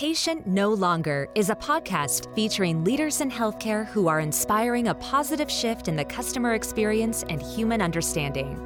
Patient 0.00 0.46
No 0.46 0.70
Longer 0.70 1.28
is 1.34 1.50
a 1.50 1.54
podcast 1.54 2.34
featuring 2.34 2.84
leaders 2.84 3.20
in 3.20 3.30
healthcare 3.30 3.84
who 3.88 4.08
are 4.08 4.20
inspiring 4.20 4.88
a 4.88 4.94
positive 4.94 5.50
shift 5.50 5.88
in 5.88 5.96
the 5.96 6.06
customer 6.06 6.54
experience 6.54 7.22
and 7.28 7.42
human 7.42 7.82
understanding. 7.82 8.58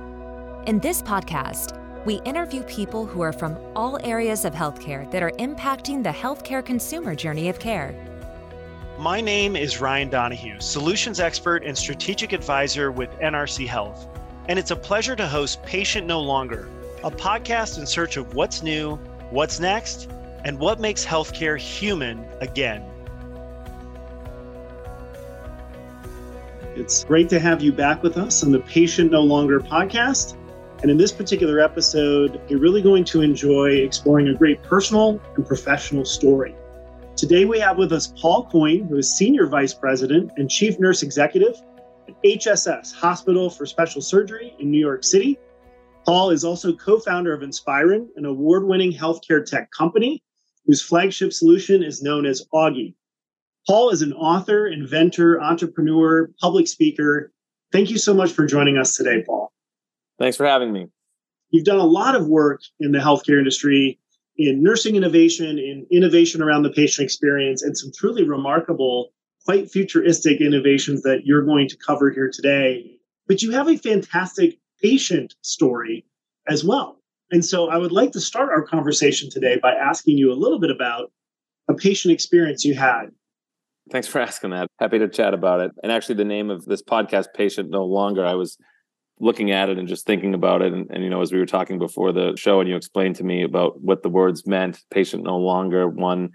In 0.68 0.78
this 0.78 1.02
podcast, 1.02 1.76
we 2.06 2.20
interview 2.24 2.62
people 2.62 3.04
who 3.04 3.20
are 3.20 3.32
from 3.32 3.58
all 3.74 3.98
areas 4.06 4.44
of 4.44 4.54
healthcare 4.54 5.10
that 5.10 5.24
are 5.24 5.32
impacting 5.40 6.04
the 6.04 6.10
healthcare 6.10 6.64
consumer 6.64 7.16
journey 7.16 7.48
of 7.48 7.58
care. 7.58 7.96
My 8.96 9.20
name 9.20 9.56
is 9.56 9.80
Ryan 9.80 10.10
Donahue, 10.10 10.60
solutions 10.60 11.18
expert 11.18 11.64
and 11.64 11.76
strategic 11.76 12.32
advisor 12.32 12.92
with 12.92 13.10
NRC 13.18 13.66
Health, 13.66 14.06
and 14.48 14.56
it's 14.56 14.70
a 14.70 14.76
pleasure 14.76 15.16
to 15.16 15.26
host 15.26 15.64
Patient 15.64 16.06
No 16.06 16.20
Longer, 16.20 16.68
a 17.02 17.10
podcast 17.10 17.80
in 17.80 17.86
search 17.86 18.16
of 18.16 18.34
what's 18.36 18.62
new, 18.62 18.94
what's 19.30 19.58
next, 19.58 20.08
and 20.44 20.58
what 20.58 20.78
makes 20.78 21.04
healthcare 21.04 21.58
human 21.58 22.24
again. 22.40 22.84
It's 26.76 27.04
great 27.04 27.28
to 27.30 27.40
have 27.40 27.62
you 27.62 27.72
back 27.72 28.02
with 28.02 28.18
us 28.18 28.42
on 28.42 28.50
the 28.50 28.60
Patient 28.60 29.12
No 29.12 29.22
Longer 29.22 29.60
podcast. 29.60 30.36
And 30.82 30.90
in 30.90 30.98
this 30.98 31.12
particular 31.12 31.60
episode, 31.60 32.40
you're 32.48 32.60
really 32.60 32.82
going 32.82 33.04
to 33.04 33.22
enjoy 33.22 33.70
exploring 33.70 34.28
a 34.28 34.34
great 34.34 34.62
personal 34.62 35.20
and 35.36 35.46
professional 35.46 36.04
story. 36.04 36.54
Today, 37.16 37.44
we 37.44 37.60
have 37.60 37.78
with 37.78 37.92
us 37.92 38.12
Paul 38.20 38.50
Coyne, 38.50 38.86
who 38.88 38.96
is 38.96 39.10
Senior 39.10 39.46
Vice 39.46 39.72
President 39.72 40.32
and 40.36 40.50
Chief 40.50 40.78
Nurse 40.80 41.02
Executive 41.02 41.54
at 42.08 42.22
HSS 42.22 42.92
Hospital 42.92 43.48
for 43.48 43.64
Special 43.64 44.02
Surgery 44.02 44.54
in 44.58 44.70
New 44.70 44.80
York 44.80 45.04
City. 45.04 45.38
Paul 46.04 46.30
is 46.30 46.44
also 46.44 46.74
co 46.74 46.98
founder 46.98 47.32
of 47.32 47.42
Inspiren, 47.42 48.08
an 48.16 48.26
award 48.26 48.64
winning 48.64 48.92
healthcare 48.92 49.46
tech 49.46 49.70
company 49.70 50.24
whose 50.66 50.82
flagship 50.82 51.32
solution 51.32 51.82
is 51.82 52.02
known 52.02 52.26
as 52.26 52.46
Augie. 52.52 52.94
Paul 53.66 53.90
is 53.90 54.02
an 54.02 54.12
author, 54.12 54.66
inventor, 54.66 55.40
entrepreneur, 55.40 56.30
public 56.40 56.68
speaker. 56.68 57.32
Thank 57.72 57.90
you 57.90 57.98
so 57.98 58.14
much 58.14 58.32
for 58.32 58.46
joining 58.46 58.76
us 58.76 58.94
today, 58.94 59.22
Paul. 59.26 59.52
Thanks 60.18 60.36
for 60.36 60.46
having 60.46 60.72
me. 60.72 60.88
You've 61.50 61.64
done 61.64 61.78
a 61.78 61.84
lot 61.84 62.14
of 62.14 62.26
work 62.26 62.60
in 62.80 62.92
the 62.92 62.98
healthcare 62.98 63.38
industry, 63.38 63.98
in 64.36 64.62
nursing 64.62 64.96
innovation, 64.96 65.58
in 65.58 65.86
innovation 65.90 66.42
around 66.42 66.62
the 66.62 66.70
patient 66.70 67.04
experience, 67.04 67.62
and 67.62 67.76
some 67.76 67.90
truly 67.96 68.24
remarkable, 68.24 69.10
quite 69.44 69.70
futuristic 69.70 70.40
innovations 70.40 71.02
that 71.02 71.22
you're 71.24 71.44
going 71.44 71.68
to 71.68 71.76
cover 71.76 72.10
here 72.10 72.30
today. 72.32 72.98
But 73.26 73.42
you 73.42 73.52
have 73.52 73.68
a 73.68 73.76
fantastic 73.76 74.58
patient 74.82 75.34
story 75.42 76.04
as 76.48 76.64
well. 76.64 76.98
And 77.34 77.44
so 77.44 77.68
I 77.68 77.78
would 77.78 77.90
like 77.90 78.12
to 78.12 78.20
start 78.20 78.50
our 78.50 78.62
conversation 78.62 79.28
today 79.28 79.58
by 79.60 79.72
asking 79.72 80.18
you 80.18 80.32
a 80.32 80.38
little 80.38 80.60
bit 80.60 80.70
about 80.70 81.10
a 81.68 81.74
patient 81.74 82.14
experience 82.14 82.64
you 82.64 82.76
had. 82.76 83.06
Thanks 83.90 84.06
for 84.06 84.20
asking 84.20 84.50
that. 84.50 84.68
Happy 84.78 85.00
to 85.00 85.08
chat 85.08 85.34
about 85.34 85.58
it. 85.58 85.72
And 85.82 85.90
actually, 85.90 86.14
the 86.14 86.24
name 86.24 86.48
of 86.48 86.64
this 86.64 86.80
podcast, 86.80 87.26
Patient 87.34 87.70
No 87.70 87.84
Longer, 87.86 88.24
I 88.24 88.34
was 88.34 88.56
looking 89.18 89.50
at 89.50 89.68
it 89.68 89.80
and 89.80 89.88
just 89.88 90.06
thinking 90.06 90.32
about 90.32 90.62
it. 90.62 90.72
And, 90.72 90.88
and, 90.92 91.02
you 91.02 91.10
know, 91.10 91.22
as 91.22 91.32
we 91.32 91.40
were 91.40 91.44
talking 91.44 91.76
before 91.76 92.12
the 92.12 92.36
show, 92.36 92.60
and 92.60 92.68
you 92.68 92.76
explained 92.76 93.16
to 93.16 93.24
me 93.24 93.42
about 93.42 93.80
what 93.80 94.04
the 94.04 94.08
words 94.08 94.46
meant 94.46 94.84
patient 94.92 95.24
no 95.24 95.36
longer, 95.36 95.88
one 95.88 96.30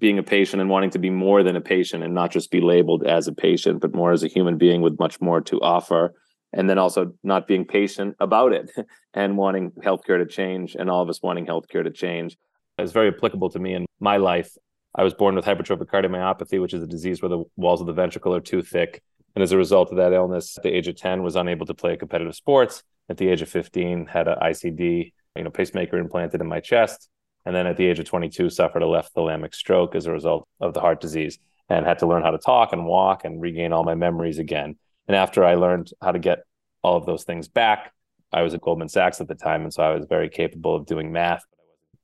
being 0.00 0.18
a 0.18 0.24
patient 0.24 0.60
and 0.60 0.68
wanting 0.68 0.90
to 0.90 0.98
be 0.98 1.10
more 1.10 1.44
than 1.44 1.54
a 1.54 1.60
patient 1.60 2.02
and 2.02 2.12
not 2.12 2.32
just 2.32 2.50
be 2.50 2.60
labeled 2.60 3.06
as 3.06 3.28
a 3.28 3.32
patient, 3.32 3.80
but 3.80 3.94
more 3.94 4.10
as 4.10 4.24
a 4.24 4.28
human 4.28 4.58
being 4.58 4.82
with 4.82 4.98
much 4.98 5.20
more 5.20 5.40
to 5.42 5.60
offer. 5.60 6.12
And 6.52 6.68
then 6.68 6.78
also 6.78 7.12
not 7.22 7.46
being 7.46 7.64
patient 7.64 8.16
about 8.18 8.52
it 8.52 8.70
and 9.14 9.36
wanting 9.36 9.70
healthcare 9.70 10.18
to 10.18 10.26
change, 10.26 10.74
and 10.74 10.90
all 10.90 11.02
of 11.02 11.08
us 11.08 11.22
wanting 11.22 11.46
healthcare 11.46 11.84
to 11.84 11.90
change. 11.90 12.36
is 12.78 12.92
very 12.92 13.08
applicable 13.08 13.50
to 13.50 13.58
me 13.58 13.74
in 13.74 13.86
my 14.00 14.16
life. 14.16 14.56
I 14.94 15.04
was 15.04 15.14
born 15.14 15.36
with 15.36 15.44
hypertrophic 15.44 15.86
cardiomyopathy, 15.86 16.60
which 16.60 16.74
is 16.74 16.82
a 16.82 16.86
disease 16.86 17.22
where 17.22 17.28
the 17.28 17.44
walls 17.56 17.80
of 17.80 17.86
the 17.86 17.92
ventricle 17.92 18.34
are 18.34 18.40
too 18.40 18.62
thick 18.62 19.00
and 19.34 19.42
as 19.42 19.52
a 19.52 19.56
result 19.56 19.90
of 19.90 19.96
that 19.98 20.12
illness, 20.12 20.56
at 20.56 20.62
the 20.62 20.70
age 20.70 20.88
of 20.88 20.96
10, 20.96 21.22
was 21.22 21.36
unable 21.36 21.66
to 21.66 21.74
play 21.74 21.96
competitive 21.96 22.34
sports. 22.34 22.82
At 23.08 23.16
the 23.16 23.28
age 23.28 23.42
of 23.42 23.48
15, 23.48 24.06
had 24.06 24.28
an 24.28 24.38
ICD, 24.42 25.12
you 25.36 25.44
know, 25.44 25.50
pacemaker 25.50 25.98
implanted 25.98 26.40
in 26.40 26.48
my 26.48 26.60
chest. 26.60 27.08
And 27.46 27.54
then 27.54 27.66
at 27.66 27.76
the 27.76 27.86
age 27.86 27.98
of 27.98 28.06
22, 28.06 28.50
suffered 28.50 28.82
a 28.82 28.86
left 28.86 29.14
thalamic 29.14 29.54
stroke 29.54 29.94
as 29.94 30.06
a 30.06 30.12
result 30.12 30.46
of 30.60 30.74
the 30.74 30.80
heart 30.80 31.00
disease 31.00 31.38
and 31.68 31.86
had 31.86 32.00
to 32.00 32.06
learn 32.06 32.22
how 32.22 32.32
to 32.32 32.38
talk 32.38 32.72
and 32.72 32.84
walk 32.84 33.24
and 33.24 33.40
regain 33.40 33.72
all 33.72 33.84
my 33.84 33.94
memories 33.94 34.38
again. 34.38 34.76
And 35.10 35.16
after 35.16 35.44
I 35.44 35.56
learned 35.56 35.90
how 36.00 36.12
to 36.12 36.20
get 36.20 36.44
all 36.84 36.96
of 36.96 37.04
those 37.04 37.24
things 37.24 37.48
back, 37.48 37.92
I 38.32 38.42
was 38.42 38.54
at 38.54 38.60
Goldman 38.60 38.88
Sachs 38.88 39.20
at 39.20 39.26
the 39.26 39.34
time. 39.34 39.62
And 39.62 39.74
so 39.74 39.82
I 39.82 39.92
was 39.92 40.06
very 40.08 40.28
capable 40.28 40.76
of 40.76 40.86
doing 40.86 41.10
math. 41.10 41.42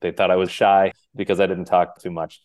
They 0.00 0.10
thought 0.10 0.32
I 0.32 0.34
was 0.34 0.50
shy 0.50 0.90
because 1.14 1.38
I 1.38 1.46
didn't 1.46 1.66
talk 1.66 2.00
too 2.00 2.10
much. 2.10 2.40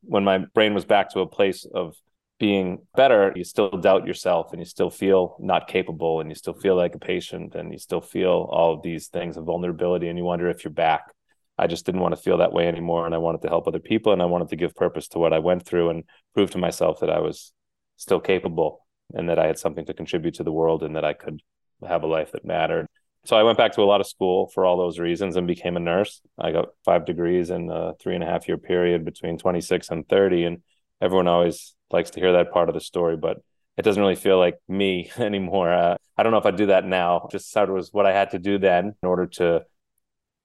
When 0.00 0.24
my 0.24 0.38
brain 0.38 0.72
was 0.72 0.86
back 0.86 1.10
to 1.10 1.20
a 1.20 1.26
place 1.26 1.66
of 1.66 1.96
being 2.38 2.78
better, 2.94 3.34
you 3.36 3.44
still 3.44 3.68
doubt 3.68 4.06
yourself 4.06 4.52
and 4.52 4.58
you 4.58 4.64
still 4.64 4.88
feel 4.88 5.36
not 5.38 5.68
capable 5.68 6.20
and 6.20 6.30
you 6.30 6.34
still 6.34 6.54
feel 6.54 6.76
like 6.76 6.94
a 6.94 6.98
patient 6.98 7.54
and 7.54 7.70
you 7.70 7.78
still 7.78 8.00
feel 8.00 8.48
all 8.50 8.72
of 8.72 8.82
these 8.82 9.08
things 9.08 9.36
of 9.36 9.44
vulnerability 9.44 10.08
and 10.08 10.16
you 10.16 10.24
wonder 10.24 10.48
if 10.48 10.64
you're 10.64 10.72
back. 10.72 11.12
I 11.58 11.66
just 11.66 11.84
didn't 11.84 12.00
want 12.00 12.16
to 12.16 12.22
feel 12.22 12.38
that 12.38 12.54
way 12.54 12.66
anymore 12.66 13.04
and 13.04 13.14
I 13.14 13.18
wanted 13.18 13.42
to 13.42 13.48
help 13.48 13.68
other 13.68 13.80
people 13.80 14.14
and 14.14 14.22
I 14.22 14.26
wanted 14.26 14.48
to 14.48 14.56
give 14.56 14.74
purpose 14.74 15.08
to 15.08 15.18
what 15.18 15.34
I 15.34 15.40
went 15.40 15.66
through 15.66 15.90
and 15.90 16.04
prove 16.32 16.52
to 16.52 16.58
myself 16.58 17.00
that 17.00 17.10
I 17.10 17.18
was 17.18 17.52
still 17.98 18.20
capable 18.20 18.85
and 19.14 19.28
that 19.28 19.38
I 19.38 19.46
had 19.46 19.58
something 19.58 19.86
to 19.86 19.94
contribute 19.94 20.34
to 20.34 20.44
the 20.44 20.52
world 20.52 20.82
and 20.82 20.96
that 20.96 21.04
I 21.04 21.12
could 21.12 21.40
have 21.86 22.02
a 22.02 22.06
life 22.06 22.32
that 22.32 22.44
mattered. 22.44 22.86
So 23.24 23.36
I 23.36 23.42
went 23.42 23.58
back 23.58 23.72
to 23.72 23.82
a 23.82 23.84
lot 23.84 24.00
of 24.00 24.06
school 24.06 24.48
for 24.54 24.64
all 24.64 24.76
those 24.76 24.98
reasons 24.98 25.36
and 25.36 25.46
became 25.46 25.76
a 25.76 25.80
nurse. 25.80 26.20
I 26.38 26.52
got 26.52 26.68
five 26.84 27.04
degrees 27.04 27.50
in 27.50 27.70
a 27.70 27.94
three 28.00 28.14
and 28.14 28.22
a 28.22 28.26
half 28.26 28.46
year 28.46 28.56
period 28.56 29.04
between 29.04 29.36
26 29.36 29.90
and 29.90 30.08
30 30.08 30.44
and 30.44 30.62
everyone 31.00 31.28
always 31.28 31.74
likes 31.90 32.10
to 32.10 32.20
hear 32.20 32.32
that 32.32 32.52
part 32.52 32.68
of 32.68 32.74
the 32.74 32.80
story, 32.80 33.16
but 33.16 33.38
it 33.76 33.82
doesn't 33.82 34.00
really 34.00 34.16
feel 34.16 34.38
like 34.38 34.58
me 34.68 35.10
anymore. 35.18 35.72
Uh, 35.72 35.96
I 36.16 36.22
don't 36.22 36.32
know 36.32 36.38
if 36.38 36.46
I 36.46 36.50
do 36.50 36.66
that 36.66 36.84
now. 36.84 37.28
Just 37.30 37.50
sort 37.50 37.68
of 37.68 37.74
was 37.74 37.92
what 37.92 38.06
I 38.06 38.12
had 38.12 38.30
to 38.30 38.38
do 38.38 38.58
then 38.58 38.94
in 39.02 39.08
order 39.08 39.26
to 39.26 39.64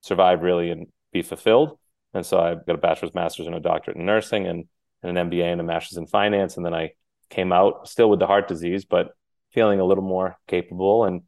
survive 0.01 0.41
really 0.41 0.71
and 0.71 0.87
be 1.13 1.21
fulfilled. 1.21 1.77
And 2.13 2.25
so 2.25 2.39
I 2.39 2.55
got 2.55 2.75
a 2.75 2.77
bachelor's, 2.77 3.13
master's, 3.13 3.47
and 3.47 3.55
a 3.55 3.59
doctorate 3.61 3.95
in 3.95 4.05
nursing, 4.05 4.45
and, 4.45 4.65
and 5.01 5.17
an 5.17 5.29
MBA 5.29 5.45
and 5.45 5.61
a 5.61 5.63
master's 5.63 5.97
in 5.97 6.07
finance. 6.07 6.57
And 6.57 6.65
then 6.65 6.73
I 6.73 6.91
came 7.31 7.51
out 7.51 7.87
still 7.87 8.09
with 8.09 8.19
the 8.19 8.27
heart 8.27 8.47
disease, 8.47 8.85
but 8.85 9.15
feeling 9.51 9.79
a 9.79 9.85
little 9.85 10.03
more 10.03 10.37
capable 10.47 11.05
and 11.05 11.21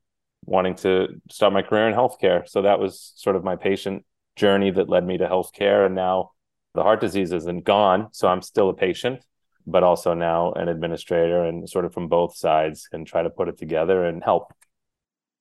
wanting 0.46 0.76
to 0.76 1.08
start 1.32 1.54
my 1.54 1.62
career 1.62 1.88
in 1.88 1.96
healthcare. 1.96 2.48
So 2.48 2.62
that 2.62 2.80
was 2.80 3.14
sort 3.16 3.36
of 3.36 3.44
my 3.44 3.56
patient 3.56 4.06
journey 4.36 4.72
that 4.72 4.90
led 4.90 5.06
me 5.06 5.18
to 5.18 5.28
healthcare. 5.28 5.86
And 5.86 5.96
now 5.96 6.32
the 6.76 6.84
heart 6.84 7.02
disease 7.02 7.32
isn't 7.32 7.66
gone, 7.66 8.10
so 8.12 8.28
I'm 8.28 8.42
still 8.42 8.70
a 8.70 8.74
patient, 8.74 9.22
but 9.66 9.84
also 9.84 10.14
now 10.14 10.52
an 10.54 10.68
administrator, 10.68 11.44
and 11.44 11.70
sort 11.70 11.86
of 11.86 11.94
from 11.94 12.08
both 12.08 12.36
sides 12.36 12.88
and 12.92 13.08
try 13.08 13.24
to 13.24 13.30
put 13.30 13.48
it 13.48 13.58
together 13.58 14.06
and 14.06 14.24
help. 14.24 14.54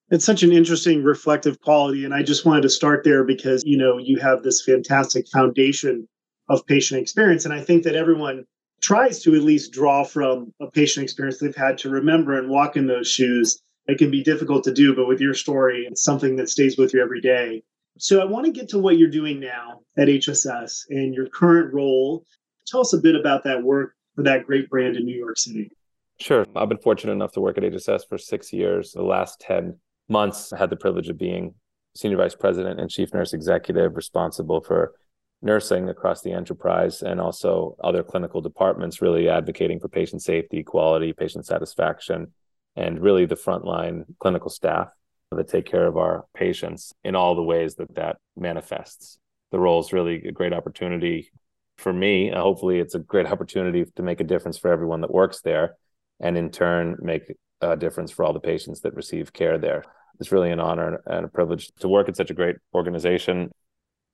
It's 0.09 0.25
such 0.25 0.43
an 0.43 0.51
interesting 0.51 1.03
reflective 1.03 1.59
quality, 1.61 2.05
and 2.05 2.13
I 2.13 2.21
just 2.23 2.45
wanted 2.45 2.61
to 2.61 2.69
start 2.69 3.03
there 3.03 3.23
because 3.23 3.63
you 3.65 3.77
know 3.77 3.97
you 3.97 4.19
have 4.19 4.43
this 4.43 4.63
fantastic 4.63 5.27
foundation 5.27 6.07
of 6.49 6.65
patient 6.67 7.01
experience, 7.01 7.45
and 7.45 7.53
I 7.53 7.61
think 7.61 7.83
that 7.83 7.95
everyone 7.95 8.45
tries 8.83 9.21
to 9.23 9.33
at 9.33 9.41
least 9.41 9.71
draw 9.71 10.03
from 10.03 10.53
a 10.59 10.69
patient 10.69 11.05
experience 11.05 11.39
they've 11.39 11.55
had 11.55 11.77
to 11.79 11.89
remember 11.89 12.37
and 12.37 12.49
walk 12.49 12.75
in 12.75 12.85
those 12.85 13.09
shoes. 13.09 13.61
It 13.87 13.97
can 13.97 14.11
be 14.11 14.21
difficult 14.21 14.63
to 14.65 14.73
do, 14.73 14.93
but 14.93 15.07
with 15.07 15.21
your 15.21 15.33
story, 15.33 15.87
it's 15.89 16.03
something 16.03 16.35
that 16.35 16.49
stays 16.49 16.77
with 16.77 16.93
you 16.93 17.01
every 17.01 17.21
day. 17.21 17.63
So 17.97 18.19
I 18.19 18.25
want 18.25 18.45
to 18.45 18.51
get 18.51 18.67
to 18.69 18.79
what 18.79 18.97
you're 18.97 19.09
doing 19.09 19.39
now 19.39 19.79
at 19.97 20.09
HSS 20.09 20.81
and 20.89 21.13
your 21.13 21.27
current 21.27 21.73
role. 21.73 22.25
Tell 22.67 22.81
us 22.81 22.93
a 22.93 22.97
bit 22.97 23.15
about 23.15 23.45
that 23.45 23.63
work 23.63 23.95
for 24.15 24.23
that 24.23 24.45
great 24.45 24.69
brand 24.69 24.97
in 24.97 25.05
New 25.05 25.17
York 25.17 25.37
City. 25.37 25.71
Sure. 26.19 26.45
I've 26.55 26.69
been 26.69 26.77
fortunate 26.77 27.13
enough 27.13 27.31
to 27.33 27.41
work 27.41 27.57
at 27.57 27.63
HSS 27.63 28.07
for 28.07 28.17
six 28.17 28.51
years. 28.51 28.91
The 28.91 29.01
last 29.01 29.39
10 29.41 29.77
months, 30.09 30.51
I 30.51 30.57
had 30.57 30.69
the 30.69 30.75
privilege 30.75 31.07
of 31.07 31.17
being 31.17 31.55
Senior 31.95 32.17
Vice 32.17 32.35
President 32.35 32.79
and 32.79 32.89
Chief 32.89 33.13
Nurse 33.13 33.33
Executive 33.33 33.95
responsible 33.95 34.61
for 34.61 34.93
nursing 35.43 35.89
across 35.89 36.21
the 36.21 36.31
enterprise 36.31 37.01
and 37.01 37.19
also 37.19 37.75
other 37.83 38.01
clinical 38.01 38.41
departments, 38.41 39.01
really 39.01 39.29
advocating 39.29 39.79
for 39.79 39.89
patient 39.89 40.21
safety, 40.21 40.63
quality, 40.63 41.13
patient 41.13 41.45
satisfaction, 41.45 42.33
and 42.75 43.01
really 43.01 43.25
the 43.25 43.35
frontline 43.35 44.05
clinical 44.19 44.49
staff 44.49 44.89
that 45.31 45.47
take 45.47 45.65
care 45.65 45.85
of 45.87 45.97
our 45.97 46.25
patients 46.35 46.93
in 47.03 47.15
all 47.15 47.35
the 47.35 47.43
ways 47.43 47.75
that 47.75 47.93
that 47.95 48.17
manifests. 48.35 49.19
The 49.51 49.59
role 49.59 49.81
is 49.81 49.93
really 49.93 50.27
a 50.27 50.31
great 50.31 50.53
opportunity 50.53 51.31
for 51.77 51.91
me. 51.91 52.31
Hopefully, 52.31 52.79
it's 52.79 52.95
a 52.95 52.99
great 52.99 53.25
opportunity 53.31 53.85
to 53.95 54.03
make 54.03 54.19
a 54.19 54.25
difference 54.25 54.57
for 54.57 54.71
everyone 54.71 55.01
that 55.01 55.13
works 55.13 55.41
there, 55.41 55.75
and 56.19 56.37
in 56.37 56.49
turn, 56.51 56.97
make 57.01 57.33
a 57.61 57.75
difference 57.77 58.11
for 58.11 58.23
all 58.23 58.33
the 58.33 58.39
patients 58.39 58.81
that 58.81 58.95
receive 58.95 59.33
care 59.33 59.57
there. 59.57 59.83
It's 60.19 60.31
really 60.31 60.51
an 60.51 60.59
honor 60.59 61.01
and 61.05 61.25
a 61.25 61.29
privilege 61.29 61.71
to 61.79 61.87
work 61.87 62.07
at 62.07 62.15
such 62.15 62.29
a 62.29 62.35
great 62.35 62.57
organization. 62.73 63.51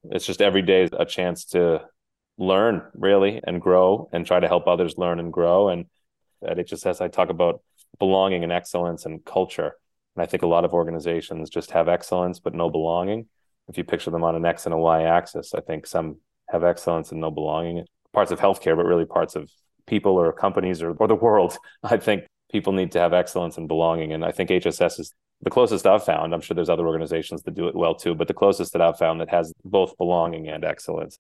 It's 0.04 0.26
just 0.26 0.42
every 0.42 0.62
day 0.62 0.84
is 0.84 0.90
a 0.98 1.06
chance 1.06 1.46
to 1.46 1.86
learn 2.38 2.84
really 2.94 3.42
and 3.44 3.62
grow 3.62 4.10
and 4.14 4.26
try 4.26 4.40
to 4.40 4.48
help 4.48 4.68
others 4.68 4.98
learn 4.98 5.20
and 5.20 5.32
grow. 5.32 5.70
And 5.70 5.86
at 6.46 6.58
HSS, 6.58 7.02
I 7.02 7.10
talk 7.10 7.30
about 7.30 7.62
belonging 8.00 8.44
and 8.44 8.52
excellence 8.52 9.06
and 9.06 9.24
culture 9.26 9.74
and 10.20 10.28
I 10.28 10.30
think 10.30 10.44
a 10.44 10.48
lot 10.48 10.66
of 10.66 10.74
organizations 10.74 11.50
just 11.50 11.72
have 11.72 11.88
excellence 11.88 12.40
but 12.40 12.54
no 12.54 12.70
belonging. 12.70 13.28
If 13.70 13.78
you 13.78 13.86
picture 13.86 14.12
them 14.12 14.26
on 14.26 14.36
an 14.36 14.46
X 14.46 14.66
and 14.66 14.74
a 14.74 14.78
Y 14.78 15.04
axis, 15.04 15.54
I 15.54 15.62
think 15.62 15.88
some 15.88 16.18
have 16.50 16.64
excellence 16.64 17.14
and 17.14 17.22
no 17.22 17.32
belonging. 17.32 17.86
parts 18.12 18.32
of 18.32 18.40
healthcare, 18.40 18.76
but 18.76 18.86
really 18.86 19.06
parts 19.06 19.36
of 19.36 19.50
people 19.86 20.20
or 20.20 20.34
companies 20.34 20.82
or, 20.82 20.92
or 20.92 21.08
the 21.08 21.16
world. 21.16 21.58
I 21.84 21.96
think 21.96 22.26
people 22.52 22.74
need 22.74 22.92
to 22.94 23.00
have 23.00 23.14
excellence 23.14 23.58
and 23.58 23.68
belonging. 23.70 24.12
And 24.12 24.26
I 24.26 24.34
think 24.34 24.50
HSS 24.50 25.00
is 25.00 25.14
the 25.42 25.50
closest 25.50 25.88
I've 25.88 26.04
found. 26.04 26.34
I'm 26.34 26.42
sure 26.42 26.56
there's 26.56 26.70
other 26.70 26.88
organizations 26.88 27.44
that 27.44 27.56
do 27.56 27.68
it 27.68 27.76
well 27.76 27.96
too, 27.96 28.14
but 28.16 28.28
the 28.28 28.34
closest 28.34 28.74
that 28.74 28.82
I've 28.82 28.98
found 28.98 29.22
that 29.22 29.30
has 29.30 29.54
both 29.64 29.98
belonging 29.98 30.50
and 30.50 30.64
excellence. 30.64 31.18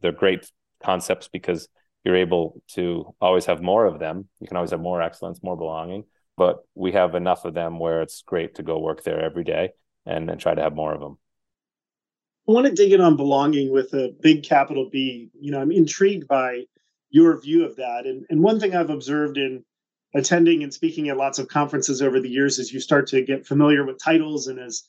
They're 0.00 0.12
great 0.12 0.50
concepts 0.82 1.28
because 1.28 1.68
you're 2.04 2.16
able 2.16 2.62
to 2.68 3.14
always 3.20 3.46
have 3.46 3.62
more 3.62 3.84
of 3.84 3.98
them. 3.98 4.28
You 4.40 4.46
can 4.46 4.56
always 4.56 4.70
have 4.70 4.80
more 4.80 5.02
excellence, 5.02 5.42
more 5.42 5.56
belonging, 5.56 6.04
but 6.36 6.60
we 6.74 6.92
have 6.92 7.14
enough 7.14 7.44
of 7.44 7.52
them 7.52 7.78
where 7.78 8.00
it's 8.00 8.22
great 8.22 8.54
to 8.54 8.62
go 8.62 8.78
work 8.78 9.04
there 9.04 9.20
every 9.20 9.44
day 9.44 9.72
and 10.06 10.28
then 10.28 10.38
try 10.38 10.54
to 10.54 10.62
have 10.62 10.74
more 10.74 10.94
of 10.94 11.00
them. 11.00 11.18
I 12.48 12.52
want 12.52 12.66
to 12.66 12.72
dig 12.72 12.92
in 12.92 13.02
on 13.02 13.16
belonging 13.16 13.70
with 13.70 13.92
a 13.92 14.14
big 14.22 14.42
capital 14.42 14.88
B. 14.90 15.30
You 15.38 15.52
know, 15.52 15.60
I'm 15.60 15.70
intrigued 15.70 16.26
by 16.26 16.64
your 17.10 17.38
view 17.38 17.66
of 17.66 17.76
that. 17.76 18.06
And, 18.06 18.24
and 18.30 18.42
one 18.42 18.58
thing 18.58 18.74
I've 18.74 18.90
observed 18.90 19.36
in 19.36 19.64
attending 20.14 20.62
and 20.62 20.74
speaking 20.74 21.08
at 21.08 21.16
lots 21.16 21.38
of 21.38 21.48
conferences 21.48 22.02
over 22.02 22.20
the 22.20 22.28
years 22.28 22.58
as 22.58 22.72
you 22.72 22.80
start 22.80 23.06
to 23.08 23.22
get 23.22 23.46
familiar 23.46 23.84
with 23.84 24.02
titles 24.02 24.46
and 24.48 24.58
as 24.58 24.84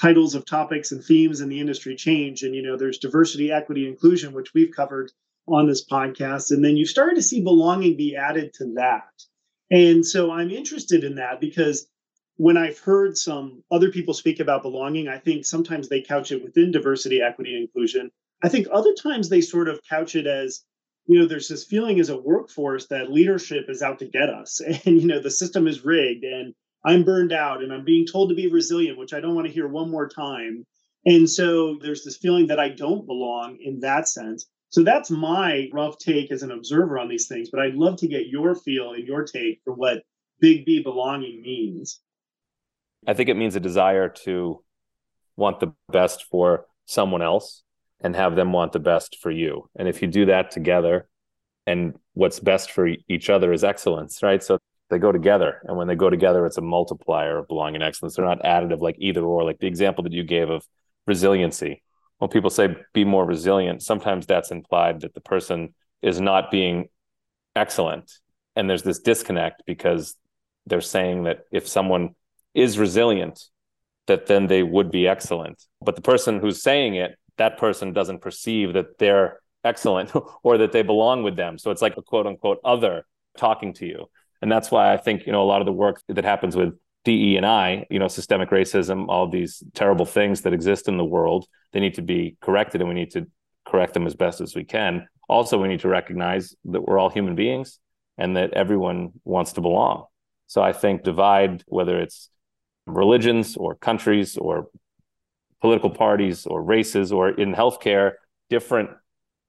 titles 0.00 0.34
of 0.34 0.44
topics 0.44 0.92
and 0.92 1.02
themes 1.02 1.40
in 1.40 1.48
the 1.48 1.60
industry 1.60 1.96
change. 1.96 2.42
And, 2.42 2.54
you 2.54 2.62
know, 2.62 2.76
there's 2.76 2.98
diversity, 2.98 3.50
equity, 3.50 3.88
inclusion, 3.88 4.34
which 4.34 4.52
we've 4.52 4.74
covered 4.74 5.10
on 5.48 5.66
this 5.66 5.86
podcast. 5.86 6.50
And 6.50 6.64
then 6.64 6.76
you 6.76 6.84
started 6.84 7.14
to 7.16 7.22
see 7.22 7.42
belonging 7.42 7.96
be 7.96 8.16
added 8.16 8.52
to 8.54 8.74
that. 8.74 9.08
And 9.70 10.04
so 10.04 10.30
I'm 10.30 10.50
interested 10.50 11.04
in 11.04 11.16
that 11.16 11.40
because 11.40 11.88
when 12.36 12.56
I've 12.56 12.78
heard 12.78 13.16
some 13.16 13.62
other 13.70 13.90
people 13.90 14.12
speak 14.12 14.40
about 14.40 14.62
belonging, 14.62 15.08
I 15.08 15.18
think 15.18 15.46
sometimes 15.46 15.88
they 15.88 16.02
couch 16.02 16.30
it 16.32 16.44
within 16.44 16.70
diversity, 16.70 17.22
equity, 17.22 17.56
inclusion. 17.56 18.10
I 18.44 18.50
think 18.50 18.66
other 18.70 18.92
times 18.92 19.28
they 19.28 19.40
sort 19.40 19.68
of 19.68 19.80
couch 19.88 20.14
it 20.14 20.26
as, 20.26 20.62
you 21.06 21.18
know, 21.18 21.26
there's 21.26 21.48
this 21.48 21.64
feeling 21.64 22.00
as 22.00 22.08
a 22.08 22.18
workforce 22.18 22.86
that 22.88 23.12
leadership 23.12 23.66
is 23.68 23.82
out 23.82 23.98
to 24.00 24.06
get 24.06 24.28
us 24.28 24.60
and, 24.86 25.00
you 25.00 25.06
know, 25.06 25.20
the 25.20 25.30
system 25.30 25.66
is 25.66 25.84
rigged 25.84 26.24
and 26.24 26.54
I'm 26.84 27.04
burned 27.04 27.32
out 27.32 27.62
and 27.62 27.72
I'm 27.72 27.84
being 27.84 28.06
told 28.06 28.28
to 28.28 28.34
be 28.34 28.46
resilient, 28.48 28.98
which 28.98 29.12
I 29.12 29.20
don't 29.20 29.34
want 29.34 29.46
to 29.46 29.52
hear 29.52 29.66
one 29.66 29.90
more 29.90 30.08
time. 30.08 30.64
And 31.04 31.28
so 31.28 31.78
there's 31.80 32.04
this 32.04 32.16
feeling 32.16 32.48
that 32.48 32.60
I 32.60 32.68
don't 32.68 33.06
belong 33.06 33.58
in 33.60 33.80
that 33.80 34.08
sense. 34.08 34.46
So 34.70 34.82
that's 34.82 35.10
my 35.10 35.68
rough 35.72 35.98
take 35.98 36.30
as 36.30 36.42
an 36.42 36.50
observer 36.50 36.98
on 36.98 37.08
these 37.08 37.28
things. 37.28 37.50
But 37.50 37.60
I'd 37.60 37.74
love 37.74 37.96
to 37.98 38.08
get 38.08 38.26
your 38.26 38.54
feel 38.54 38.92
and 38.92 39.06
your 39.06 39.24
take 39.24 39.60
for 39.64 39.72
what 39.72 40.02
big 40.40 40.64
B 40.64 40.82
belonging 40.82 41.42
means. 41.42 42.00
I 43.06 43.14
think 43.14 43.28
it 43.28 43.36
means 43.36 43.54
a 43.56 43.60
desire 43.60 44.08
to 44.24 44.62
want 45.36 45.60
the 45.60 45.72
best 45.90 46.24
for 46.30 46.66
someone 46.86 47.22
else 47.22 47.62
and 48.00 48.14
have 48.14 48.36
them 48.36 48.52
want 48.52 48.72
the 48.72 48.78
best 48.78 49.18
for 49.20 49.30
you. 49.30 49.68
And 49.76 49.88
if 49.88 50.02
you 50.02 50.08
do 50.08 50.26
that 50.26 50.50
together, 50.50 51.08
and 51.66 51.98
what's 52.14 52.38
best 52.38 52.70
for 52.70 52.88
each 53.08 53.28
other 53.28 53.52
is 53.52 53.64
excellence, 53.64 54.22
right? 54.22 54.42
So 54.42 54.58
they 54.88 54.98
go 54.98 55.10
together. 55.10 55.60
And 55.64 55.76
when 55.76 55.88
they 55.88 55.96
go 55.96 56.10
together, 56.10 56.46
it's 56.46 56.58
a 56.58 56.62
multiplier 56.62 57.38
of 57.38 57.48
belonging 57.48 57.76
and 57.76 57.84
excellence. 57.84 58.14
They're 58.14 58.24
not 58.24 58.42
additive 58.42 58.80
like 58.80 58.96
either 58.98 59.22
or, 59.22 59.44
like 59.44 59.58
the 59.58 59.66
example 59.66 60.04
that 60.04 60.12
you 60.12 60.22
gave 60.22 60.48
of 60.48 60.64
resiliency. 61.06 61.82
When 62.18 62.30
people 62.30 62.50
say 62.50 62.76
be 62.94 63.04
more 63.04 63.26
resilient, 63.26 63.82
sometimes 63.82 64.26
that's 64.26 64.50
implied 64.50 65.00
that 65.00 65.14
the 65.14 65.20
person 65.20 65.74
is 66.02 66.20
not 66.20 66.50
being 66.50 66.88
excellent. 67.56 68.12
And 68.54 68.70
there's 68.70 68.84
this 68.84 69.00
disconnect 69.00 69.64
because 69.66 70.14
they're 70.66 70.80
saying 70.80 71.24
that 71.24 71.40
if 71.50 71.66
someone 71.68 72.14
is 72.54 72.78
resilient, 72.78 73.44
that 74.06 74.26
then 74.26 74.46
they 74.46 74.62
would 74.62 74.90
be 74.90 75.08
excellent. 75.08 75.62
But 75.82 75.96
the 75.96 76.02
person 76.02 76.38
who's 76.38 76.62
saying 76.62 76.94
it, 76.94 77.18
that 77.38 77.58
person 77.58 77.92
doesn't 77.92 78.20
perceive 78.20 78.72
that 78.74 78.98
they're 78.98 79.40
excellent 79.64 80.12
or 80.42 80.58
that 80.58 80.72
they 80.72 80.82
belong 80.82 81.22
with 81.22 81.36
them. 81.36 81.58
So 81.58 81.70
it's 81.70 81.82
like 81.82 81.96
a 81.96 82.02
quote 82.02 82.26
unquote 82.26 82.60
other 82.64 83.06
talking 83.36 83.74
to 83.74 83.86
you. 83.86 84.06
And 84.42 84.50
that's 84.50 84.70
why 84.70 84.92
I 84.92 84.96
think, 84.96 85.26
you 85.26 85.32
know, 85.32 85.42
a 85.42 85.46
lot 85.46 85.60
of 85.60 85.66
the 85.66 85.72
work 85.72 86.00
that 86.08 86.24
happens 86.24 86.56
with 86.56 86.74
DE 87.04 87.36
and 87.36 87.46
I, 87.46 87.86
you 87.90 87.98
know, 87.98 88.08
systemic 88.08 88.50
racism, 88.50 89.06
all 89.08 89.28
these 89.28 89.62
terrible 89.74 90.04
things 90.04 90.42
that 90.42 90.52
exist 90.52 90.88
in 90.88 90.96
the 90.96 91.04
world, 91.04 91.46
they 91.72 91.80
need 91.80 91.94
to 91.94 92.02
be 92.02 92.36
corrected 92.40 92.80
and 92.80 92.88
we 92.88 92.94
need 92.94 93.12
to 93.12 93.26
correct 93.66 93.94
them 93.94 94.06
as 94.06 94.14
best 94.14 94.40
as 94.40 94.54
we 94.54 94.64
can. 94.64 95.08
Also, 95.28 95.60
we 95.60 95.68
need 95.68 95.80
to 95.80 95.88
recognize 95.88 96.54
that 96.64 96.82
we're 96.82 96.98
all 96.98 97.10
human 97.10 97.34
beings 97.34 97.78
and 98.18 98.36
that 98.36 98.52
everyone 98.54 99.12
wants 99.24 99.52
to 99.54 99.60
belong. 99.60 100.04
So 100.46 100.62
I 100.62 100.72
think 100.72 101.02
divide, 101.02 101.64
whether 101.66 102.00
it's 102.00 102.30
religions 102.86 103.56
or 103.56 103.74
countries 103.74 104.36
or 104.36 104.68
political 105.66 105.90
parties 105.90 106.46
or 106.46 106.62
races 106.62 107.10
or 107.10 107.28
in 107.28 107.52
healthcare, 107.52 108.12
different 108.48 108.88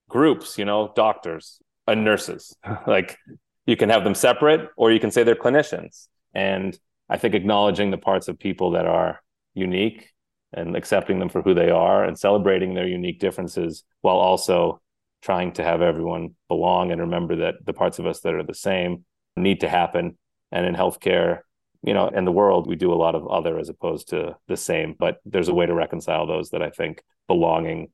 groups, 0.10 0.58
you 0.58 0.66
know, 0.66 0.92
doctors 0.96 1.60
and 1.86 2.04
nurses. 2.04 2.56
like 2.88 3.20
you 3.68 3.78
can 3.78 3.90
have 3.90 4.04
them 4.04 4.16
separate 4.16 4.72
or 4.78 4.92
you 4.92 5.00
can 5.00 5.12
say 5.12 5.22
they're 5.22 5.36
clinicians. 5.36 6.08
And 6.34 6.76
I 7.08 7.20
think 7.20 7.36
acknowledging 7.36 7.92
the 7.92 8.00
parts 8.00 8.28
of 8.28 8.40
people 8.40 8.72
that 8.72 8.88
are 8.88 9.22
unique 9.54 10.12
and 10.54 10.76
accepting 10.76 11.20
them 11.20 11.30
for 11.30 11.44
who 11.44 11.54
they 11.54 11.70
are 11.70 12.04
and 12.04 12.18
celebrating 12.18 12.74
their 12.74 12.88
unique 12.88 13.20
differences 13.20 13.84
while 14.02 14.18
also 14.18 14.82
trying 15.22 15.52
to 15.52 15.64
have 15.64 15.84
everyone 15.84 16.32
belong 16.48 16.92
and 16.92 17.02
remember 17.02 17.36
that 17.36 17.64
the 17.64 17.74
parts 17.74 18.00
of 18.00 18.08
us 18.08 18.22
that 18.22 18.34
are 18.34 18.44
the 18.44 18.56
same 18.56 19.06
need 19.36 19.60
to 19.60 19.70
happen. 19.70 20.18
And 20.52 20.66
in 20.66 20.74
healthcare, 20.74 21.42
you 21.88 21.94
know, 21.94 22.10
in 22.10 22.26
the 22.26 22.34
world, 22.34 22.68
we 22.68 22.76
do 22.76 22.92
a 22.92 22.96
lot 22.96 23.16
of 23.16 23.26
other 23.30 23.58
as 23.58 23.70
opposed 23.70 24.10
to 24.10 24.36
the 24.50 24.58
same. 24.58 24.94
But 25.00 25.22
there's 25.26 25.48
a 25.48 25.54
way 25.54 25.66
to 25.66 25.74
reconcile 25.74 26.28
those 26.28 26.50
that 26.50 26.62
I 26.62 26.70
think 26.70 27.02
belonging 27.28 27.88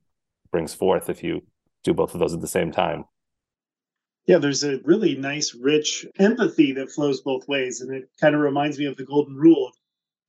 brings 0.51 0.73
forth 0.73 1.11
if 1.11 1.23
you 1.23 1.43
do 1.83 1.93
both 1.93 2.15
of 2.15 2.19
those 2.19 2.33
at 2.33 2.41
the 2.41 2.47
same 2.47 2.71
time. 2.71 3.05
Yeah, 4.25 4.39
there's 4.39 4.63
a 4.63 4.79
really 4.83 5.15
nice, 5.15 5.53
rich 5.53 6.07
empathy 6.17 6.71
that 6.71 6.89
flows 6.89 7.21
both 7.21 7.47
ways. 7.47 7.81
And 7.81 7.93
it 7.93 8.09
kind 8.19 8.33
of 8.33 8.41
reminds 8.41 8.79
me 8.79 8.85
of 8.85 8.97
the 8.97 9.05
golden 9.05 9.35
rule. 9.35 9.71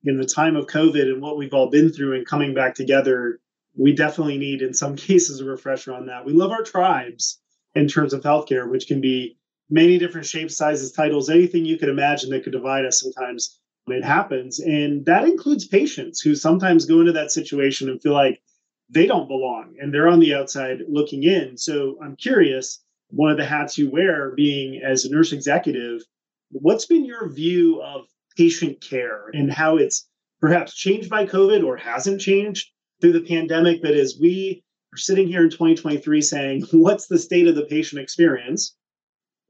In 0.02 0.18
the 0.18 0.26
time 0.26 0.56
of 0.56 0.66
COVID 0.66 1.04
and 1.04 1.22
what 1.22 1.38
we've 1.38 1.54
all 1.54 1.70
been 1.70 1.90
through 1.90 2.16
and 2.16 2.26
coming 2.26 2.52
back 2.52 2.74
together, 2.74 3.40
we 3.74 3.94
definitely 3.94 4.36
need, 4.36 4.60
in 4.60 4.74
some 4.74 4.94
cases, 5.08 5.40
a 5.40 5.44
refresher 5.46 5.94
on 5.94 6.04
that. 6.06 6.26
We 6.26 6.34
love 6.34 6.50
our 6.50 6.64
tribes 6.64 7.40
in 7.74 7.88
terms 7.88 8.12
of 8.12 8.20
healthcare, 8.20 8.68
which 8.68 8.88
can 8.88 9.00
be 9.00 9.38
many 9.70 9.98
different 9.98 10.26
shapes, 10.26 10.56
sizes, 10.56 10.92
titles, 10.92 11.30
anything 11.30 11.64
you 11.64 11.78
could 11.78 11.88
imagine 11.88 12.30
that 12.30 12.44
could 12.44 12.52
divide 12.52 12.84
us 12.84 13.00
sometimes 13.00 13.58
it 13.86 14.04
happens. 14.04 14.60
And 14.60 15.04
that 15.06 15.24
includes 15.24 15.66
patients 15.66 16.20
who 16.20 16.34
sometimes 16.34 16.86
go 16.86 17.00
into 17.00 17.12
that 17.12 17.30
situation 17.30 17.88
and 17.88 18.00
feel 18.00 18.12
like 18.12 18.40
they 18.88 19.06
don't 19.06 19.28
belong 19.28 19.74
and 19.80 19.92
they're 19.92 20.08
on 20.08 20.20
the 20.20 20.34
outside 20.34 20.78
looking 20.88 21.24
in. 21.24 21.56
So 21.56 21.98
I'm 22.02 22.16
curious, 22.16 22.82
one 23.10 23.30
of 23.30 23.36
the 23.36 23.44
hats 23.44 23.76
you 23.76 23.90
wear 23.90 24.32
being 24.34 24.80
as 24.82 25.04
a 25.04 25.10
nurse 25.10 25.32
executive, 25.32 26.02
what's 26.50 26.86
been 26.86 27.04
your 27.04 27.28
view 27.28 27.82
of 27.82 28.06
patient 28.36 28.80
care 28.80 29.28
and 29.32 29.52
how 29.52 29.76
it's 29.76 30.08
perhaps 30.40 30.74
changed 30.74 31.10
by 31.10 31.26
COVID 31.26 31.64
or 31.64 31.76
hasn't 31.76 32.20
changed 32.20 32.70
through 33.00 33.12
the 33.12 33.20
pandemic? 33.20 33.82
But 33.82 33.94
as 33.94 34.16
we 34.20 34.62
are 34.94 34.98
sitting 34.98 35.28
here 35.28 35.42
in 35.42 35.50
2023 35.50 36.22
saying, 36.22 36.66
what's 36.72 37.06
the 37.06 37.18
state 37.18 37.46
of 37.46 37.54
the 37.54 37.66
patient 37.66 38.00
experience? 38.00 38.76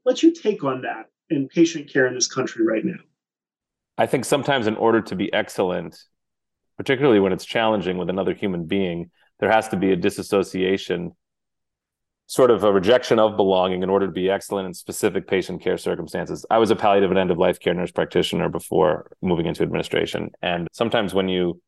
What's 0.05 0.21
your 0.21 0.33
take 0.33 0.63
on 0.63 0.83
that 0.83 1.07
in 1.31 1.47
patient 1.47 1.91
care 1.91 2.05
in 2.05 2.13
this 2.13 2.27
country 2.27 2.63
right 2.63 2.85
now? 2.85 2.99
I 3.97 4.05
think 4.05 4.23
sometimes, 4.23 4.67
in 4.67 4.75
order 4.75 5.01
to 5.01 5.15
be 5.15 5.33
excellent, 5.33 5.97
particularly 6.77 7.19
when 7.19 7.33
it's 7.33 7.43
challenging 7.43 7.97
with 7.97 8.07
another 8.07 8.35
human 8.35 8.65
being, 8.67 9.09
there 9.39 9.51
has 9.51 9.67
to 9.69 9.77
be 9.77 9.91
a 9.91 9.95
disassociation, 9.95 11.13
sort 12.27 12.51
of 12.51 12.63
a 12.63 12.71
rejection 12.71 13.17
of 13.17 13.35
belonging 13.35 13.81
in 13.81 13.89
order 13.89 14.05
to 14.05 14.11
be 14.11 14.29
excellent 14.29 14.67
in 14.67 14.75
specific 14.75 15.27
patient 15.27 15.63
care 15.63 15.75
circumstances. 15.75 16.45
I 16.51 16.59
was 16.59 16.69
a 16.69 16.75
palliative 16.75 17.09
and 17.09 17.17
end 17.17 17.31
of 17.31 17.39
life 17.39 17.59
care 17.59 17.73
nurse 17.73 17.91
practitioner 17.91 18.47
before 18.47 19.11
moving 19.23 19.47
into 19.47 19.63
administration. 19.63 20.29
And 20.39 20.67
sometimes 20.71 21.15
when 21.15 21.29
you 21.29 21.63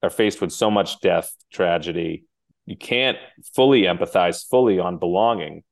are 0.00 0.10
faced 0.10 0.40
with 0.40 0.52
so 0.52 0.70
much 0.70 1.00
death, 1.00 1.34
tragedy, 1.52 2.22
you 2.66 2.76
can't 2.76 3.18
fully 3.52 3.82
empathize 3.82 4.48
fully 4.48 4.78
on 4.78 4.98
belonging. 4.98 5.64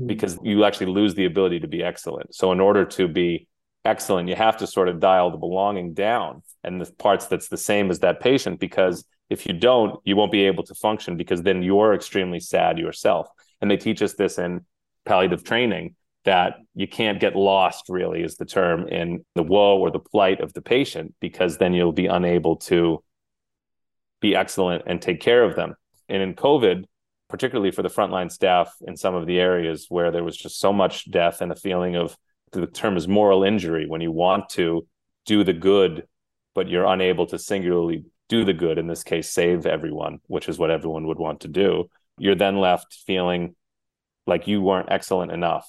Mm. 0.00 0.06
because 0.06 0.38
you 0.42 0.64
actually 0.64 0.92
lose 0.92 1.14
the 1.14 1.26
ability 1.26 1.60
to 1.60 1.68
be 1.68 1.82
excellent. 1.82 2.34
So 2.34 2.52
in 2.52 2.60
order 2.60 2.84
to 2.84 3.08
be 3.08 3.48
excellent, 3.84 4.28
you 4.28 4.34
have 4.34 4.56
to 4.58 4.66
sort 4.66 4.88
of 4.88 5.00
dial 5.00 5.30
the 5.30 5.36
belonging 5.36 5.94
down 5.94 6.42
and 6.64 6.80
the 6.80 6.90
parts 6.94 7.26
that's 7.26 7.48
the 7.48 7.56
same 7.56 7.90
as 7.90 8.00
that 8.00 8.20
patient 8.20 8.60
because 8.60 9.04
if 9.28 9.46
you 9.46 9.52
don't, 9.52 10.00
you 10.04 10.16
won't 10.16 10.32
be 10.32 10.44
able 10.46 10.64
to 10.64 10.74
function 10.74 11.16
because 11.16 11.42
then 11.42 11.62
you're 11.62 11.94
extremely 11.94 12.40
sad 12.40 12.78
yourself. 12.78 13.28
And 13.60 13.70
they 13.70 13.76
teach 13.76 14.02
us 14.02 14.14
this 14.14 14.38
in 14.38 14.64
palliative 15.04 15.44
training 15.44 15.94
that 16.24 16.56
you 16.74 16.86
can't 16.86 17.20
get 17.20 17.34
lost 17.34 17.84
really 17.88 18.22
is 18.22 18.36
the 18.36 18.44
term 18.44 18.86
in 18.88 19.24
the 19.34 19.42
woe 19.42 19.78
or 19.78 19.90
the 19.90 19.98
plight 19.98 20.40
of 20.40 20.52
the 20.52 20.60
patient 20.60 21.14
because 21.20 21.56
then 21.56 21.72
you'll 21.72 21.92
be 21.92 22.06
unable 22.06 22.56
to 22.56 23.02
be 24.20 24.36
excellent 24.36 24.82
and 24.86 25.00
take 25.00 25.20
care 25.20 25.42
of 25.42 25.56
them. 25.56 25.74
And 26.08 26.22
in 26.22 26.34
COVID, 26.34 26.84
particularly 27.30 27.70
for 27.70 27.82
the 27.82 27.88
frontline 27.88 28.30
staff 28.30 28.72
in 28.82 28.96
some 28.96 29.14
of 29.14 29.26
the 29.26 29.38
areas 29.38 29.86
where 29.88 30.10
there 30.10 30.24
was 30.24 30.36
just 30.36 30.60
so 30.60 30.72
much 30.72 31.10
death 31.10 31.40
and 31.40 31.50
a 31.52 31.56
feeling 31.56 31.96
of 31.96 32.16
the 32.52 32.66
term 32.66 32.96
is 32.96 33.08
moral 33.08 33.44
injury 33.44 33.86
when 33.86 34.00
you 34.00 34.10
want 34.10 34.48
to 34.48 34.86
do 35.24 35.44
the 35.44 35.52
good 35.52 36.06
but 36.54 36.68
you're 36.68 36.86
unable 36.86 37.26
to 37.26 37.38
singularly 37.38 38.04
do 38.28 38.44
the 38.44 38.52
good 38.52 38.76
in 38.76 38.86
this 38.86 39.04
case 39.04 39.30
save 39.30 39.66
everyone 39.66 40.18
which 40.26 40.48
is 40.48 40.58
what 40.58 40.70
everyone 40.70 41.06
would 41.06 41.18
want 41.18 41.40
to 41.40 41.48
do 41.48 41.88
you're 42.18 42.34
then 42.34 42.58
left 42.58 42.98
feeling 43.06 43.54
like 44.26 44.46
you 44.46 44.60
weren't 44.60 44.90
excellent 44.90 45.32
enough. 45.32 45.68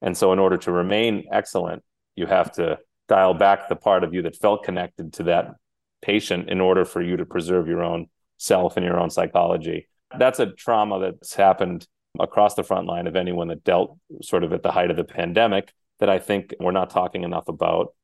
And 0.00 0.16
so, 0.16 0.32
in 0.32 0.38
order 0.38 0.56
to 0.58 0.72
remain 0.72 1.26
excellent, 1.30 1.82
you 2.14 2.26
have 2.26 2.52
to 2.52 2.78
dial 3.08 3.34
back 3.34 3.68
the 3.68 3.76
part 3.76 4.04
of 4.04 4.14
you 4.14 4.22
that 4.22 4.36
felt 4.36 4.64
connected 4.64 5.12
to 5.14 5.24
that 5.24 5.54
patient 6.02 6.48
in 6.48 6.60
order 6.60 6.84
for 6.84 7.02
you 7.02 7.16
to 7.16 7.26
preserve 7.26 7.66
your 7.66 7.82
own 7.82 8.06
self 8.36 8.76
and 8.76 8.86
your 8.86 8.98
own 8.98 9.10
psychology. 9.10 9.88
That's 10.16 10.38
a 10.38 10.46
trauma 10.46 11.00
that's 11.00 11.34
happened 11.34 11.86
across 12.18 12.54
the 12.54 12.62
front 12.62 12.86
line 12.86 13.06
of 13.06 13.16
anyone 13.16 13.48
that 13.48 13.64
dealt 13.64 13.98
sort 14.22 14.44
of 14.44 14.52
at 14.52 14.62
the 14.62 14.72
height 14.72 14.90
of 14.90 14.96
the 14.96 15.04
pandemic 15.04 15.72
that 16.00 16.08
I 16.08 16.18
think 16.18 16.54
we're 16.60 16.72
not 16.72 16.90
talking 16.90 17.24
enough 17.24 17.48
about. 17.48 17.94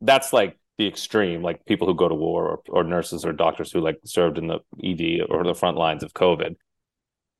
That's 0.00 0.32
like 0.32 0.58
the 0.78 0.86
extreme, 0.86 1.42
like 1.42 1.64
people 1.64 1.86
who 1.86 1.94
go 1.94 2.08
to 2.08 2.14
war 2.14 2.48
or, 2.48 2.60
or 2.68 2.84
nurses 2.84 3.24
or 3.24 3.32
doctors 3.32 3.72
who 3.72 3.80
like 3.80 3.98
served 4.04 4.38
in 4.38 4.48
the 4.48 4.58
ED 4.82 5.26
or 5.28 5.44
the 5.44 5.54
front 5.54 5.76
lines 5.76 6.02
of 6.02 6.12
COVID. 6.12 6.56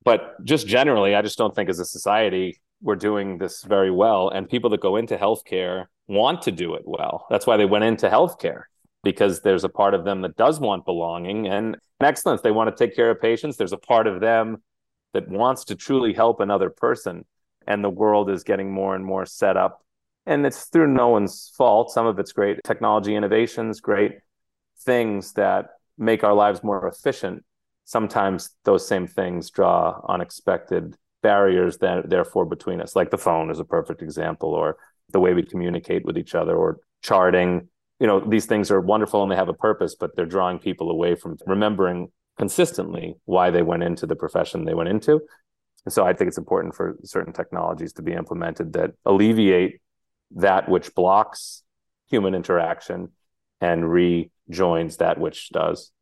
But 0.05 0.45
just 0.45 0.67
generally, 0.67 1.15
I 1.15 1.23
just 1.23 1.39
don't 1.39 1.55
think 1.55 1.69
as 1.69 1.79
a 1.79 1.85
society 1.85 2.61
we're 2.81 2.97
doing 2.97 3.39
this 3.39 3.63
very 3.63 3.91
well. 3.91 4.29
And 4.29 4.49
people 4.49 4.71
that 4.71 4.81
go 4.81 4.97
into 4.97 5.17
healthcare 5.17 5.87
want 6.09 6.43
to 6.43 6.53
do 6.53 6.75
it 6.75 6.83
well. 6.85 7.27
That's 7.31 7.47
why 7.47 7.57
they 7.57 7.65
went 7.65 7.85
into 7.85 8.09
healthcare 8.09 8.65
because 9.03 9.41
there's 9.41 9.65
a 9.65 9.69
part 9.69 9.95
of 9.95 10.05
them 10.05 10.23
that 10.23 10.37
does 10.37 10.61
want 10.61 10.85
belonging 10.85 11.49
and 11.49 11.77
excellence. 12.01 12.41
They 12.41 12.51
want 12.51 12.75
to 12.75 12.87
take 12.87 12.97
care 12.97 13.11
of 13.11 13.21
patients. 13.21 13.57
There's 13.57 13.73
a 13.73 13.79
part 13.79 14.07
of 14.07 14.21
them 14.21 14.63
that 15.13 15.29
wants 15.29 15.65
to 15.65 15.75
truly 15.75 16.13
help 16.13 16.41
another 16.41 16.71
person. 16.71 17.25
And 17.67 17.83
the 17.83 17.91
world 17.91 18.31
is 18.31 18.45
getting 18.45 18.73
more 18.73 18.95
and 18.95 19.05
more 19.05 19.27
set 19.27 19.57
up. 19.57 19.85
And 20.27 20.47
it's 20.47 20.65
through 20.65 20.89
no 20.89 21.09
one's 21.09 21.53
fault. 21.57 21.91
Some 21.91 22.07
of 22.07 22.19
it's 22.19 22.33
great 22.33 22.61
technology 22.65 23.15
innovations, 23.15 23.81
great 23.81 24.19
things 24.81 25.33
that 25.35 25.71
make 25.99 26.25
our 26.25 26.35
lives 26.35 26.63
more 26.63 26.87
efficient. 26.87 27.45
Sometimes 27.85 28.51
those 28.65 28.87
same 28.87 29.07
things 29.07 29.51
draw 29.51 30.01
unexpected 30.09 30.97
barriers 31.23 31.79
that 31.79 32.09
therefore 32.09 32.45
between 32.45 32.81
us 32.81 32.97
like 32.97 33.11
the 33.11 33.19
phone 33.19 33.51
is 33.51 33.61
a 33.61 33.65
perfect 33.65 34.03
example 34.03 34.51
or 34.51 34.77
the 35.13 35.21
way 35.21 35.35
we 35.35 35.43
communicate 35.43 36.05
with 36.05 36.19
each 36.19 36.35
other 36.35 36.57
or 36.57 36.79
charting 37.03 37.69
you 38.03 38.09
know 38.09 38.19
these 38.19 38.47
things 38.47 38.69
are 38.73 38.81
wonderful 38.81 39.23
and 39.23 39.31
they 39.31 39.37
have 39.37 39.49
a 39.49 39.55
purpose 39.55 39.95
but 39.95 40.15
they're 40.17 40.27
drawing 40.27 40.59
people 40.59 40.91
away 40.91 41.15
from 41.15 41.39
remembering 41.47 42.09
consistently 42.37 43.15
why 43.27 43.49
they 43.49 43.63
went 43.63 43.85
into 43.85 44.07
the 44.07 44.17
profession 44.17 44.65
they 44.65 44.75
went 44.75 44.89
into 44.89 45.21
and 45.85 45.95
so 45.95 46.05
i 46.05 46.13
think 46.13 46.27
it's 46.27 46.37
important 46.37 46.75
for 46.75 46.97
certain 47.05 47.33
technologies 47.33 47.93
to 47.93 48.03
be 48.03 48.13
implemented 48.13 48.73
that 48.73 48.91
alleviate 49.07 49.81
that 50.33 50.69
which 50.69 50.93
blocks 50.97 51.63
human 52.11 52.35
interaction 52.35 53.09
and 53.61 53.89
rejoins 53.89 54.97
that 54.97 55.19
which 55.19 55.49
does 55.51 55.93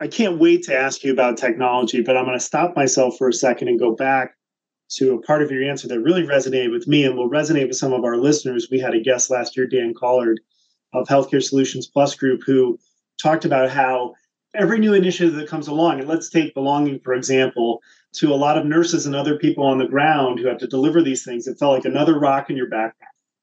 I 0.00 0.06
can't 0.06 0.38
wait 0.38 0.62
to 0.64 0.78
ask 0.78 1.02
you 1.02 1.12
about 1.12 1.38
technology, 1.38 2.02
but 2.02 2.16
I'm 2.16 2.24
going 2.24 2.38
to 2.38 2.44
stop 2.44 2.76
myself 2.76 3.16
for 3.18 3.28
a 3.28 3.32
second 3.32 3.66
and 3.66 3.80
go 3.80 3.96
back 3.96 4.30
to 4.90 5.14
a 5.14 5.20
part 5.22 5.42
of 5.42 5.50
your 5.50 5.68
answer 5.68 5.88
that 5.88 5.98
really 5.98 6.22
resonated 6.22 6.70
with 6.70 6.86
me 6.86 7.02
and 7.02 7.16
will 7.16 7.28
resonate 7.28 7.66
with 7.66 7.76
some 7.76 7.92
of 7.92 8.04
our 8.04 8.16
listeners. 8.16 8.68
We 8.70 8.78
had 8.78 8.94
a 8.94 9.00
guest 9.00 9.28
last 9.28 9.56
year, 9.56 9.66
Dan 9.66 9.94
Collard 9.98 10.38
of 10.92 11.06
Healthcare 11.08 11.42
Solutions 11.42 11.86
Plus 11.86 12.14
Group, 12.14 12.42
who 12.46 12.78
talked 13.20 13.44
about 13.44 13.70
how 13.70 14.14
every 14.54 14.78
new 14.78 14.94
initiative 14.94 15.34
that 15.34 15.48
comes 15.48 15.68
along, 15.68 16.00
and 16.00 16.08
let's 16.08 16.30
take 16.30 16.54
belonging, 16.54 17.00
for 17.00 17.14
example, 17.14 17.82
to 18.14 18.32
a 18.32 18.36
lot 18.36 18.56
of 18.56 18.66
nurses 18.66 19.06
and 19.06 19.14
other 19.14 19.36
people 19.36 19.64
on 19.64 19.78
the 19.78 19.86
ground 19.86 20.38
who 20.38 20.48
have 20.48 20.58
to 20.58 20.66
deliver 20.66 21.02
these 21.02 21.24
things, 21.24 21.46
it 21.46 21.58
felt 21.58 21.74
like 21.74 21.84
another 21.84 22.18
rock 22.18 22.48
in 22.50 22.56
your 22.56 22.70
backpack. 22.70 22.92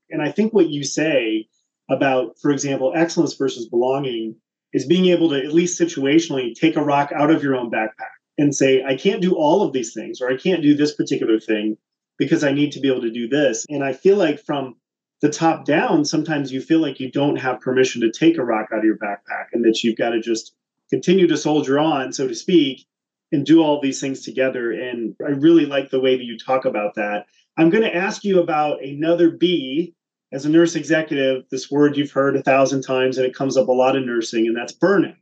And 0.09 0.21
I 0.21 0.31
think 0.31 0.53
what 0.53 0.69
you 0.69 0.83
say 0.83 1.47
about, 1.89 2.37
for 2.41 2.51
example, 2.51 2.93
excellence 2.95 3.35
versus 3.35 3.67
belonging 3.67 4.35
is 4.73 4.85
being 4.85 5.05
able 5.05 5.29
to, 5.29 5.37
at 5.37 5.53
least 5.53 5.79
situationally, 5.79 6.53
take 6.53 6.75
a 6.75 6.83
rock 6.83 7.11
out 7.15 7.31
of 7.31 7.43
your 7.43 7.55
own 7.55 7.69
backpack 7.69 8.15
and 8.37 8.53
say, 8.55 8.83
I 8.83 8.95
can't 8.95 9.21
do 9.21 9.35
all 9.35 9.61
of 9.61 9.71
these 9.71 9.93
things, 9.93 10.19
or 10.19 10.29
I 10.29 10.35
can't 10.35 10.61
do 10.61 10.75
this 10.75 10.95
particular 10.95 11.39
thing 11.39 11.77
because 12.17 12.43
I 12.43 12.51
need 12.51 12.71
to 12.73 12.79
be 12.79 12.89
able 12.89 13.01
to 13.01 13.11
do 13.11 13.27
this. 13.27 13.65
And 13.69 13.83
I 13.83 13.93
feel 13.93 14.17
like 14.17 14.43
from 14.43 14.75
the 15.22 15.29
top 15.29 15.65
down, 15.65 16.05
sometimes 16.05 16.51
you 16.51 16.62
feel 16.62 16.79
like 16.79 17.00
you 17.00 17.12
don't 17.12 17.38
have 17.38 17.62
permission 17.62 18.01
to 18.01 18.12
take 18.12 18.38
a 18.38 18.43
rock 18.43 18.67
out 18.72 18.79
of 18.79 18.86
your 18.86 18.98
backpack 18.98 19.48
and 19.53 19.63
that 19.65 19.84
you've 19.84 19.98
got 19.98 20.10
to 20.10 20.19
just 20.19 20.53
continue 20.89 21.27
to 21.27 21.38
soldier 21.38 21.79
on, 21.79 22.13
so 22.13 22.27
to 22.27 22.36
speak, 22.36 22.86
and 23.31 23.45
do 23.45 23.62
all 23.62 23.81
these 23.81 24.00
things 24.00 24.22
together. 24.22 24.72
And 24.72 25.15
I 25.25 25.31
really 25.31 25.65
like 25.65 25.89
the 25.89 26.00
way 26.00 26.15
that 26.15 26.24
you 26.24 26.38
talk 26.38 26.65
about 26.65 26.95
that. 26.95 27.25
I'm 27.57 27.69
going 27.69 27.84
to 27.84 27.95
ask 27.95 28.24
you 28.24 28.39
about 28.39 28.84
another 28.84 29.31
B 29.31 29.95
as 30.31 30.45
a 30.45 30.50
nurse 30.50 30.75
executive, 30.75 31.45
this 31.50 31.72
word 31.72 31.95
you've 31.95 32.12
heard 32.12 32.36
a 32.36 32.43
thousand 32.43 32.81
times 32.81 33.17
and 33.17 33.25
it 33.25 33.34
comes 33.34 33.55
up 33.55 33.69
a 33.69 33.72
lot 33.72 33.95
in 33.95 34.05
nursing, 34.05 34.48
and 34.48 34.55
that's 34.55 34.74
burnout. 34.74 35.15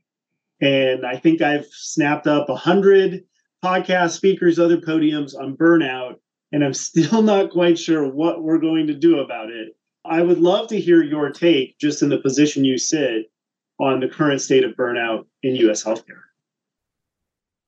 And 0.60 1.06
I 1.06 1.18
think 1.18 1.42
I've 1.42 1.68
snapped 1.68 2.26
up 2.26 2.50
a 2.50 2.56
hundred 2.56 3.24
podcast 3.64 4.12
speakers, 4.12 4.58
other 4.58 4.78
podiums 4.78 5.38
on 5.38 5.56
burnout, 5.56 6.16
and 6.52 6.64
I'm 6.64 6.74
still 6.90 7.22
not 7.22 7.52
quite 7.52 7.78
sure 7.78 8.08
what 8.08 8.44
we're 8.44 8.60
going 8.60 8.88
to 8.88 8.94
do 8.94 9.20
about 9.20 9.50
it. 9.50 9.76
I 10.06 10.22
would 10.22 10.40
love 10.40 10.68
to 10.70 10.80
hear 10.80 11.02
your 11.02 11.32
take, 11.32 11.78
just 11.80 12.02
in 12.02 12.10
the 12.10 12.20
position 12.20 12.66
you 12.66 12.78
sit, 12.78 13.32
on 13.80 14.00
the 14.00 14.08
current 14.08 14.42
state 14.42 14.64
of 14.64 14.72
burnout 14.72 15.26
in 15.42 15.56
US 15.68 15.84
healthcare. 15.84 16.22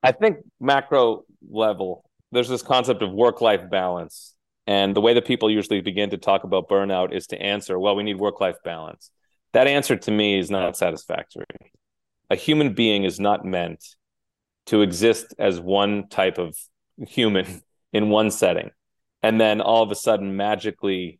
I 0.02 0.12
think 0.12 0.38
macro 0.60 1.24
level, 1.48 2.08
there's 2.32 2.48
this 2.48 2.62
concept 2.62 3.02
of 3.02 3.12
work 3.12 3.40
life 3.40 3.68
balance 3.70 4.34
and 4.66 4.96
the 4.96 5.00
way 5.00 5.14
that 5.14 5.24
people 5.24 5.50
usually 5.50 5.80
begin 5.80 6.10
to 6.10 6.16
talk 6.16 6.44
about 6.44 6.68
burnout 6.68 7.12
is 7.12 7.28
to 7.28 7.40
answer, 7.40 7.78
well, 7.78 7.94
we 7.94 8.02
need 8.02 8.18
work 8.18 8.40
life 8.40 8.56
balance. 8.64 9.10
That 9.52 9.68
answer 9.68 9.96
to 9.96 10.10
me 10.10 10.38
is 10.38 10.50
not 10.50 10.76
satisfactory. 10.76 11.44
A 12.30 12.36
human 12.36 12.74
being 12.74 13.04
is 13.04 13.20
not 13.20 13.44
meant 13.44 13.84
to 14.66 14.82
exist 14.82 15.34
as 15.38 15.60
one 15.60 16.08
type 16.08 16.38
of 16.38 16.56
human 17.06 17.62
in 17.92 18.10
one 18.10 18.30
setting 18.30 18.70
and 19.22 19.40
then 19.40 19.60
all 19.60 19.82
of 19.82 19.90
a 19.90 19.94
sudden 19.94 20.36
magically 20.36 21.18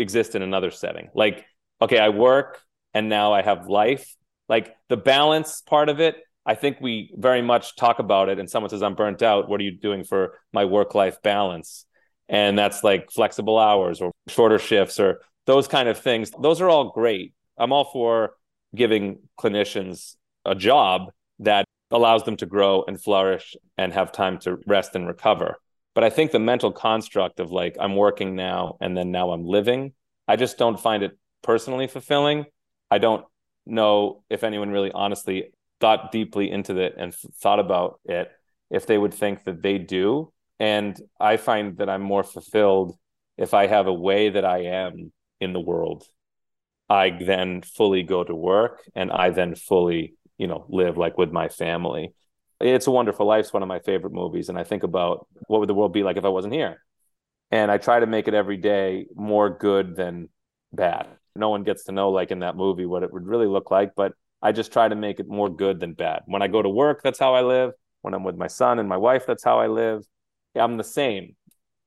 exist 0.00 0.34
in 0.34 0.42
another 0.42 0.70
setting. 0.70 1.08
Like, 1.14 1.44
okay, 1.80 1.98
I 1.98 2.08
work 2.08 2.60
and 2.94 3.08
now 3.08 3.32
I 3.32 3.42
have 3.42 3.66
life. 3.68 4.14
Like 4.48 4.74
the 4.88 4.96
balance 4.96 5.60
part 5.62 5.88
of 5.88 6.00
it, 6.00 6.16
I 6.46 6.54
think 6.54 6.78
we 6.80 7.12
very 7.16 7.42
much 7.42 7.76
talk 7.76 7.98
about 7.98 8.28
it. 8.28 8.38
And 8.38 8.48
someone 8.48 8.70
says, 8.70 8.82
I'm 8.82 8.94
burnt 8.94 9.22
out. 9.22 9.48
What 9.48 9.60
are 9.60 9.64
you 9.64 9.76
doing 9.76 10.04
for 10.04 10.38
my 10.52 10.64
work 10.64 10.94
life 10.94 11.20
balance? 11.22 11.84
and 12.28 12.58
that's 12.58 12.84
like 12.84 13.10
flexible 13.10 13.58
hours 13.58 14.00
or 14.00 14.12
shorter 14.28 14.58
shifts 14.58 15.00
or 15.00 15.20
those 15.46 15.66
kind 15.66 15.88
of 15.88 15.98
things. 15.98 16.30
Those 16.40 16.60
are 16.60 16.68
all 16.68 16.90
great. 16.90 17.32
I'm 17.56 17.72
all 17.72 17.84
for 17.84 18.34
giving 18.74 19.20
clinicians 19.40 20.16
a 20.44 20.54
job 20.54 21.10
that 21.40 21.64
allows 21.90 22.24
them 22.24 22.36
to 22.36 22.46
grow 22.46 22.84
and 22.86 23.02
flourish 23.02 23.56
and 23.78 23.92
have 23.92 24.12
time 24.12 24.38
to 24.40 24.58
rest 24.66 24.94
and 24.94 25.06
recover. 25.06 25.56
But 25.94 26.04
I 26.04 26.10
think 26.10 26.30
the 26.30 26.38
mental 26.38 26.72
construct 26.72 27.40
of 27.40 27.50
like, 27.50 27.76
I'm 27.80 27.96
working 27.96 28.36
now 28.36 28.76
and 28.80 28.96
then 28.96 29.10
now 29.10 29.30
I'm 29.30 29.44
living, 29.44 29.92
I 30.26 30.36
just 30.36 30.58
don't 30.58 30.78
find 30.78 31.02
it 31.02 31.18
personally 31.42 31.86
fulfilling. 31.86 32.46
I 32.90 32.98
don't 32.98 33.24
know 33.66 34.22
if 34.30 34.44
anyone 34.44 34.70
really 34.70 34.92
honestly 34.92 35.52
thought 35.80 36.12
deeply 36.12 36.50
into 36.50 36.78
it 36.78 36.94
and 36.98 37.14
thought 37.14 37.58
about 37.58 38.00
it, 38.04 38.30
if 38.70 38.86
they 38.86 38.98
would 38.98 39.14
think 39.14 39.44
that 39.44 39.62
they 39.62 39.78
do. 39.78 40.32
And 40.60 41.00
I 41.20 41.36
find 41.36 41.78
that 41.78 41.88
I'm 41.88 42.02
more 42.02 42.24
fulfilled 42.24 42.96
if 43.36 43.54
I 43.54 43.66
have 43.66 43.86
a 43.86 43.92
way 43.92 44.30
that 44.30 44.44
I 44.44 44.64
am 44.64 45.12
in 45.40 45.52
the 45.52 45.60
world. 45.60 46.04
I 46.88 47.10
then 47.10 47.62
fully 47.62 48.02
go 48.02 48.24
to 48.24 48.34
work 48.34 48.82
and 48.94 49.10
I 49.10 49.30
then 49.30 49.54
fully, 49.54 50.14
you 50.36 50.46
know, 50.46 50.64
live 50.68 50.96
like 50.96 51.16
with 51.18 51.30
my 51.30 51.48
family. 51.48 52.12
It's 52.60 52.88
a 52.88 52.90
Wonderful 52.90 53.26
Life 53.26 53.46
is 53.46 53.52
one 53.52 53.62
of 53.62 53.68
my 53.68 53.78
favorite 53.78 54.12
movies. 54.12 54.48
And 54.48 54.58
I 54.58 54.64
think 54.64 54.82
about 54.82 55.28
what 55.46 55.60
would 55.60 55.68
the 55.68 55.74
world 55.74 55.92
be 55.92 56.02
like 56.02 56.16
if 56.16 56.24
I 56.24 56.28
wasn't 56.28 56.54
here? 56.54 56.82
And 57.50 57.70
I 57.70 57.78
try 57.78 58.00
to 58.00 58.06
make 58.06 58.28
it 58.28 58.34
every 58.34 58.56
day 58.56 59.06
more 59.14 59.48
good 59.48 59.94
than 59.94 60.28
bad. 60.72 61.06
No 61.36 61.50
one 61.50 61.62
gets 61.62 61.84
to 61.84 61.92
know, 61.92 62.10
like 62.10 62.30
in 62.30 62.40
that 62.40 62.56
movie, 62.56 62.84
what 62.84 63.02
it 63.02 63.12
would 63.12 63.26
really 63.26 63.46
look 63.46 63.70
like, 63.70 63.92
but 63.94 64.12
I 64.42 64.52
just 64.52 64.72
try 64.72 64.88
to 64.88 64.94
make 64.94 65.20
it 65.20 65.28
more 65.28 65.48
good 65.48 65.80
than 65.80 65.94
bad. 65.94 66.22
When 66.26 66.42
I 66.42 66.48
go 66.48 66.60
to 66.60 66.68
work, 66.68 67.00
that's 67.02 67.18
how 67.18 67.34
I 67.34 67.42
live. 67.42 67.72
When 68.02 68.12
I'm 68.12 68.24
with 68.24 68.36
my 68.36 68.46
son 68.48 68.78
and 68.78 68.88
my 68.88 68.96
wife, 68.96 69.24
that's 69.26 69.44
how 69.44 69.58
I 69.60 69.68
live. 69.68 70.04
I'm 70.54 70.76
the 70.76 70.84
same. 70.84 71.36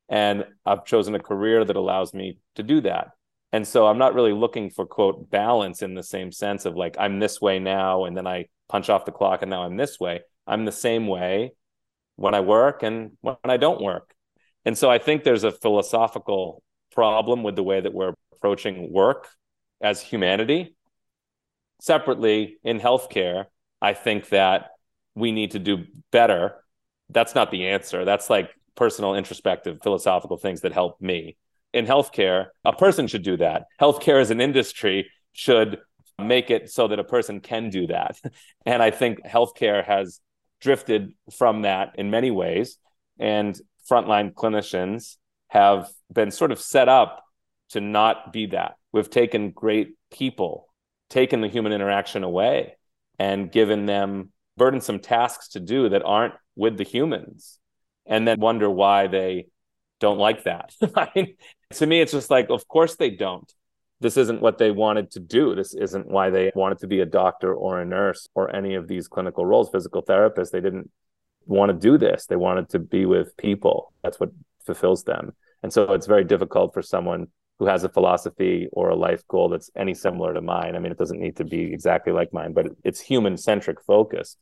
And 0.09 0.45
I've 0.65 0.85
chosen 0.85 1.15
a 1.15 1.19
career 1.19 1.63
that 1.63 1.75
allows 1.75 2.13
me 2.13 2.37
to 2.55 2.63
do 2.63 2.81
that. 2.81 3.09
And 3.53 3.67
so 3.67 3.87
I'm 3.87 3.97
not 3.97 4.13
really 4.13 4.33
looking 4.33 4.69
for 4.69 4.85
quote 4.85 5.29
balance 5.29 5.81
in 5.81 5.93
the 5.93 6.03
same 6.03 6.31
sense 6.31 6.65
of 6.65 6.75
like 6.75 6.95
I'm 6.97 7.19
this 7.19 7.41
way 7.41 7.59
now 7.59 8.05
and 8.05 8.15
then 8.15 8.27
I 8.27 8.47
punch 8.69 8.89
off 8.89 9.05
the 9.05 9.11
clock 9.11 9.41
and 9.41 9.49
now 9.49 9.63
I'm 9.63 9.75
this 9.75 9.99
way. 9.99 10.21
I'm 10.47 10.65
the 10.65 10.71
same 10.71 11.07
way 11.07 11.53
when 12.15 12.33
I 12.33 12.41
work 12.41 12.83
and 12.83 13.11
when 13.21 13.35
I 13.43 13.57
don't 13.57 13.81
work. 13.81 14.13
And 14.65 14.77
so 14.77 14.89
I 14.89 14.97
think 14.97 15.23
there's 15.23 15.43
a 15.43 15.51
philosophical 15.51 16.61
problem 16.91 17.43
with 17.43 17.55
the 17.55 17.63
way 17.63 17.79
that 17.79 17.93
we're 17.93 18.13
approaching 18.33 18.91
work 18.91 19.29
as 19.81 20.01
humanity. 20.01 20.75
Separately, 21.79 22.57
in 22.63 22.79
healthcare, 22.79 23.45
I 23.81 23.93
think 23.93 24.29
that 24.29 24.69
we 25.15 25.31
need 25.31 25.51
to 25.51 25.59
do 25.59 25.85
better 26.11 26.61
that's 27.11 27.35
not 27.35 27.51
the 27.51 27.67
answer. 27.67 28.05
That's 28.05 28.29
like 28.29 28.51
personal, 28.75 29.15
introspective, 29.15 29.79
philosophical 29.83 30.37
things 30.37 30.61
that 30.61 30.73
help 30.73 30.99
me. 31.01 31.37
In 31.73 31.85
healthcare, 31.85 32.47
a 32.65 32.73
person 32.73 33.07
should 33.07 33.23
do 33.23 33.37
that. 33.37 33.65
Healthcare 33.79 34.19
as 34.19 34.31
an 34.31 34.41
industry 34.41 35.09
should 35.33 35.79
make 36.19 36.49
it 36.49 36.69
so 36.69 36.87
that 36.87 36.99
a 36.99 37.03
person 37.03 37.39
can 37.39 37.69
do 37.69 37.87
that. 37.87 38.19
And 38.65 38.83
I 38.83 38.91
think 38.91 39.23
healthcare 39.25 39.83
has 39.83 40.19
drifted 40.61 41.13
from 41.37 41.63
that 41.63 41.95
in 41.95 42.09
many 42.09 42.31
ways. 42.31 42.77
And 43.19 43.59
frontline 43.89 44.33
clinicians 44.33 45.17
have 45.49 45.89
been 46.11 46.31
sort 46.31 46.51
of 46.51 46.59
set 46.59 46.87
up 46.87 47.23
to 47.71 47.81
not 47.81 48.31
be 48.31 48.47
that. 48.47 48.75
We've 48.93 49.09
taken 49.09 49.51
great 49.51 49.95
people, 50.11 50.67
taken 51.09 51.41
the 51.41 51.47
human 51.47 51.73
interaction 51.73 52.23
away, 52.23 52.77
and 53.19 53.51
given 53.51 53.85
them 53.85 54.31
burdensome 54.57 54.99
tasks 54.99 55.49
to 55.49 55.59
do 55.59 55.89
that 55.89 56.03
aren't 56.03 56.33
with 56.55 56.77
the 56.77 56.83
humans, 56.83 57.59
and 58.05 58.27
then 58.27 58.39
wonder 58.39 58.69
why 58.69 59.07
they 59.07 59.47
don't 59.99 60.17
like 60.17 60.43
that. 60.43 60.73
I 60.95 61.09
mean, 61.15 61.35
to 61.71 61.85
me, 61.85 62.01
it's 62.01 62.11
just 62.11 62.29
like, 62.29 62.49
of 62.49 62.67
course 62.67 62.95
they 62.95 63.09
don't. 63.09 63.51
This 64.01 64.17
isn't 64.17 64.41
what 64.41 64.57
they 64.57 64.71
wanted 64.71 65.11
to 65.11 65.19
do. 65.19 65.55
This 65.55 65.75
isn't 65.75 66.07
why 66.07 66.31
they 66.31 66.51
wanted 66.55 66.79
to 66.79 66.87
be 66.87 66.99
a 66.99 67.05
doctor 67.05 67.53
or 67.53 67.79
a 67.79 67.85
nurse 67.85 68.27
or 68.33 68.53
any 68.53 68.73
of 68.73 68.87
these 68.87 69.07
clinical 69.07 69.45
roles, 69.45 69.69
physical 69.69 70.03
therapists. 70.03 70.49
They 70.49 70.59
didn't 70.59 70.89
want 71.45 71.69
to 71.69 71.77
do 71.77 71.97
this. 71.99 72.25
They 72.25 72.35
wanted 72.35 72.69
to 72.69 72.79
be 72.79 73.05
with 73.05 73.37
people. 73.37 73.93
That's 74.03 74.19
what 74.19 74.31
fulfills 74.65 75.03
them. 75.03 75.33
And 75.61 75.71
so 75.71 75.93
it's 75.93 76.07
very 76.07 76.23
difficult 76.23 76.73
for 76.73 76.81
someone 76.81 77.27
who 77.59 77.67
has 77.67 77.83
a 77.83 77.89
philosophy 77.89 78.67
or 78.71 78.89
a 78.89 78.95
life 78.95 79.21
goal 79.27 79.49
that's 79.49 79.69
any 79.75 79.93
similar 79.93 80.33
to 80.33 80.41
mine. 80.41 80.75
I 80.75 80.79
mean, 80.79 80.91
it 80.91 80.97
doesn't 80.97 81.19
need 81.19 81.35
to 81.37 81.45
be 81.45 81.71
exactly 81.71 82.11
like 82.11 82.33
mine, 82.33 82.53
but 82.53 82.67
it's 82.83 82.99
human 82.99 83.37
centric 83.37 83.79
focus 83.81 84.35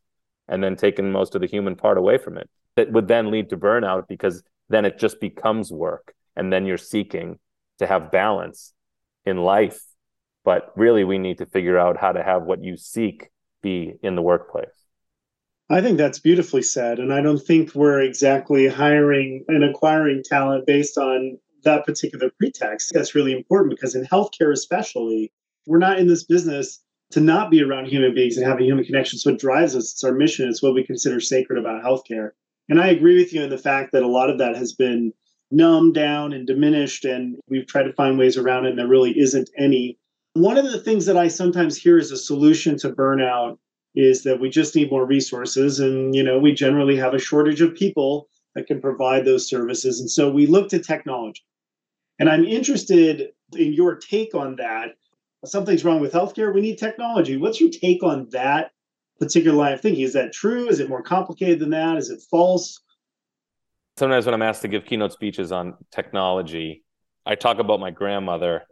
and 0.48 0.64
then 0.64 0.74
taking 0.74 1.12
most 1.12 1.34
of 1.34 1.42
the 1.42 1.46
human 1.46 1.76
part 1.76 1.98
away 1.98 2.16
from 2.16 2.38
it. 2.38 2.48
That 2.76 2.92
would 2.92 3.08
then 3.08 3.30
lead 3.30 3.50
to 3.50 3.58
burnout 3.58 4.08
because 4.08 4.42
then 4.70 4.86
it 4.86 4.98
just 4.98 5.20
becomes 5.20 5.70
work. 5.70 6.14
And 6.34 6.50
then 6.50 6.64
you're 6.64 6.78
seeking 6.78 7.38
to 7.78 7.86
have 7.86 8.10
balance 8.10 8.72
in 9.24 9.38
life. 9.38 9.80
But 10.44 10.72
really, 10.76 11.04
we 11.04 11.18
need 11.18 11.38
to 11.38 11.46
figure 11.46 11.78
out 11.78 11.96
how 11.98 12.12
to 12.12 12.22
have 12.22 12.44
what 12.44 12.64
you 12.64 12.76
seek 12.76 13.28
be 13.62 13.94
in 14.02 14.16
the 14.16 14.22
workplace. 14.22 14.68
I 15.68 15.80
think 15.80 15.98
that's 15.98 16.18
beautifully 16.18 16.62
said. 16.62 16.98
And 16.98 17.12
I 17.12 17.20
don't 17.20 17.38
think 17.38 17.74
we're 17.74 18.00
exactly 18.00 18.66
hiring 18.66 19.44
and 19.48 19.62
acquiring 19.62 20.22
talent 20.24 20.66
based 20.66 20.98
on 20.98 21.38
that 21.62 21.84
particular 21.84 22.30
pretext. 22.38 22.92
That's 22.92 23.14
really 23.14 23.32
important 23.32 23.70
because 23.70 23.94
in 23.94 24.04
healthcare, 24.04 24.52
especially, 24.52 25.32
we're 25.66 25.78
not 25.78 25.98
in 25.98 26.08
this 26.08 26.24
business 26.24 26.82
to 27.10 27.20
not 27.20 27.50
be 27.50 27.62
around 27.62 27.86
human 27.86 28.14
beings 28.14 28.36
and 28.36 28.46
have 28.46 28.60
a 28.60 28.64
human 28.64 28.84
connection. 28.84 29.18
So 29.18 29.30
it 29.30 29.38
drives 29.38 29.76
us. 29.76 29.92
It's 29.92 30.04
our 30.04 30.12
mission. 30.12 30.48
It's 30.48 30.62
what 30.62 30.74
we 30.74 30.84
consider 30.84 31.20
sacred 31.20 31.58
about 31.58 31.84
healthcare. 31.84 32.30
And 32.68 32.80
I 32.80 32.88
agree 32.88 33.16
with 33.16 33.32
you 33.32 33.42
in 33.42 33.50
the 33.50 33.58
fact 33.58 33.92
that 33.92 34.02
a 34.02 34.08
lot 34.08 34.30
of 34.30 34.38
that 34.38 34.56
has 34.56 34.72
been 34.72 35.12
numbed 35.50 35.94
down 35.94 36.32
and 36.32 36.46
diminished, 36.46 37.04
and 37.04 37.36
we've 37.48 37.66
tried 37.66 37.84
to 37.84 37.92
find 37.92 38.18
ways 38.18 38.36
around 38.36 38.66
it, 38.66 38.70
and 38.70 38.78
there 38.78 38.88
really 38.88 39.18
isn't 39.18 39.50
any. 39.58 39.98
One 40.34 40.56
of 40.56 40.70
the 40.70 40.80
things 40.80 41.06
that 41.06 41.16
I 41.16 41.28
sometimes 41.28 41.76
hear 41.76 41.98
as 41.98 42.10
a 42.10 42.16
solution 42.16 42.78
to 42.78 42.90
burnout 42.90 43.58
is 43.94 44.22
that 44.22 44.40
we 44.40 44.48
just 44.48 44.76
need 44.76 44.90
more 44.90 45.04
resources, 45.04 45.80
and 45.80 46.14
you 46.14 46.22
know, 46.22 46.38
we 46.38 46.52
generally 46.52 46.96
have 46.96 47.14
a 47.14 47.18
shortage 47.18 47.60
of 47.60 47.74
people 47.74 48.28
that 48.54 48.66
can 48.66 48.80
provide 48.80 49.24
those 49.24 49.48
services, 49.48 50.00
and 50.00 50.10
so 50.10 50.30
we 50.30 50.46
look 50.46 50.68
to 50.68 50.78
technology. 50.78 51.42
And 52.18 52.28
I'm 52.28 52.44
interested 52.44 53.30
in 53.56 53.72
your 53.72 53.96
take 53.96 54.34
on 54.34 54.56
that. 54.56 54.90
Something's 55.44 55.84
wrong 55.84 56.00
with 56.00 56.12
healthcare. 56.12 56.54
We 56.54 56.60
need 56.60 56.76
technology. 56.76 57.38
What's 57.38 57.60
your 57.60 57.70
take 57.70 58.02
on 58.02 58.28
that 58.30 58.72
particular 59.18 59.56
line 59.56 59.72
of 59.72 59.80
thinking? 59.80 60.04
Is 60.04 60.12
that 60.12 60.32
true? 60.32 60.68
Is 60.68 60.80
it 60.80 60.88
more 60.88 61.02
complicated 61.02 61.60
than 61.60 61.70
that? 61.70 61.96
Is 61.96 62.10
it 62.10 62.20
false? 62.30 62.78
Sometimes 64.00 64.24
when 64.24 64.32
I'm 64.32 64.40
asked 64.40 64.62
to 64.62 64.68
give 64.68 64.86
keynote 64.86 65.12
speeches 65.12 65.52
on 65.52 65.74
technology, 65.90 66.84
I 67.26 67.34
talk 67.34 67.58
about 67.58 67.80
my 67.80 67.90
grandmother. 67.90 68.62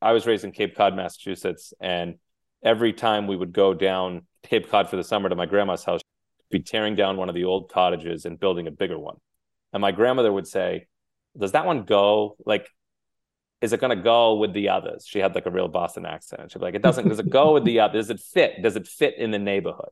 I 0.00 0.12
was 0.12 0.24
raised 0.24 0.44
in 0.44 0.52
Cape 0.52 0.76
Cod, 0.76 0.94
Massachusetts, 0.94 1.74
and 1.80 2.14
every 2.62 2.92
time 2.92 3.26
we 3.26 3.34
would 3.34 3.52
go 3.52 3.74
down 3.74 4.28
Cape 4.44 4.70
Cod 4.70 4.88
for 4.88 4.94
the 4.94 5.02
summer 5.02 5.28
to 5.28 5.34
my 5.34 5.46
grandma's 5.46 5.82
house, 5.82 6.00
she'd 6.52 6.58
be 6.58 6.62
tearing 6.62 6.94
down 6.94 7.16
one 7.16 7.28
of 7.28 7.34
the 7.34 7.42
old 7.42 7.72
cottages 7.72 8.24
and 8.24 8.38
building 8.38 8.68
a 8.68 8.70
bigger 8.70 8.96
one. 8.96 9.16
And 9.72 9.80
my 9.80 9.90
grandmother 9.90 10.32
would 10.32 10.46
say, 10.46 10.86
Does 11.36 11.50
that 11.50 11.66
one 11.66 11.82
go? 11.82 12.36
Like, 12.46 12.68
is 13.60 13.72
it 13.72 13.80
going 13.80 13.98
to 13.98 14.00
go 14.00 14.36
with 14.36 14.52
the 14.52 14.68
others? 14.68 15.06
She 15.08 15.18
had 15.18 15.34
like 15.34 15.46
a 15.46 15.50
real 15.50 15.66
Boston 15.66 16.06
accent. 16.06 16.52
She'd 16.52 16.60
be 16.60 16.66
like, 16.66 16.76
it 16.76 16.82
doesn't, 16.82 17.08
does 17.08 17.18
it 17.18 17.28
go 17.28 17.54
with 17.54 17.64
the 17.64 17.80
others? 17.80 18.06
Does 18.06 18.10
it 18.10 18.20
fit? 18.20 18.62
Does 18.62 18.76
it 18.76 18.86
fit 18.86 19.16
in 19.18 19.32
the 19.32 19.40
neighborhood? 19.40 19.90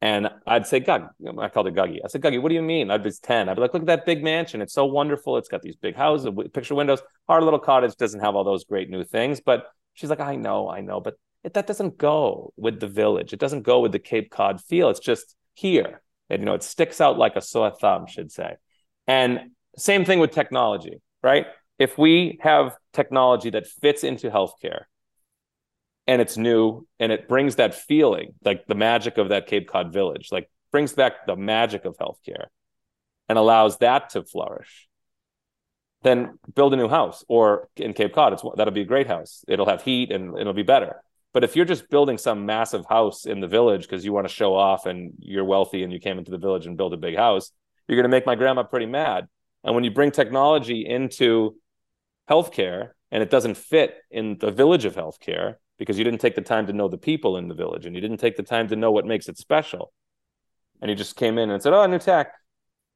And 0.00 0.28
I'd 0.46 0.66
say, 0.66 0.78
Gug, 0.78 1.08
I 1.38 1.48
called 1.48 1.66
it 1.66 1.74
Guggy. 1.74 2.04
I 2.04 2.08
said, 2.08 2.22
Guggy, 2.22 2.38
what 2.38 2.50
do 2.50 2.54
you 2.54 2.62
mean? 2.62 2.90
I'd 2.90 3.02
be 3.02 3.10
10. 3.10 3.48
I'd 3.48 3.54
be 3.54 3.60
like, 3.60 3.74
look 3.74 3.82
at 3.82 3.86
that 3.86 4.06
big 4.06 4.22
mansion. 4.22 4.62
It's 4.62 4.72
so 4.72 4.86
wonderful. 4.86 5.36
It's 5.36 5.48
got 5.48 5.62
these 5.62 5.74
big 5.74 5.96
houses, 5.96 6.30
picture 6.52 6.76
windows. 6.76 7.00
Our 7.28 7.42
little 7.42 7.58
cottage 7.58 7.96
doesn't 7.96 8.20
have 8.20 8.36
all 8.36 8.44
those 8.44 8.64
great 8.64 8.90
new 8.90 9.02
things. 9.02 9.40
But 9.40 9.66
she's 9.94 10.10
like, 10.10 10.20
I 10.20 10.36
know, 10.36 10.68
I 10.68 10.82
know. 10.82 11.00
But 11.00 11.14
it, 11.42 11.54
that 11.54 11.66
doesn't 11.66 11.98
go 11.98 12.52
with 12.56 12.78
the 12.78 12.86
village. 12.86 13.32
It 13.32 13.40
doesn't 13.40 13.62
go 13.62 13.80
with 13.80 13.90
the 13.90 13.98
Cape 13.98 14.30
Cod 14.30 14.60
feel. 14.60 14.88
It's 14.88 15.00
just 15.00 15.34
here. 15.54 16.00
And, 16.30 16.42
you 16.42 16.46
know, 16.46 16.54
it 16.54 16.62
sticks 16.62 17.00
out 17.00 17.18
like 17.18 17.34
a 17.34 17.40
sore 17.40 17.72
thumb, 17.72 18.06
should 18.06 18.30
say. 18.30 18.54
And 19.08 19.50
same 19.76 20.04
thing 20.04 20.20
with 20.20 20.30
technology, 20.30 21.00
right? 21.22 21.46
if 21.78 21.96
we 21.96 22.38
have 22.42 22.76
technology 22.92 23.50
that 23.50 23.66
fits 23.66 24.04
into 24.04 24.30
healthcare 24.30 24.82
and 26.08 26.20
it's 26.22 26.36
new 26.36 26.86
and 26.98 27.12
it 27.12 27.28
brings 27.28 27.56
that 27.56 27.74
feeling 27.74 28.32
like 28.42 28.66
the 28.66 28.74
magic 28.74 29.18
of 29.18 29.28
that 29.28 29.46
cape 29.46 29.68
cod 29.68 29.92
village 29.92 30.30
like 30.32 30.50
brings 30.72 30.92
back 30.92 31.26
the 31.26 31.36
magic 31.36 31.84
of 31.84 31.96
healthcare 31.98 32.46
and 33.28 33.38
allows 33.38 33.78
that 33.78 34.10
to 34.10 34.24
flourish. 34.24 34.88
Then 36.02 36.38
build 36.54 36.72
a 36.72 36.76
new 36.76 36.88
house 36.88 37.24
or 37.28 37.68
in 37.76 37.92
cape 37.92 38.14
cod 38.14 38.32
it's 38.32 38.42
that'll 38.56 38.74
be 38.74 38.80
a 38.80 38.86
great 38.86 39.06
house. 39.06 39.44
It'll 39.46 39.68
have 39.68 39.82
heat 39.82 40.10
and 40.10 40.36
it'll 40.38 40.52
be 40.52 40.62
better. 40.62 41.02
But 41.34 41.44
if 41.44 41.54
you're 41.54 41.66
just 41.66 41.90
building 41.90 42.16
some 42.16 42.46
massive 42.46 42.86
house 42.88 43.26
in 43.26 43.40
the 43.40 43.46
village 43.46 43.82
because 43.82 44.04
you 44.04 44.12
want 44.12 44.26
to 44.26 44.34
show 44.34 44.54
off 44.54 44.86
and 44.86 45.12
you're 45.20 45.44
wealthy 45.44 45.82
and 45.82 45.92
you 45.92 46.00
came 46.00 46.18
into 46.18 46.30
the 46.30 46.38
village 46.38 46.66
and 46.66 46.76
built 46.76 46.94
a 46.94 46.96
big 46.96 47.16
house 47.16 47.52
you're 47.86 47.96
going 47.96 48.04
to 48.04 48.14
make 48.14 48.26
my 48.26 48.34
grandma 48.34 48.62
pretty 48.62 48.86
mad. 48.86 49.26
And 49.64 49.74
when 49.74 49.82
you 49.82 49.90
bring 49.90 50.10
technology 50.10 50.86
into 50.86 51.56
healthcare 52.28 52.90
and 53.10 53.22
it 53.22 53.30
doesn't 53.30 53.56
fit 53.56 53.96
in 54.10 54.36
the 54.38 54.50
village 54.50 54.84
of 54.84 54.94
healthcare 54.94 55.54
because 55.78 55.98
you 55.98 56.04
didn't 56.04 56.20
take 56.20 56.34
the 56.34 56.42
time 56.42 56.66
to 56.66 56.72
know 56.72 56.88
the 56.88 56.98
people 56.98 57.36
in 57.36 57.48
the 57.48 57.54
village 57.54 57.86
and 57.86 57.94
you 57.94 58.00
didn't 58.00 58.18
take 58.18 58.36
the 58.36 58.42
time 58.42 58.68
to 58.68 58.76
know 58.76 58.90
what 58.90 59.06
makes 59.06 59.28
it 59.28 59.38
special. 59.38 59.92
And 60.80 60.90
you 60.90 60.96
just 60.96 61.16
came 61.16 61.38
in 61.38 61.50
and 61.50 61.62
said, 61.62 61.72
"Oh, 61.72 61.86
new 61.86 61.98
tech." 61.98 62.32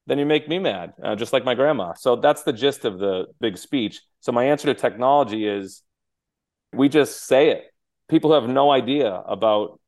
Then 0.06 0.18
you 0.18 0.26
make 0.26 0.48
me 0.48 0.58
mad, 0.58 0.94
uh, 1.02 1.14
just 1.14 1.32
like 1.32 1.44
my 1.44 1.54
grandma. 1.54 1.94
So 1.94 2.16
that's 2.16 2.42
the 2.42 2.52
gist 2.52 2.84
of 2.84 2.98
the 2.98 3.26
big 3.40 3.56
speech. 3.56 4.00
So 4.20 4.32
my 4.32 4.44
answer 4.44 4.66
to 4.66 4.74
technology 4.74 5.46
is, 5.46 5.82
we 6.72 6.88
just 6.88 7.24
say 7.24 7.50
it. 7.50 7.64
People 8.08 8.34
have 8.34 8.48
no 8.48 8.72
idea 8.72 9.12
about 9.12 9.80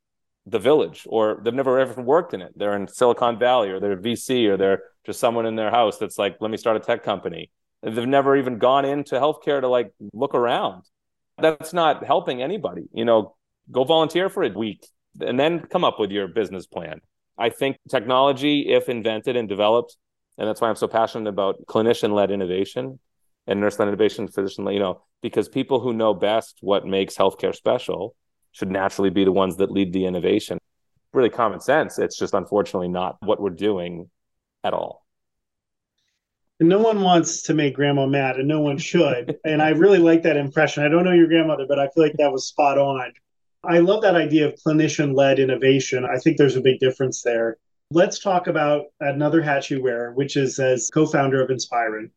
the 0.47 0.59
village, 0.59 1.07
or 1.09 1.41
they've 1.43 1.55
never 1.55 1.81
ever 1.81 2.01
worked 2.03 2.35
in 2.35 2.43
it. 2.43 2.53
They're 2.57 2.77
in 2.77 2.87
Silicon 2.87 3.39
Valley, 3.39 3.71
or 3.71 3.81
they're 3.81 3.97
VC, 3.97 4.47
or 4.47 4.57
they're 4.57 4.83
just 5.05 5.19
someone 5.19 5.47
in 5.47 5.57
their 5.57 5.71
house 5.71 5.99
that's 5.99 6.19
like, 6.19 6.37
"Let 6.41 6.51
me 6.51 6.57
start 6.59 6.77
a 6.77 6.81
tech 6.81 7.03
company." 7.03 7.51
They've 7.83 8.07
never 8.07 8.37
even 8.37 8.59
gone 8.59 8.85
into 8.85 9.17
healthcare 9.17 9.61
to 9.61 9.69
like 9.69 9.93
look 10.13 10.35
around. 10.35 10.85
That's 11.39 11.73
not 11.73 12.05
helping 12.05 12.43
anybody. 12.43 12.89
You 12.93 13.05
know, 13.05 13.37
go 13.71 13.85
volunteer 13.85 14.29
for 14.29 14.45
a 14.45 14.51
week 14.51 14.87
and 15.21 15.39
then 15.39 15.61
come 15.61 15.85
up 15.85 15.99
with 15.99 16.11
your 16.11 16.29
business 16.29 16.67
plan. 16.67 17.01
I 17.37 17.49
think 17.49 17.77
technology, 17.89 18.69
if 18.69 18.89
invented 18.89 19.37
and 19.37 19.49
developed, 19.49 19.97
and 20.39 20.49
that's 20.49 20.61
why 20.61 20.69
I'm 20.69 20.77
so 20.77 20.89
passionate 20.89 21.29
about 21.29 21.67
clinician 21.67 22.13
led 22.13 22.31
innovation 22.31 22.99
and 23.47 23.61
nurse 23.61 23.79
led 23.79 23.89
innovation, 23.89 24.29
physician 24.29 24.65
led, 24.65 24.75
you 24.75 24.81
know, 24.81 25.03
because 25.23 25.49
people 25.49 25.81
who 25.81 25.93
know 25.93 26.15
best 26.15 26.59
what 26.61 26.87
makes 26.87 27.17
healthcare 27.17 27.55
special 27.55 28.15
should 28.53 28.71
naturally 28.71 29.11
be 29.11 29.25
the 29.25 29.33
ones 29.33 29.57
that 29.57 29.71
lead 29.71 29.93
the 29.93 30.07
innovation. 30.07 30.59
Really 31.13 31.31
common 31.31 31.61
sense. 31.61 31.99
It's 31.99 32.19
just 32.19 32.35
unfortunately 32.35 32.89
not 32.89 33.17
what 33.21 33.41
we're 33.41 33.51
doing 33.51 34.11
at 34.63 34.73
all 34.73 35.04
no 36.69 36.79
one 36.79 37.01
wants 37.01 37.43
to 37.43 37.55
make 37.55 37.75
grandma 37.75 38.07
mad 38.07 38.37
and 38.37 38.49
no 38.49 38.61
one 38.61 38.79
should. 38.79 39.37
And 39.45 39.63
i 39.63 39.71
really 39.71 39.99
like 39.99 40.23
that 40.23 40.37
impression. 40.37 40.85
I 40.85 40.89
don't 40.89 41.05
know 41.05 41.13
your 41.13 41.29
grandmother 41.29 41.67
but 41.69 41.79
i 41.79 41.89
feel 41.89 42.05
like 42.05 42.17
that 42.19 42.33
was 42.33 42.49
spot 42.49 42.79
on. 42.79 43.13
I 43.65 43.79
love 43.79 44.03
that 44.03 44.17
idea 44.17 44.47
of 44.47 44.55
clinician 44.67 45.17
led 45.17 45.39
innovation. 45.39 46.05
I 46.05 46.19
think 46.19 46.37
there's 46.37 46.57
a 46.57 46.61
big 46.61 46.81
difference 46.81 47.23
there. 47.23 47.57
Let's 47.91 48.19
talk 48.19 48.47
about 48.47 48.87
another 49.01 49.43
hat 49.43 49.71
you 49.71 49.83
wear 49.83 50.13
which 50.13 50.37
is 50.37 50.59
as 50.59 50.91
co-founder 50.93 51.43
of 51.43 51.51
inspiren. 51.51 52.11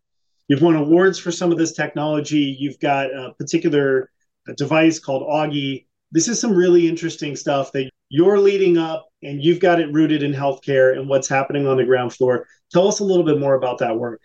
You've 0.48 0.62
won 0.62 0.76
awards 0.76 1.20
for 1.20 1.32
some 1.32 1.52
of 1.52 1.58
this 1.58 1.74
technology. 1.74 2.56
You've 2.60 2.80
got 2.80 3.08
a 3.08 3.34
particular 3.38 4.10
device 4.56 4.98
called 4.98 5.24
augie. 5.24 5.86
This 6.12 6.30
is 6.30 6.40
some 6.40 6.56
really 6.56 6.88
interesting 6.88 7.36
stuff 7.36 7.74
that 7.74 7.90
you're 8.10 8.40
leading 8.40 8.78
up 8.78 9.08
and 9.24 9.44
you've 9.44 9.60
got 9.60 9.82
it 9.82 9.92
rooted 9.92 10.24
in 10.24 10.32
healthcare 10.34 10.98
and 10.98 11.10
what's 11.10 11.28
happening 11.28 11.68
on 11.68 11.76
the 11.76 11.84
ground 11.84 12.14
floor. 12.14 12.48
Tell 12.72 12.88
us 12.88 13.00
a 13.00 13.04
little 13.04 13.26
bit 13.26 13.40
more 13.40 13.56
about 13.56 13.80
that 13.80 13.98
work 13.98 14.22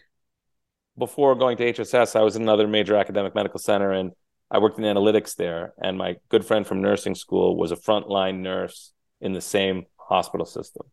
before 0.98 1.34
going 1.34 1.56
to 1.56 1.72
HSS, 1.72 2.16
I 2.16 2.22
was 2.22 2.36
in 2.36 2.42
another 2.42 2.68
major 2.68 2.96
academic 2.96 3.34
medical 3.34 3.58
center 3.58 3.92
and 3.92 4.12
I 4.50 4.58
worked 4.58 4.78
in 4.78 4.84
analytics 4.84 5.34
there. 5.36 5.72
And 5.78 5.96
my 5.96 6.16
good 6.28 6.44
friend 6.44 6.66
from 6.66 6.82
nursing 6.82 7.14
school 7.14 7.56
was 7.56 7.72
a 7.72 7.76
frontline 7.76 8.40
nurse 8.40 8.92
in 9.20 9.32
the 9.32 9.40
same 9.40 9.86
hospital 9.96 10.44
system. 10.44 10.86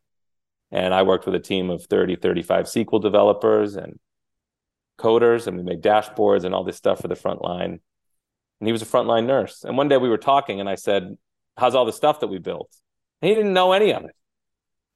And 0.72 0.94
I 0.94 1.04
worked 1.04 1.26
with 1.26 1.36
a 1.36 1.40
team 1.40 1.70
of 1.70 1.86
30, 1.86 2.16
35 2.16 2.66
SQL 2.66 3.02
developers 3.02 3.76
and 3.76 4.00
coders, 4.98 5.48
and 5.48 5.58
we 5.58 5.64
made 5.64 5.82
dashboards 5.82 6.44
and 6.44 6.54
all 6.54 6.64
this 6.64 6.78
stuff 6.78 7.02
for 7.02 7.08
the 7.08 7.16
front 7.16 7.42
line. 7.42 7.80
And 8.60 8.68
he 8.68 8.72
was 8.72 8.82
a 8.82 8.86
frontline 8.86 9.26
nurse. 9.26 9.64
And 9.64 9.78
one 9.78 9.88
day 9.88 9.98
we 9.98 10.10
were 10.10 10.18
talking, 10.18 10.60
and 10.60 10.70
I 10.70 10.76
said, 10.76 11.18
How's 11.58 11.76
all 11.76 11.86
the 11.86 11.94
stuff 11.94 12.22
that 12.22 12.28
we 12.28 12.38
built? 12.38 12.70
And 13.22 13.30
he 13.30 13.36
didn't 13.36 13.54
know 13.54 13.74
any 13.74 13.92
of 13.92 14.06
it. 14.06 14.16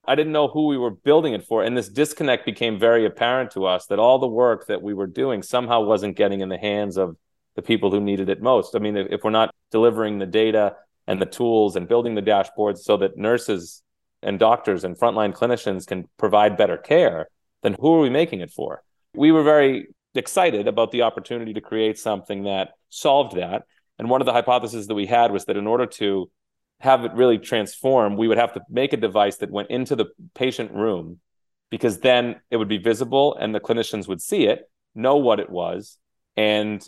I 0.05 0.15
didn't 0.15 0.33
know 0.33 0.47
who 0.47 0.67
we 0.67 0.77
were 0.77 0.91
building 0.91 1.33
it 1.33 1.45
for. 1.45 1.63
And 1.63 1.77
this 1.77 1.89
disconnect 1.89 2.45
became 2.45 2.77
very 2.77 3.05
apparent 3.05 3.51
to 3.51 3.65
us 3.65 3.85
that 3.87 3.99
all 3.99 4.19
the 4.19 4.27
work 4.27 4.67
that 4.67 4.81
we 4.81 4.93
were 4.93 5.07
doing 5.07 5.41
somehow 5.41 5.81
wasn't 5.81 6.17
getting 6.17 6.41
in 6.41 6.49
the 6.49 6.57
hands 6.57 6.97
of 6.97 7.15
the 7.55 7.61
people 7.61 7.91
who 7.91 8.01
needed 8.01 8.29
it 8.29 8.41
most. 8.41 8.75
I 8.75 8.79
mean, 8.79 8.97
if 8.97 9.23
we're 9.23 9.29
not 9.29 9.53
delivering 9.71 10.19
the 10.19 10.25
data 10.25 10.75
and 11.07 11.21
the 11.21 11.25
tools 11.25 11.75
and 11.75 11.87
building 11.87 12.15
the 12.15 12.21
dashboards 12.21 12.79
so 12.79 12.97
that 12.97 13.17
nurses 13.17 13.81
and 14.21 14.39
doctors 14.39 14.83
and 14.83 14.97
frontline 14.97 15.33
clinicians 15.33 15.85
can 15.85 16.09
provide 16.17 16.57
better 16.57 16.77
care, 16.77 17.27
then 17.61 17.75
who 17.79 17.93
are 17.93 18.01
we 18.01 18.09
making 18.09 18.41
it 18.41 18.51
for? 18.51 18.83
We 19.13 19.31
were 19.31 19.43
very 19.43 19.87
excited 20.15 20.67
about 20.67 20.91
the 20.91 21.03
opportunity 21.03 21.53
to 21.53 21.61
create 21.61 21.97
something 21.97 22.43
that 22.43 22.71
solved 22.89 23.37
that. 23.37 23.63
And 23.99 24.09
one 24.09 24.21
of 24.21 24.25
the 24.25 24.33
hypotheses 24.33 24.87
that 24.87 24.95
we 24.95 25.05
had 25.05 25.31
was 25.31 25.45
that 25.45 25.57
in 25.57 25.67
order 25.67 25.85
to 25.85 26.29
have 26.79 27.05
it 27.05 27.13
really 27.13 27.37
transform, 27.37 28.17
we 28.17 28.27
would 28.27 28.37
have 28.37 28.53
to 28.53 28.61
make 28.69 28.93
a 28.93 28.97
device 28.97 29.37
that 29.37 29.51
went 29.51 29.69
into 29.69 29.95
the 29.95 30.07
patient 30.35 30.71
room 30.71 31.19
because 31.69 31.99
then 31.99 32.35
it 32.51 32.57
would 32.57 32.67
be 32.67 32.77
visible 32.77 33.35
and 33.39 33.55
the 33.55 33.59
clinicians 33.59 34.07
would 34.07 34.21
see 34.21 34.45
it, 34.45 34.69
know 34.93 35.17
what 35.17 35.39
it 35.39 35.49
was, 35.49 35.97
and 36.35 36.85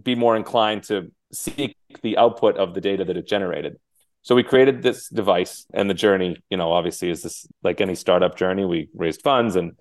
be 0.00 0.14
more 0.14 0.36
inclined 0.36 0.84
to 0.84 1.10
seek 1.32 1.76
the 2.02 2.16
output 2.16 2.56
of 2.56 2.74
the 2.74 2.80
data 2.80 3.04
that 3.04 3.16
it 3.16 3.26
generated. 3.26 3.76
So 4.22 4.34
we 4.34 4.42
created 4.42 4.82
this 4.82 5.08
device 5.08 5.66
and 5.72 5.88
the 5.88 5.94
journey, 5.94 6.36
you 6.50 6.56
know, 6.58 6.72
obviously 6.72 7.10
is 7.10 7.22
this 7.22 7.46
like 7.62 7.80
any 7.80 7.94
startup 7.94 8.36
journey. 8.36 8.64
We 8.64 8.88
raised 8.94 9.22
funds 9.22 9.56
and 9.56 9.72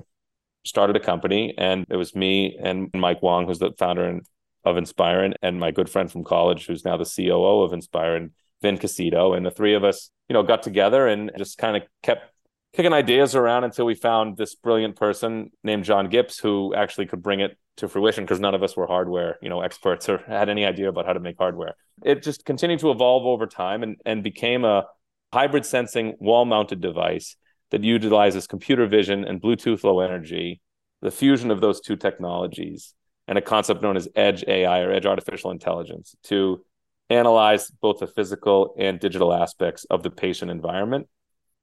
started 0.64 0.96
a 0.96 1.00
company 1.00 1.54
and 1.58 1.86
it 1.90 1.98
was 1.98 2.16
me 2.16 2.58
and 2.62 2.90
Mike 2.94 3.22
Wong, 3.22 3.46
who's 3.46 3.60
the 3.60 3.72
founder 3.78 4.22
of 4.64 4.78
Inspiren, 4.78 5.34
and 5.42 5.60
my 5.60 5.72
good 5.72 5.90
friend 5.90 6.12
from 6.12 6.24
college, 6.24 6.66
who's 6.68 6.86
now 6.86 6.98
the 6.98 7.06
COO 7.06 7.62
of 7.62 7.72
Inspiren, 7.72 8.32
Vin 8.62 8.78
Casito. 8.78 9.36
And 9.36 9.46
the 9.46 9.52
three 9.52 9.76
of 9.76 9.84
us, 9.84 10.12
you 10.28 10.34
know, 10.34 10.44
got 10.44 10.64
together 10.64 11.08
and 11.08 11.32
just 11.38 11.58
kind 11.58 11.78
of 11.78 11.84
kept 12.04 12.32
kicking 12.74 12.94
ideas 12.94 13.36
around 13.36 13.64
until 13.64 13.86
we 13.86 13.96
found 13.96 14.38
this 14.38 14.56
brilliant 14.56 14.96
person 14.96 15.52
named 15.64 15.84
John 15.84 16.10
Gibbs 16.10 16.38
who 16.38 16.74
actually 16.76 17.08
could 17.08 17.22
bring 17.22 17.40
it 17.40 17.58
to 17.78 17.88
fruition 17.88 18.26
because 18.26 18.40
none 18.40 18.54
of 18.54 18.62
us 18.62 18.76
were 18.76 18.86
hardware, 18.86 19.38
you 19.42 19.50
know, 19.50 19.62
experts 19.62 20.08
or 20.10 20.20
had 20.28 20.50
any 20.50 20.66
idea 20.66 20.90
about 20.90 21.06
how 21.06 21.14
to 21.14 21.20
make 21.20 21.38
hardware. 21.38 21.76
It 22.04 22.22
just 22.22 22.46
continued 22.46 22.80
to 22.82 22.92
evolve 22.92 23.26
over 23.26 23.48
time 23.48 23.84
and, 23.84 23.98
and 24.06 24.24
became 24.24 24.66
a 24.66 24.86
hybrid 25.34 25.66
sensing 25.66 26.16
wall 26.20 26.46
mounted 26.46 26.82
device 26.82 27.36
that 27.72 27.84
utilizes 27.84 28.48
computer 28.48 28.88
vision 28.88 29.24
and 29.24 29.42
Bluetooth 29.42 29.84
low 29.84 30.00
energy, 30.00 30.62
the 31.02 31.12
fusion 31.12 31.52
of 31.52 31.62
those 31.62 31.80
two 31.80 31.96
technologies, 31.96 32.94
and 33.28 33.38
a 33.38 33.42
concept 33.42 33.82
known 33.82 33.96
as 33.96 34.08
edge 34.16 34.44
AI 34.48 34.82
or 34.82 34.92
edge 34.92 35.06
artificial 35.06 35.52
intelligence 35.52 36.16
to 36.24 36.64
analyze 37.10 37.70
both 37.82 38.00
the 38.00 38.08
physical 38.08 38.76
and 38.78 39.00
digital 39.00 39.34
aspects 39.34 39.86
of 39.90 40.04
the 40.04 40.12
patient 40.12 40.52
environment. 40.52 41.08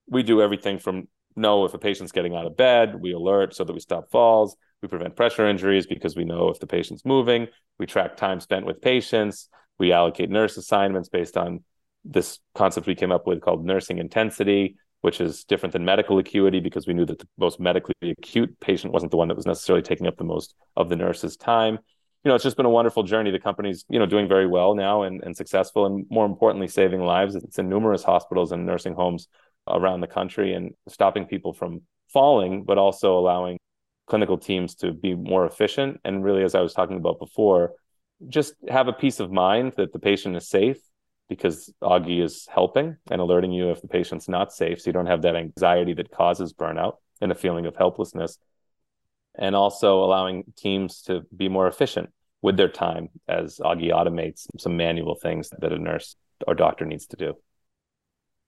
We 0.08 0.22
do 0.22 0.42
everything 0.42 0.78
from 0.78 1.08
know 1.34 1.64
if 1.64 1.74
a 1.74 1.78
patient's 1.78 2.12
getting 2.12 2.34
out 2.34 2.46
of 2.46 2.56
bed, 2.56 3.00
we 3.00 3.12
alert 3.12 3.54
so 3.54 3.64
that 3.64 3.72
we 3.72 3.80
stop 3.80 4.10
falls, 4.10 4.56
we 4.82 4.88
prevent 4.88 5.16
pressure 5.16 5.46
injuries 5.46 5.86
because 5.86 6.16
we 6.16 6.24
know 6.24 6.48
if 6.48 6.60
the 6.60 6.66
patient's 6.66 7.04
moving, 7.04 7.48
we 7.78 7.86
track 7.86 8.16
time 8.16 8.40
spent 8.40 8.66
with 8.66 8.80
patients, 8.80 9.48
we 9.78 9.92
allocate 9.92 10.30
nurse 10.30 10.56
assignments 10.56 11.08
based 11.08 11.36
on 11.36 11.62
this 12.04 12.38
concept 12.54 12.86
we 12.86 12.94
came 12.94 13.12
up 13.12 13.26
with 13.26 13.40
called 13.40 13.64
nursing 13.64 13.98
intensity 13.98 14.76
which 15.06 15.20
is 15.20 15.44
different 15.44 15.72
than 15.72 15.84
medical 15.84 16.18
acuity 16.18 16.58
because 16.58 16.86
we 16.86 16.92
knew 16.92 17.04
that 17.04 17.18
the 17.18 17.28
most 17.38 17.60
medically 17.60 17.94
acute 18.02 18.58
patient 18.58 18.92
wasn't 18.92 19.10
the 19.10 19.16
one 19.16 19.28
that 19.28 19.36
was 19.36 19.46
necessarily 19.46 19.80
taking 19.80 20.06
up 20.08 20.16
the 20.16 20.24
most 20.24 20.54
of 20.76 20.88
the 20.88 20.96
nurse's 20.96 21.36
time. 21.36 21.78
You 22.26 22.30
know, 22.30 22.34
it's 22.34 22.42
just 22.42 22.56
been 22.56 22.66
a 22.66 22.70
wonderful 22.70 23.04
journey. 23.04 23.30
The 23.30 23.38
company's, 23.38 23.84
you 23.88 24.00
know, 24.00 24.04
doing 24.04 24.26
very 24.26 24.48
well 24.48 24.74
now 24.74 25.04
and, 25.04 25.22
and 25.22 25.36
successful 25.36 25.86
and 25.86 26.04
more 26.10 26.26
importantly, 26.26 26.66
saving 26.66 27.00
lives. 27.00 27.36
It's 27.36 27.60
in 27.60 27.68
numerous 27.68 28.02
hospitals 28.02 28.50
and 28.50 28.66
nursing 28.66 28.94
homes 28.94 29.28
around 29.68 30.00
the 30.00 30.08
country 30.08 30.52
and 30.52 30.72
stopping 30.88 31.26
people 31.26 31.52
from 31.52 31.82
falling, 32.12 32.64
but 32.64 32.78
also 32.78 33.16
allowing 33.16 33.58
clinical 34.08 34.38
teams 34.38 34.74
to 34.74 34.92
be 34.92 35.14
more 35.14 35.46
efficient. 35.46 36.00
And 36.04 36.24
really, 36.24 36.42
as 36.42 36.56
I 36.56 36.62
was 36.62 36.74
talking 36.74 36.96
about 36.96 37.20
before, 37.20 37.74
just 38.26 38.54
have 38.68 38.88
a 38.88 38.92
peace 38.92 39.20
of 39.20 39.30
mind 39.30 39.74
that 39.76 39.92
the 39.92 40.00
patient 40.00 40.34
is 40.34 40.48
safe 40.48 40.78
because 41.28 41.72
Augie 41.80 42.24
is 42.24 42.48
helping 42.52 42.96
and 43.08 43.20
alerting 43.20 43.52
you 43.52 43.70
if 43.70 43.80
the 43.82 43.86
patient's 43.86 44.28
not 44.28 44.52
safe. 44.52 44.80
So 44.80 44.88
you 44.88 44.94
don't 44.94 45.06
have 45.06 45.22
that 45.22 45.36
anxiety 45.36 45.94
that 45.94 46.10
causes 46.10 46.52
burnout 46.52 46.94
and 47.20 47.30
a 47.30 47.36
feeling 47.36 47.66
of 47.66 47.76
helplessness. 47.76 48.36
And 49.38 49.54
also 49.54 50.02
allowing 50.02 50.44
teams 50.56 51.02
to 51.02 51.22
be 51.36 51.48
more 51.48 51.68
efficient 51.68 52.10
with 52.42 52.56
their 52.56 52.68
time 52.68 53.08
as 53.28 53.58
Augie 53.58 53.92
automates 53.92 54.46
some 54.58 54.76
manual 54.76 55.14
things 55.14 55.50
that 55.58 55.72
a 55.72 55.78
nurse 55.78 56.16
or 56.46 56.54
doctor 56.54 56.84
needs 56.84 57.06
to 57.08 57.16
do. 57.16 57.34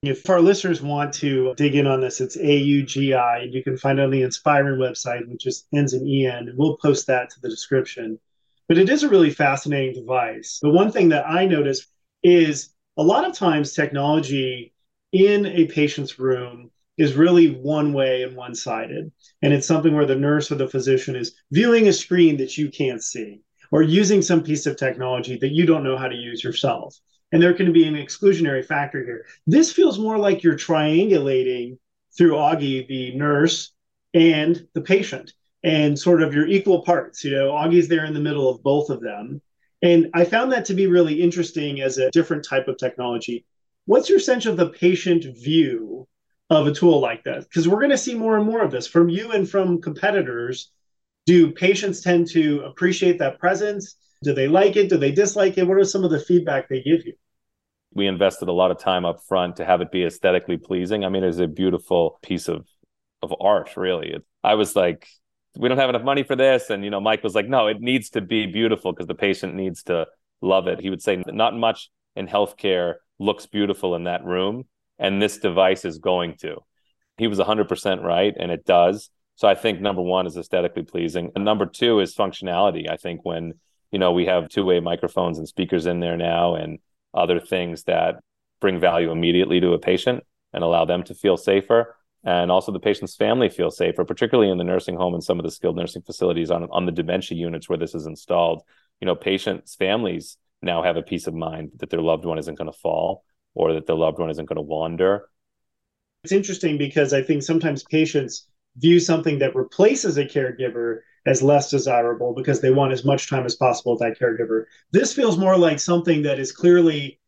If 0.02 0.30
our 0.30 0.40
listeners 0.40 0.80
want 0.80 1.12
to 1.14 1.54
dig 1.56 1.74
in 1.74 1.86
on 1.86 2.00
this, 2.00 2.20
it's 2.20 2.36
AUGI. 2.36 3.42
And 3.42 3.52
you 3.52 3.64
can 3.64 3.76
find 3.76 3.98
it 3.98 4.02
on 4.02 4.10
the 4.10 4.22
Inspiren 4.22 4.78
website, 4.78 5.28
which 5.28 5.42
just 5.42 5.66
ends 5.74 5.92
in 5.92 6.06
EN, 6.06 6.52
we'll 6.56 6.76
post 6.76 7.08
that 7.08 7.30
to 7.30 7.40
the 7.40 7.48
description. 7.48 8.18
But 8.68 8.78
it 8.78 8.88
is 8.88 9.02
a 9.02 9.08
really 9.08 9.30
fascinating 9.30 9.94
device. 9.94 10.60
The 10.62 10.70
one 10.70 10.92
thing 10.92 11.08
that 11.08 11.26
I 11.26 11.46
noticed 11.46 11.88
is 12.22 12.70
a 12.96 13.02
lot 13.02 13.24
of 13.24 13.34
times 13.34 13.72
technology 13.72 14.72
in 15.12 15.46
a 15.46 15.66
patient's 15.66 16.18
room 16.18 16.70
is 16.98 17.14
really 17.14 17.50
one 17.50 17.92
way 17.92 18.24
and 18.24 18.36
one 18.36 18.54
sided. 18.54 19.10
And 19.40 19.52
it's 19.52 19.66
something 19.66 19.94
where 19.94 20.06
the 20.06 20.16
nurse 20.16 20.50
or 20.50 20.56
the 20.56 20.68
physician 20.68 21.16
is 21.16 21.34
viewing 21.52 21.88
a 21.88 21.92
screen 21.92 22.36
that 22.38 22.58
you 22.58 22.70
can't 22.70 23.02
see 23.02 23.40
or 23.70 23.82
using 23.82 24.20
some 24.20 24.42
piece 24.42 24.66
of 24.66 24.76
technology 24.76 25.38
that 25.38 25.52
you 25.52 25.64
don't 25.64 25.84
know 25.84 25.96
how 25.96 26.08
to 26.08 26.16
use 26.16 26.42
yourself. 26.42 26.98
And 27.32 27.42
there 27.42 27.54
can 27.54 27.72
be 27.72 27.84
an 27.84 27.94
exclusionary 27.94 28.64
factor 28.64 29.04
here. 29.04 29.26
This 29.46 29.72
feels 29.72 29.98
more 29.98 30.18
like 30.18 30.42
you're 30.42 30.56
triangulating 30.56 31.78
through 32.16 32.32
Augie, 32.32 32.88
the 32.88 33.14
nurse, 33.14 33.72
and 34.14 34.66
the 34.74 34.80
patient, 34.80 35.32
and 35.62 35.98
sort 35.98 36.22
of 36.22 36.34
your 36.34 36.46
equal 36.46 36.82
parts. 36.82 37.22
You 37.22 37.32
know, 37.32 37.50
Augie's 37.50 37.88
there 37.88 38.06
in 38.06 38.14
the 38.14 38.20
middle 38.20 38.48
of 38.48 38.62
both 38.62 38.90
of 38.90 39.00
them. 39.00 39.42
And 39.82 40.10
I 40.14 40.24
found 40.24 40.50
that 40.52 40.64
to 40.66 40.74
be 40.74 40.86
really 40.86 41.20
interesting 41.20 41.80
as 41.80 41.98
a 41.98 42.10
different 42.10 42.44
type 42.44 42.66
of 42.66 42.78
technology. 42.78 43.44
What's 43.84 44.08
your 44.08 44.18
sense 44.18 44.46
of 44.46 44.56
the 44.56 44.70
patient 44.70 45.24
view 45.36 46.08
of 46.50 46.66
a 46.66 46.72
tool 46.72 47.00
like 47.00 47.24
this 47.24 47.44
Because 47.44 47.68
we're 47.68 47.80
going 47.80 47.90
to 47.90 47.98
see 47.98 48.14
more 48.14 48.36
and 48.36 48.46
more 48.46 48.62
of 48.62 48.70
this 48.70 48.86
from 48.86 49.08
you 49.08 49.32
and 49.32 49.48
from 49.48 49.80
competitors. 49.80 50.70
Do 51.26 51.50
patients 51.52 52.00
tend 52.00 52.28
to 52.30 52.60
appreciate 52.60 53.18
that 53.18 53.38
presence? 53.38 53.96
Do 54.22 54.32
they 54.32 54.48
like 54.48 54.76
it? 54.76 54.88
Do 54.88 54.96
they 54.96 55.12
dislike 55.12 55.58
it? 55.58 55.68
What 55.68 55.76
are 55.76 55.84
some 55.84 56.04
of 56.04 56.10
the 56.10 56.20
feedback 56.20 56.68
they 56.68 56.82
give 56.82 57.04
you? 57.04 57.12
We 57.92 58.06
invested 58.06 58.48
a 58.48 58.52
lot 58.52 58.70
of 58.70 58.78
time 58.78 59.04
up 59.04 59.20
front 59.28 59.56
to 59.56 59.64
have 59.64 59.80
it 59.80 59.92
be 59.92 60.04
aesthetically 60.04 60.56
pleasing. 60.56 61.04
I 61.04 61.10
mean, 61.10 61.24
it's 61.24 61.38
a 61.38 61.46
beautiful 61.46 62.18
piece 62.22 62.48
of 62.48 62.66
of 63.22 63.34
art, 63.40 63.76
really. 63.76 64.16
I 64.44 64.54
was 64.54 64.76
like, 64.76 65.08
we 65.56 65.68
don't 65.68 65.78
have 65.78 65.90
enough 65.90 66.04
money 66.04 66.22
for 66.22 66.36
this. 66.36 66.70
And, 66.70 66.84
you 66.84 66.90
know, 66.90 67.00
Mike 67.00 67.24
was 67.24 67.34
like, 67.34 67.48
no, 67.48 67.66
it 67.66 67.80
needs 67.80 68.10
to 68.10 68.20
be 68.20 68.46
beautiful 68.46 68.92
because 68.92 69.06
the 69.06 69.14
patient 69.14 69.54
needs 69.54 69.82
to 69.84 70.06
love 70.40 70.68
it. 70.68 70.80
He 70.80 70.90
would 70.90 71.02
say, 71.02 71.22
not 71.26 71.56
much 71.56 71.90
in 72.14 72.28
healthcare 72.28 72.94
looks 73.18 73.46
beautiful 73.46 73.94
in 73.96 74.04
that 74.04 74.24
room. 74.24 74.66
And 74.98 75.20
this 75.20 75.38
device 75.38 75.84
is 75.84 75.98
going 75.98 76.36
to. 76.38 76.58
He 77.16 77.26
was 77.26 77.38
100% 77.38 78.02
right. 78.02 78.34
And 78.38 78.50
it 78.50 78.64
does. 78.64 79.10
So 79.36 79.46
I 79.46 79.54
think 79.54 79.80
number 79.80 80.02
one 80.02 80.26
is 80.26 80.36
aesthetically 80.36 80.82
pleasing. 80.82 81.30
And 81.34 81.44
number 81.44 81.66
two 81.66 82.00
is 82.00 82.14
functionality. 82.14 82.90
I 82.90 82.96
think 82.96 83.24
when, 83.24 83.54
you 83.92 83.98
know, 83.98 84.12
we 84.12 84.26
have 84.26 84.48
two 84.48 84.64
way 84.64 84.80
microphones 84.80 85.38
and 85.38 85.46
speakers 85.46 85.86
in 85.86 86.00
there 86.00 86.16
now 86.16 86.54
and 86.54 86.78
other 87.14 87.38
things 87.40 87.84
that 87.84 88.16
bring 88.60 88.80
value 88.80 89.10
immediately 89.10 89.60
to 89.60 89.72
a 89.72 89.78
patient 89.78 90.24
and 90.52 90.64
allow 90.64 90.84
them 90.84 91.04
to 91.04 91.14
feel 91.14 91.36
safer 91.36 91.94
and 92.24 92.50
also 92.50 92.72
the 92.72 92.80
patient's 92.80 93.14
family 93.14 93.48
feel 93.48 93.70
safer, 93.70 94.04
particularly 94.04 94.50
in 94.50 94.58
the 94.58 94.64
nursing 94.64 94.96
home 94.96 95.14
and 95.14 95.22
some 95.22 95.38
of 95.38 95.44
the 95.44 95.50
skilled 95.50 95.76
nursing 95.76 96.02
facilities 96.02 96.50
on, 96.50 96.68
on 96.70 96.86
the 96.86 96.92
dementia 96.92 97.38
units 97.38 97.68
where 97.68 97.78
this 97.78 97.94
is 97.94 98.06
installed. 98.06 98.62
You 99.00 99.06
know, 99.06 99.14
patients' 99.14 99.76
families 99.76 100.36
now 100.60 100.82
have 100.82 100.96
a 100.96 101.02
peace 101.02 101.26
of 101.26 101.34
mind 101.34 101.70
that 101.76 101.90
their 101.90 102.02
loved 102.02 102.24
one 102.24 102.38
isn't 102.38 102.58
going 102.58 102.70
to 102.70 102.78
fall 102.78 103.24
or 103.54 103.74
that 103.74 103.86
the 103.86 103.96
loved 103.96 104.18
one 104.18 104.30
isn't 104.30 104.46
going 104.46 104.56
to 104.56 104.62
wander. 104.62 105.28
It's 106.24 106.32
interesting 106.32 106.78
because 106.78 107.12
I 107.12 107.22
think 107.22 107.42
sometimes 107.42 107.84
patients 107.84 108.48
view 108.76 109.00
something 109.00 109.38
that 109.38 109.54
replaces 109.54 110.18
a 110.18 110.24
caregiver 110.24 111.00
as 111.26 111.42
less 111.42 111.70
desirable 111.70 112.34
because 112.34 112.60
they 112.60 112.70
want 112.70 112.92
as 112.92 113.04
much 113.04 113.28
time 113.28 113.44
as 113.44 113.56
possible 113.56 113.92
with 113.92 114.00
that 114.00 114.18
caregiver. 114.18 114.64
This 114.92 115.12
feels 115.12 115.36
more 115.36 115.56
like 115.56 115.80
something 115.80 116.22
that 116.22 116.38
is 116.38 116.52
clearly 116.52 117.20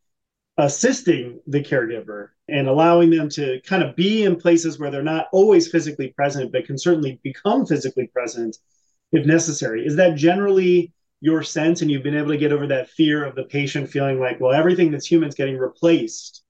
assisting 0.57 1.41
the 1.47 1.63
caregiver 1.63 2.29
and 2.49 2.69
allowing 2.69 3.11
them 3.11 3.29
to 3.31 3.61
kind 3.63 3.83
of 3.83 3.97
be 3.97 4.25
in 4.25 4.37
places 4.37 4.79
where 4.79 4.91
they're 4.91 5.03
not 5.03 5.29
always 5.33 5.71
physically 5.71 6.09
present, 6.09 6.53
but 6.53 6.67
can 6.67 6.79
certainly 6.79 7.21
become 7.23 7.67
physically 7.67 8.07
present 8.09 8.57
if 9.13 9.27
necessary. 9.27 9.87
Is 9.87 9.97
that 9.97 10.17
generally 10.17 10.93
your 11.21 11.43
sense? 11.43 11.83
And 11.83 11.91
you've 11.91 12.03
been 12.03 12.17
able 12.17 12.29
to 12.29 12.39
get 12.39 12.53
over 12.53 12.67
that 12.69 12.89
fear 12.89 13.25
of 13.25 13.35
the 13.35 13.45
patient 13.45 13.91
feeling 13.91 14.19
like, 14.19 14.41
well, 14.41 14.53
everything 14.53 14.91
that's 14.91 15.07
human 15.07 15.29
is 15.29 15.35
getting 15.35 15.59
replaced. 15.59 16.43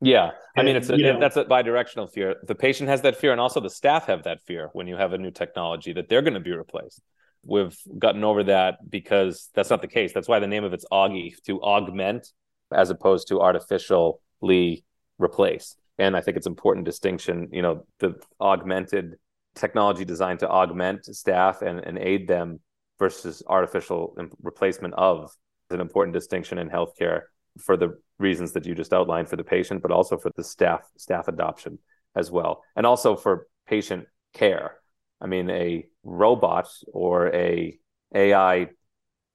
Yeah. 0.00 0.30
I 0.56 0.62
mean, 0.62 0.76
it's 0.76 0.88
a, 0.88 0.96
know, 0.96 1.18
that's 1.18 1.36
a 1.36 1.44
bi-directional 1.44 2.06
fear. 2.06 2.36
The 2.46 2.54
patient 2.54 2.88
has 2.88 3.02
that 3.02 3.16
fear, 3.16 3.32
and 3.32 3.40
also 3.40 3.60
the 3.60 3.70
staff 3.70 4.06
have 4.06 4.24
that 4.24 4.40
fear 4.42 4.70
when 4.72 4.86
you 4.86 4.96
have 4.96 5.12
a 5.12 5.18
new 5.18 5.30
technology 5.30 5.92
that 5.92 6.08
they're 6.08 6.22
going 6.22 6.34
to 6.34 6.40
be 6.40 6.52
replaced. 6.52 7.00
We've 7.44 7.76
gotten 7.98 8.24
over 8.24 8.44
that 8.44 8.90
because 8.90 9.48
that's 9.54 9.70
not 9.70 9.80
the 9.80 9.88
case. 9.88 10.12
That's 10.12 10.28
why 10.28 10.38
the 10.40 10.46
name 10.46 10.64
of 10.64 10.72
it's 10.72 10.84
Augie 10.92 11.34
to 11.46 11.60
augment 11.62 12.32
as 12.72 12.90
opposed 12.90 13.28
to 13.28 13.40
artificially 13.40 14.84
replace. 15.18 15.76
And 15.98 16.16
I 16.16 16.20
think 16.20 16.36
it's 16.36 16.46
important 16.46 16.84
distinction, 16.84 17.48
you 17.52 17.62
know, 17.62 17.86
the 17.98 18.20
augmented 18.40 19.16
technology 19.54 20.04
designed 20.04 20.40
to 20.40 20.48
augment 20.48 21.06
staff 21.06 21.62
and, 21.62 21.80
and 21.80 21.98
aid 21.98 22.28
them 22.28 22.60
versus 22.98 23.42
artificial 23.46 24.16
replacement 24.42 24.94
of 24.94 25.30
an 25.70 25.80
important 25.80 26.14
distinction 26.14 26.58
in 26.58 26.68
healthcare 26.68 27.22
for 27.58 27.76
the 27.76 27.98
reasons 28.18 28.52
that 28.52 28.66
you 28.66 28.74
just 28.74 28.92
outlined 28.92 29.28
for 29.28 29.36
the 29.36 29.44
patient, 29.44 29.82
but 29.82 29.90
also 29.90 30.16
for 30.16 30.30
the 30.36 30.44
staff 30.44 30.82
staff 30.96 31.28
adoption 31.28 31.78
as 32.14 32.30
well, 32.30 32.62
and 32.76 32.86
also 32.86 33.16
for 33.16 33.46
patient 33.66 34.06
care. 34.32 34.76
I 35.20 35.26
mean, 35.26 35.50
a 35.50 35.86
robot 36.04 36.68
or 36.92 37.34
a 37.34 37.78
AI 38.14 38.68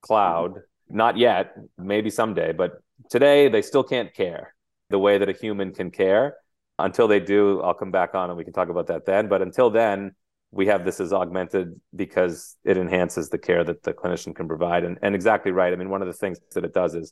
cloud, 0.02 0.60
not 0.90 1.18
yet, 1.18 1.56
maybe 1.78 2.10
someday, 2.10 2.54
but 2.54 2.82
today 3.10 3.50
they 3.50 3.62
still 3.62 3.84
can't 3.84 4.14
care 4.14 4.56
the 4.90 5.00
way 5.00 5.18
that 5.18 5.30
a 5.30 5.34
human 5.34 5.74
can 5.74 5.92
care. 5.92 6.38
Until 6.80 7.08
they 7.08 7.20
do, 7.20 7.62
I'll 7.62 7.74
come 7.74 7.92
back 7.92 8.16
on 8.16 8.30
and 8.30 8.38
we 8.38 8.44
can 8.44 8.54
talk 8.54 8.70
about 8.70 8.88
that 8.88 9.06
then. 9.06 9.28
But 9.28 9.42
until 9.42 9.70
then, 9.70 10.16
we 10.54 10.68
have 10.68 10.86
this 10.86 11.00
as 11.00 11.12
augmented 11.12 11.80
because 11.96 12.56
it 12.64 12.78
enhances 12.78 13.30
the 13.30 13.38
care 13.38 13.64
that 13.64 13.82
the 13.84 13.94
clinician 13.94 14.36
can 14.36 14.48
provide. 14.48 14.84
And, 14.84 15.00
and 15.02 15.16
exactly 15.16 15.52
right. 15.52 15.74
I 15.74 15.76
mean, 15.76 15.90
one 15.90 16.02
of 16.02 16.08
the 16.08 16.14
things 16.14 16.40
that 16.54 16.64
it 16.64 16.74
does 16.74 16.94
is 16.94 17.12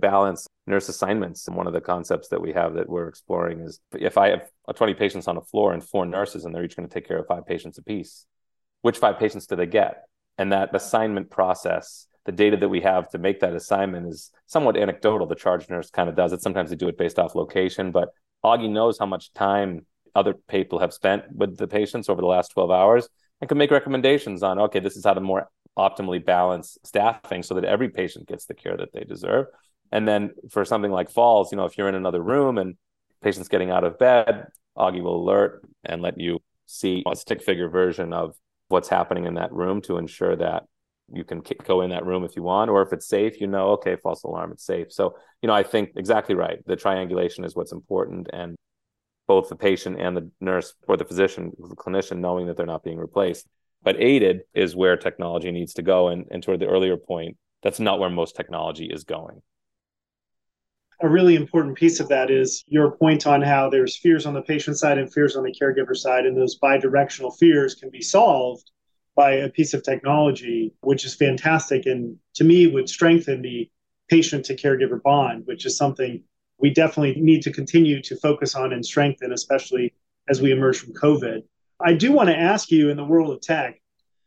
balance 0.00 0.46
nurse 0.66 0.88
assignments. 0.88 1.46
And 1.46 1.56
one 1.56 1.68
of 1.68 1.72
the 1.72 1.80
concepts 1.80 2.28
that 2.28 2.40
we 2.40 2.52
have 2.52 2.74
that 2.74 2.88
we're 2.88 3.08
exploring 3.08 3.60
is 3.60 3.78
if 3.92 4.18
I 4.18 4.30
have 4.30 4.50
20 4.74 4.94
patients 4.94 5.28
on 5.28 5.36
a 5.36 5.42
floor 5.42 5.72
and 5.72 5.82
four 5.82 6.04
nurses, 6.04 6.44
and 6.44 6.54
they're 6.54 6.64
each 6.64 6.76
going 6.76 6.88
to 6.88 6.92
take 6.92 7.06
care 7.06 7.18
of 7.18 7.26
five 7.26 7.46
patients 7.46 7.78
apiece, 7.78 8.26
which 8.82 8.98
five 8.98 9.18
patients 9.18 9.46
do 9.46 9.54
they 9.54 9.66
get? 9.66 10.04
And 10.36 10.52
that 10.52 10.74
assignment 10.74 11.30
process, 11.30 12.08
the 12.24 12.32
data 12.32 12.56
that 12.56 12.68
we 12.68 12.80
have 12.80 13.08
to 13.10 13.18
make 13.18 13.40
that 13.40 13.54
assignment 13.54 14.08
is 14.08 14.32
somewhat 14.46 14.76
anecdotal. 14.76 15.28
The 15.28 15.36
charge 15.36 15.70
nurse 15.70 15.88
kind 15.88 16.08
of 16.08 16.16
does 16.16 16.32
it. 16.32 16.42
Sometimes 16.42 16.70
they 16.70 16.76
do 16.76 16.88
it 16.88 16.98
based 16.98 17.20
off 17.20 17.36
location, 17.36 17.92
but 17.92 18.08
Augie 18.44 18.70
knows 18.70 18.98
how 18.98 19.06
much 19.06 19.32
time 19.32 19.86
other 20.16 20.34
people 20.48 20.78
have 20.78 20.92
spent 20.92 21.24
with 21.32 21.56
the 21.56 21.68
patients 21.68 22.08
over 22.08 22.20
the 22.20 22.26
last 22.26 22.48
12 22.48 22.70
hours 22.70 23.08
and 23.40 23.48
can 23.48 23.58
make 23.58 23.70
recommendations 23.70 24.42
on, 24.42 24.58
okay, 24.58 24.80
this 24.80 24.96
is 24.96 25.04
how 25.04 25.14
to 25.14 25.20
more 25.20 25.48
optimally 25.78 26.24
balance 26.24 26.78
staffing 26.84 27.42
so 27.42 27.54
that 27.54 27.64
every 27.64 27.90
patient 27.90 28.26
gets 28.26 28.46
the 28.46 28.54
care 28.54 28.76
that 28.76 28.92
they 28.92 29.04
deserve. 29.04 29.46
And 29.92 30.08
then 30.08 30.30
for 30.50 30.64
something 30.64 30.90
like 30.90 31.10
falls, 31.10 31.52
you 31.52 31.56
know, 31.56 31.66
if 31.66 31.76
you're 31.76 31.88
in 31.88 31.94
another 31.94 32.22
room 32.22 32.58
and 32.58 32.76
patient's 33.22 33.48
getting 33.48 33.70
out 33.70 33.84
of 33.84 33.98
bed, 33.98 34.46
Augie 34.76 35.02
will 35.02 35.22
alert 35.22 35.62
and 35.84 36.02
let 36.02 36.18
you 36.18 36.40
see 36.66 37.04
a 37.06 37.14
stick 37.14 37.42
figure 37.42 37.68
version 37.68 38.12
of 38.12 38.34
what's 38.68 38.88
happening 38.88 39.26
in 39.26 39.34
that 39.34 39.52
room 39.52 39.80
to 39.82 39.98
ensure 39.98 40.34
that 40.34 40.64
you 41.12 41.22
can 41.22 41.42
go 41.64 41.82
in 41.82 41.90
that 41.90 42.04
room 42.04 42.24
if 42.24 42.34
you 42.34 42.42
want, 42.42 42.70
or 42.70 42.82
if 42.82 42.92
it's 42.92 43.06
safe, 43.06 43.40
you 43.40 43.46
know, 43.46 43.68
okay, 43.68 43.96
false 44.02 44.24
alarm, 44.24 44.50
it's 44.50 44.64
safe. 44.64 44.92
So, 44.92 45.16
you 45.40 45.46
know, 45.46 45.52
I 45.52 45.62
think 45.62 45.90
exactly 45.94 46.34
right. 46.34 46.58
The 46.66 46.74
triangulation 46.74 47.44
is 47.44 47.54
what's 47.54 47.70
important. 47.72 48.28
And 48.32 48.56
both 49.26 49.48
the 49.48 49.56
patient 49.56 50.00
and 50.00 50.16
the 50.16 50.30
nurse 50.40 50.74
or 50.86 50.96
the 50.96 51.04
physician, 51.04 51.52
the 51.58 51.76
clinician, 51.76 52.18
knowing 52.18 52.46
that 52.46 52.56
they're 52.56 52.66
not 52.66 52.84
being 52.84 52.98
replaced. 52.98 53.46
But 53.82 54.00
aided 54.00 54.42
is 54.54 54.74
where 54.74 54.96
technology 54.96 55.50
needs 55.52 55.74
to 55.74 55.82
go. 55.82 56.08
And, 56.08 56.26
and 56.30 56.42
toward 56.42 56.60
the 56.60 56.66
earlier 56.66 56.96
point, 56.96 57.36
that's 57.62 57.80
not 57.80 58.00
where 58.00 58.10
most 58.10 58.36
technology 58.36 58.86
is 58.86 59.04
going 59.04 59.42
a 61.00 61.08
really 61.08 61.34
important 61.34 61.76
piece 61.76 62.00
of 62.00 62.08
that 62.08 62.30
is 62.30 62.64
your 62.68 62.92
point 62.92 63.26
on 63.26 63.42
how 63.42 63.68
there's 63.68 63.98
fears 63.98 64.24
on 64.24 64.34
the 64.34 64.42
patient 64.42 64.78
side 64.78 64.98
and 64.98 65.12
fears 65.12 65.36
on 65.36 65.44
the 65.44 65.54
caregiver 65.60 65.94
side, 65.94 66.24
and 66.24 66.36
those 66.36 66.54
bi-directional 66.56 67.30
fears 67.32 67.74
can 67.74 67.90
be 67.90 68.00
solved 68.00 68.70
by 69.14 69.32
a 69.32 69.48
piece 69.48 69.74
of 69.74 69.82
technology, 69.82 70.72
which 70.80 71.04
is 71.04 71.14
fantastic, 71.14 71.86
and 71.86 72.16
to 72.34 72.44
me 72.44 72.66
would 72.66 72.88
strengthen 72.88 73.42
the 73.42 73.70
patient 74.08 74.44
to 74.46 74.56
caregiver 74.56 75.02
bond, 75.02 75.46
which 75.46 75.66
is 75.66 75.76
something 75.76 76.22
we 76.58 76.70
definitely 76.70 77.20
need 77.20 77.42
to 77.42 77.52
continue 77.52 78.00
to 78.02 78.16
focus 78.16 78.54
on 78.54 78.72
and 78.72 78.84
strengthen, 78.84 79.32
especially 79.32 79.94
as 80.28 80.40
we 80.40 80.52
emerge 80.52 80.78
from 80.78 80.94
COVID. 80.94 81.42
I 81.80 81.92
do 81.92 82.12
want 82.12 82.28
to 82.28 82.36
ask 82.36 82.70
you 82.70 82.88
in 82.88 82.96
the 82.96 83.04
world 83.04 83.30
of 83.30 83.40
tech, 83.40 83.80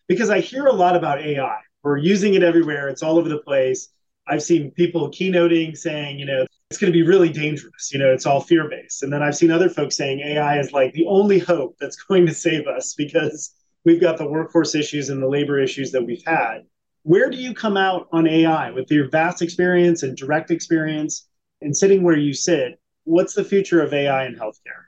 because 0.08 0.30
I 0.30 0.40
hear 0.40 0.68
a 0.68 0.74
lot 0.74 0.96
about 0.96 1.22
AI. 1.22 1.60
We're 1.84 1.98
using 1.98 2.34
it 2.34 2.44
everywhere, 2.44 2.90
it's 2.90 3.04
all 3.04 3.18
over 3.18 3.30
the 3.30 3.40
place. 3.40 3.90
I've 4.28 4.44
seen 4.44 4.72
people 4.72 5.10
keynoting 5.10 5.76
saying, 5.76 6.20
you 6.20 6.26
know, 6.26 6.46
it's 6.70 6.80
going 6.80 6.94
to 6.94 6.98
be 6.98 7.08
really 7.08 7.30
dangerous. 7.30 7.92
You 7.92 7.98
know, 7.98 8.14
it's 8.14 8.28
all 8.28 8.42
fear 8.42 8.70
based. 8.70 9.02
And 9.02 9.12
then 9.12 9.24
I've 9.24 9.36
seen 9.36 9.50
other 9.50 9.70
folks 9.70 9.98
saying 9.98 10.20
AI 10.20 10.60
is 10.60 10.72
like 10.72 10.94
the 10.94 11.08
only 11.08 11.40
hope 11.40 11.78
that's 11.80 11.96
going 12.04 12.28
to 12.28 12.34
save 12.34 12.68
us 12.68 12.94
because 12.94 13.56
we've 13.86 14.02
got 14.02 14.18
the 14.18 14.28
workforce 14.28 14.76
issues 14.76 15.10
and 15.10 15.22
the 15.22 15.28
labor 15.28 15.60
issues 15.60 15.92
that 15.92 16.06
we've 16.06 16.24
had. 16.26 16.60
Where 17.04 17.30
do 17.30 17.38
you 17.38 17.56
come 17.56 17.78
out 17.78 18.08
on 18.12 18.28
AI 18.28 18.72
with 18.72 18.92
your 18.92 19.10
vast 19.10 19.42
experience 19.42 20.04
and 20.04 20.16
direct 20.16 20.52
experience 20.52 21.29
and 21.62 21.76
sitting 21.76 22.04
where 22.04 22.18
you 22.18 22.34
sit? 22.34 22.80
What's 23.04 23.34
the 23.34 23.44
future 23.44 23.82
of 23.82 23.94
AI 23.94 24.26
in 24.26 24.36
healthcare? 24.36 24.88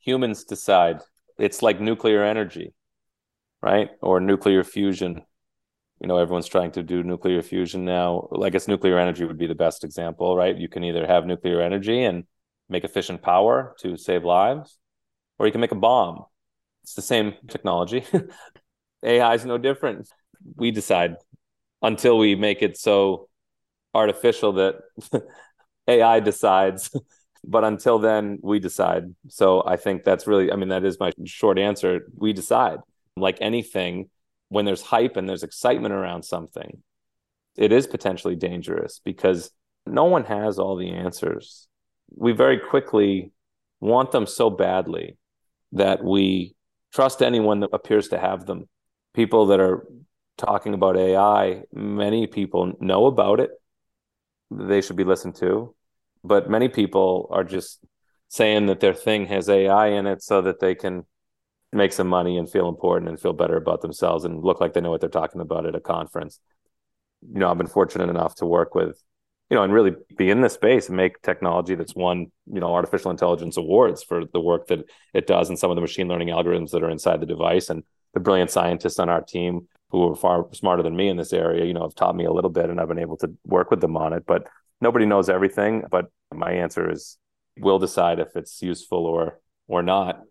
Humans 0.00 0.44
decide. 0.44 1.00
It's 1.38 1.62
like 1.62 1.80
nuclear 1.80 2.22
energy, 2.24 2.74
right? 3.62 3.90
Or 4.00 4.20
nuclear 4.20 4.64
fusion 4.64 5.22
you 6.02 6.08
know 6.08 6.18
everyone's 6.18 6.48
trying 6.48 6.72
to 6.72 6.82
do 6.82 7.02
nuclear 7.02 7.40
fusion 7.42 7.84
now 7.84 8.28
i 8.42 8.50
guess 8.50 8.68
nuclear 8.68 8.98
energy 8.98 9.24
would 9.24 9.38
be 9.38 9.46
the 9.46 9.54
best 9.54 9.84
example 9.84 10.36
right 10.36 10.58
you 10.58 10.68
can 10.68 10.84
either 10.84 11.06
have 11.06 11.24
nuclear 11.24 11.62
energy 11.62 12.02
and 12.02 12.24
make 12.68 12.84
efficient 12.84 13.22
power 13.22 13.74
to 13.78 13.96
save 13.96 14.24
lives 14.24 14.78
or 15.38 15.46
you 15.46 15.52
can 15.52 15.60
make 15.60 15.72
a 15.72 15.76
bomb 15.76 16.24
it's 16.82 16.94
the 16.94 17.02
same 17.02 17.34
technology 17.48 18.04
ai 19.04 19.34
is 19.34 19.44
no 19.44 19.56
different 19.56 20.08
we 20.56 20.72
decide 20.72 21.16
until 21.82 22.18
we 22.18 22.34
make 22.34 22.62
it 22.62 22.76
so 22.76 23.28
artificial 23.94 24.52
that 24.54 24.74
ai 25.88 26.20
decides 26.20 26.90
but 27.44 27.64
until 27.64 27.98
then 27.98 28.38
we 28.42 28.58
decide 28.58 29.14
so 29.28 29.62
i 29.66 29.76
think 29.76 30.04
that's 30.04 30.26
really 30.26 30.52
i 30.52 30.56
mean 30.56 30.68
that 30.68 30.84
is 30.84 30.98
my 31.00 31.10
short 31.24 31.58
answer 31.58 32.06
we 32.16 32.32
decide 32.32 32.78
like 33.16 33.38
anything 33.40 34.08
when 34.52 34.66
there's 34.66 34.82
hype 34.82 35.16
and 35.16 35.26
there's 35.26 35.42
excitement 35.42 35.94
around 35.94 36.24
something, 36.24 36.82
it 37.56 37.72
is 37.72 37.86
potentially 37.86 38.36
dangerous 38.36 39.00
because 39.02 39.50
no 39.86 40.04
one 40.04 40.24
has 40.24 40.58
all 40.58 40.76
the 40.76 40.90
answers. 40.90 41.68
We 42.14 42.32
very 42.32 42.58
quickly 42.58 43.32
want 43.80 44.12
them 44.12 44.26
so 44.26 44.50
badly 44.50 45.16
that 45.72 46.04
we 46.04 46.54
trust 46.92 47.22
anyone 47.22 47.60
that 47.60 47.70
appears 47.72 48.08
to 48.08 48.18
have 48.18 48.44
them. 48.44 48.68
People 49.14 49.46
that 49.46 49.60
are 49.60 49.86
talking 50.36 50.74
about 50.74 50.98
AI, 50.98 51.62
many 51.72 52.26
people 52.26 52.74
know 52.78 53.06
about 53.06 53.40
it. 53.40 53.52
They 54.58 54.80
should 54.80 54.96
be 54.96 55.04
listened 55.04 55.36
to. 55.36 55.74
But 56.24 56.50
many 56.50 56.68
people 56.68 57.28
are 57.30 57.44
just 57.44 57.84
saying 58.28 58.66
that 58.66 58.80
their 58.80 58.94
thing 58.94 59.26
has 59.26 59.48
AI 59.48 59.88
in 59.88 60.06
it 60.06 60.22
so 60.22 60.42
that 60.42 60.60
they 60.60 60.74
can 60.74 61.04
make 61.72 61.92
some 61.92 62.06
money 62.06 62.38
and 62.38 62.50
feel 62.50 62.68
important 62.68 63.08
and 63.08 63.20
feel 63.20 63.32
better 63.32 63.56
about 63.56 63.80
themselves 63.80 64.24
and 64.24 64.42
look 64.42 64.60
like 64.60 64.72
they 64.72 64.80
know 64.80 64.90
what 64.90 65.00
they're 65.00 65.10
talking 65.10 65.40
about 65.40 65.66
at 65.66 65.74
a 65.74 65.80
conference. 65.80 66.38
You 67.32 67.40
know, 67.40 67.50
I've 67.50 67.58
been 67.58 67.66
fortunate 67.66 68.10
enough 68.10 68.34
to 68.36 68.46
work 68.46 68.74
with, 68.74 69.02
you 69.48 69.56
know, 69.56 69.62
and 69.62 69.72
really 69.72 69.92
be 70.16 70.30
in 70.30 70.40
this 70.42 70.54
space 70.54 70.88
and 70.88 70.96
make 70.96 71.22
technology 71.22 71.74
that's 71.74 71.94
won, 71.94 72.30
you 72.46 72.60
know, 72.60 72.72
artificial 72.72 73.10
intelligence 73.10 73.56
awards 73.56 74.02
for 74.02 74.24
the 74.24 74.40
work 74.40 74.66
that 74.68 74.84
it 75.14 75.26
does 75.26 75.48
and 75.48 75.58
some 75.58 75.70
of 75.70 75.76
the 75.76 75.80
machine 75.80 76.08
learning 76.08 76.28
algorithms 76.28 76.70
that 76.70 76.82
are 76.82 76.90
inside 76.90 77.20
the 77.20 77.26
device. 77.26 77.70
And 77.70 77.84
the 78.14 78.20
brilliant 78.20 78.50
scientists 78.50 78.98
on 78.98 79.08
our 79.08 79.22
team 79.22 79.68
who 79.92 80.10
are 80.10 80.16
far 80.16 80.46
smarter 80.52 80.82
than 80.82 80.96
me 80.96 81.08
in 81.08 81.18
this 81.18 81.34
area, 81.34 81.66
you 81.66 81.74
know, 81.74 81.82
have 81.82 81.94
taught 81.94 82.16
me 82.16 82.24
a 82.24 82.32
little 82.32 82.50
bit 82.50 82.70
and 82.70 82.80
I've 82.80 82.88
been 82.88 82.98
able 82.98 83.18
to 83.18 83.30
work 83.44 83.70
with 83.70 83.82
them 83.82 83.96
on 83.96 84.14
it. 84.14 84.24
But 84.26 84.48
nobody 84.80 85.04
knows 85.04 85.28
everything. 85.28 85.84
But 85.90 86.06
my 86.34 86.50
answer 86.50 86.90
is 86.90 87.18
we'll 87.58 87.78
decide 87.78 88.18
if 88.18 88.34
it's 88.34 88.62
useful 88.62 89.06
or 89.06 89.38
or 89.68 89.82
not 89.82 90.22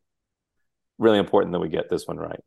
really 0.97 1.19
important 1.19 1.53
that 1.53 1.59
we 1.59 1.69
get 1.69 1.89
this 1.89 2.07
one 2.07 2.17
right. 2.17 2.39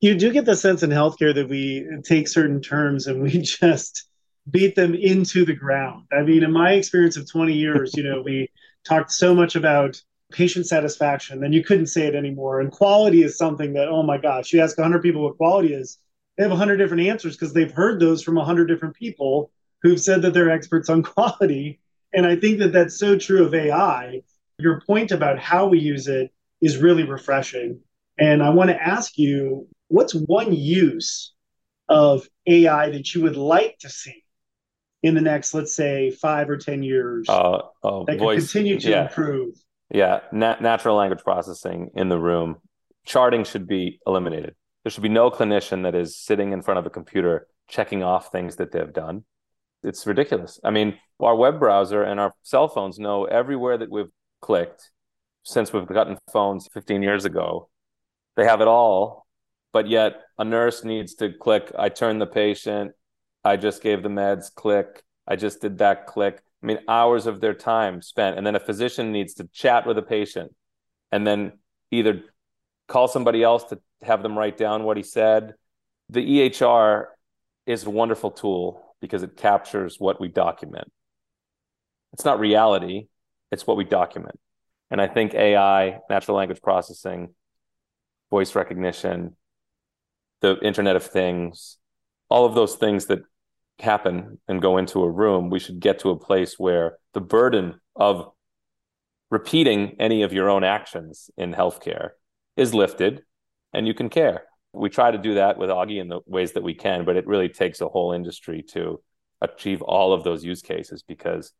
You 0.00 0.14
do 0.14 0.32
get 0.32 0.46
the 0.46 0.56
sense 0.56 0.82
in 0.82 0.90
healthcare 0.90 1.34
that 1.34 1.48
we 1.48 1.86
take 2.04 2.26
certain 2.26 2.62
terms 2.62 3.06
and 3.06 3.22
we 3.22 3.30
just 3.42 4.08
beat 4.50 4.76
them 4.76 4.94
into 4.94 5.44
the 5.44 5.54
ground. 5.54 6.04
I 6.12 6.22
mean, 6.22 6.42
in 6.42 6.52
my 6.52 6.72
experience 6.72 7.16
of 7.16 7.30
20 7.30 7.52
years, 7.52 7.94
you 7.94 8.02
know, 8.02 8.22
we 8.22 8.48
talked 8.84 9.12
so 9.12 9.34
much 9.34 9.56
about 9.56 10.00
patient 10.32 10.66
satisfaction, 10.66 11.40
then 11.40 11.52
you 11.52 11.64
couldn't 11.64 11.86
say 11.86 12.06
it 12.06 12.14
anymore. 12.14 12.60
And 12.60 12.70
quality 12.70 13.22
is 13.22 13.38
something 13.38 13.72
that, 13.74 13.88
oh 13.88 14.02
my 14.02 14.18
gosh, 14.18 14.52
you 14.52 14.60
ask 14.60 14.76
100 14.76 15.02
people 15.02 15.22
what 15.22 15.36
quality 15.36 15.72
is, 15.72 15.98
they 16.36 16.44
have 16.44 16.50
100 16.50 16.76
different 16.76 17.06
answers 17.06 17.36
because 17.36 17.52
they've 17.52 17.72
heard 17.72 18.00
those 18.00 18.22
from 18.22 18.36
100 18.36 18.66
different 18.66 18.94
people 18.94 19.50
who've 19.82 20.00
said 20.00 20.22
that 20.22 20.34
they're 20.34 20.50
experts 20.50 20.88
on 20.88 21.02
quality. 21.14 21.80
And 22.12 22.26
I 22.26 22.36
think 22.36 22.58
that 22.60 22.72
that's 22.72 22.98
so 22.98 23.18
true 23.18 23.44
of 23.44 23.54
AI. 23.54 24.22
Your 24.58 24.80
point 24.80 25.10
about 25.10 25.38
how 25.38 25.66
we 25.66 25.78
use 25.78 26.08
it 26.08 26.32
is 26.60 26.76
really 26.76 27.04
refreshing. 27.04 27.80
And 28.18 28.42
I 28.42 28.50
want 28.50 28.70
to 28.70 28.82
ask 28.82 29.16
you 29.16 29.68
what's 29.88 30.14
one 30.14 30.52
use 30.52 31.32
of 31.88 32.28
AI 32.46 32.90
that 32.90 33.14
you 33.14 33.22
would 33.22 33.36
like 33.36 33.78
to 33.78 33.88
see 33.88 34.24
in 35.02 35.14
the 35.14 35.20
next, 35.20 35.54
let's 35.54 35.74
say, 35.74 36.10
five 36.10 36.50
or 36.50 36.56
10 36.56 36.82
years 36.82 37.26
uh, 37.28 37.60
uh, 37.82 38.04
that 38.04 38.18
voice, 38.18 38.40
continue 38.40 38.78
to 38.80 38.90
yeah. 38.90 39.02
improve? 39.02 39.54
Yeah, 39.90 40.20
Na- 40.32 40.60
natural 40.60 40.96
language 40.96 41.24
processing 41.24 41.90
in 41.94 42.08
the 42.08 42.18
room. 42.18 42.56
Charting 43.04 43.44
should 43.44 43.66
be 43.66 44.00
eliminated. 44.06 44.54
There 44.84 44.90
should 44.90 45.02
be 45.02 45.08
no 45.08 45.30
clinician 45.30 45.82
that 45.84 45.94
is 45.94 46.16
sitting 46.16 46.52
in 46.52 46.62
front 46.62 46.78
of 46.78 46.86
a 46.86 46.90
computer 46.90 47.46
checking 47.68 48.02
off 48.02 48.30
things 48.30 48.56
that 48.56 48.72
they've 48.72 48.92
done. 48.92 49.24
It's 49.82 50.06
ridiculous. 50.06 50.58
I 50.64 50.70
mean, 50.70 50.98
our 51.20 51.34
web 51.34 51.58
browser 51.58 52.02
and 52.02 52.18
our 52.18 52.34
cell 52.42 52.68
phones 52.68 52.98
know 52.98 53.24
everywhere 53.24 53.78
that 53.78 53.90
we've 53.90 54.10
clicked 54.40 54.90
since 55.42 55.72
we've 55.72 55.86
gotten 55.86 56.18
phones 56.32 56.68
15 56.72 57.02
years 57.02 57.24
ago. 57.24 57.68
They 58.36 58.44
have 58.44 58.60
it 58.60 58.68
all, 58.68 59.26
but 59.72 59.88
yet 59.88 60.20
a 60.38 60.44
nurse 60.44 60.84
needs 60.84 61.14
to 61.16 61.32
click, 61.32 61.72
I 61.78 61.88
turn 61.88 62.18
the 62.18 62.26
patient, 62.26 62.92
I 63.44 63.56
just 63.56 63.82
gave 63.82 64.02
the 64.02 64.08
meds, 64.08 64.52
click, 64.54 65.02
I 65.26 65.36
just 65.36 65.60
did 65.60 65.78
that, 65.78 66.06
click. 66.06 66.42
I 66.62 66.66
mean, 66.66 66.78
hours 66.88 67.26
of 67.26 67.40
their 67.40 67.54
time 67.54 68.02
spent. 68.02 68.36
And 68.36 68.46
then 68.46 68.56
a 68.56 68.60
physician 68.60 69.12
needs 69.12 69.34
to 69.34 69.48
chat 69.52 69.86
with 69.86 69.98
a 69.98 70.02
patient 70.02 70.54
and 71.12 71.26
then 71.26 71.52
either 71.90 72.22
call 72.88 73.08
somebody 73.08 73.42
else 73.42 73.64
to 73.64 73.78
have 74.02 74.22
them 74.22 74.36
write 74.36 74.56
down 74.56 74.84
what 74.84 74.96
he 74.96 75.02
said. 75.02 75.54
The 76.10 76.50
EHR 76.50 77.06
is 77.66 77.84
a 77.84 77.90
wonderful 77.90 78.30
tool 78.30 78.94
because 79.00 79.22
it 79.22 79.36
captures 79.36 79.96
what 79.98 80.20
we 80.20 80.28
document. 80.28 80.90
It's 82.12 82.24
not 82.24 82.40
reality, 82.40 83.08
it's 83.52 83.66
what 83.66 83.76
we 83.76 83.84
document. 83.84 84.38
And 84.90 85.00
I 85.00 85.06
think 85.06 85.34
AI, 85.34 86.00
natural 86.08 86.36
language 86.36 86.62
processing, 86.62 87.34
voice 88.30 88.54
recognition, 88.54 89.36
the 90.40 90.58
Internet 90.60 90.96
of 90.96 91.04
Things, 91.04 91.76
all 92.28 92.46
of 92.46 92.54
those 92.54 92.76
things 92.76 93.06
that 93.06 93.20
happen 93.80 94.40
and 94.48 94.62
go 94.62 94.78
into 94.78 95.02
a 95.02 95.10
room, 95.10 95.50
we 95.50 95.58
should 95.58 95.80
get 95.80 96.00
to 96.00 96.10
a 96.10 96.18
place 96.18 96.58
where 96.58 96.98
the 97.14 97.20
burden 97.20 97.80
of 97.96 98.30
repeating 99.30 99.96
any 99.98 100.22
of 100.22 100.32
your 100.32 100.48
own 100.48 100.64
actions 100.64 101.30
in 101.36 101.52
healthcare 101.52 102.10
is 102.56 102.74
lifted 102.74 103.22
and 103.72 103.86
you 103.86 103.94
can 103.94 104.08
care. 104.08 104.44
We 104.72 104.90
try 104.90 105.10
to 105.10 105.18
do 105.18 105.34
that 105.34 105.58
with 105.58 105.70
AUGi 105.70 106.00
in 106.00 106.08
the 106.08 106.20
ways 106.26 106.52
that 106.52 106.62
we 106.62 106.74
can, 106.74 107.04
but 107.04 107.16
it 107.16 107.26
really 107.26 107.48
takes 107.48 107.80
a 107.80 107.88
whole 107.88 108.12
industry 108.12 108.62
to 108.70 109.00
achieve 109.40 109.82
all 109.82 110.12
of 110.12 110.24
those 110.24 110.44
use 110.44 110.62
cases 110.62 111.02
because 111.02 111.52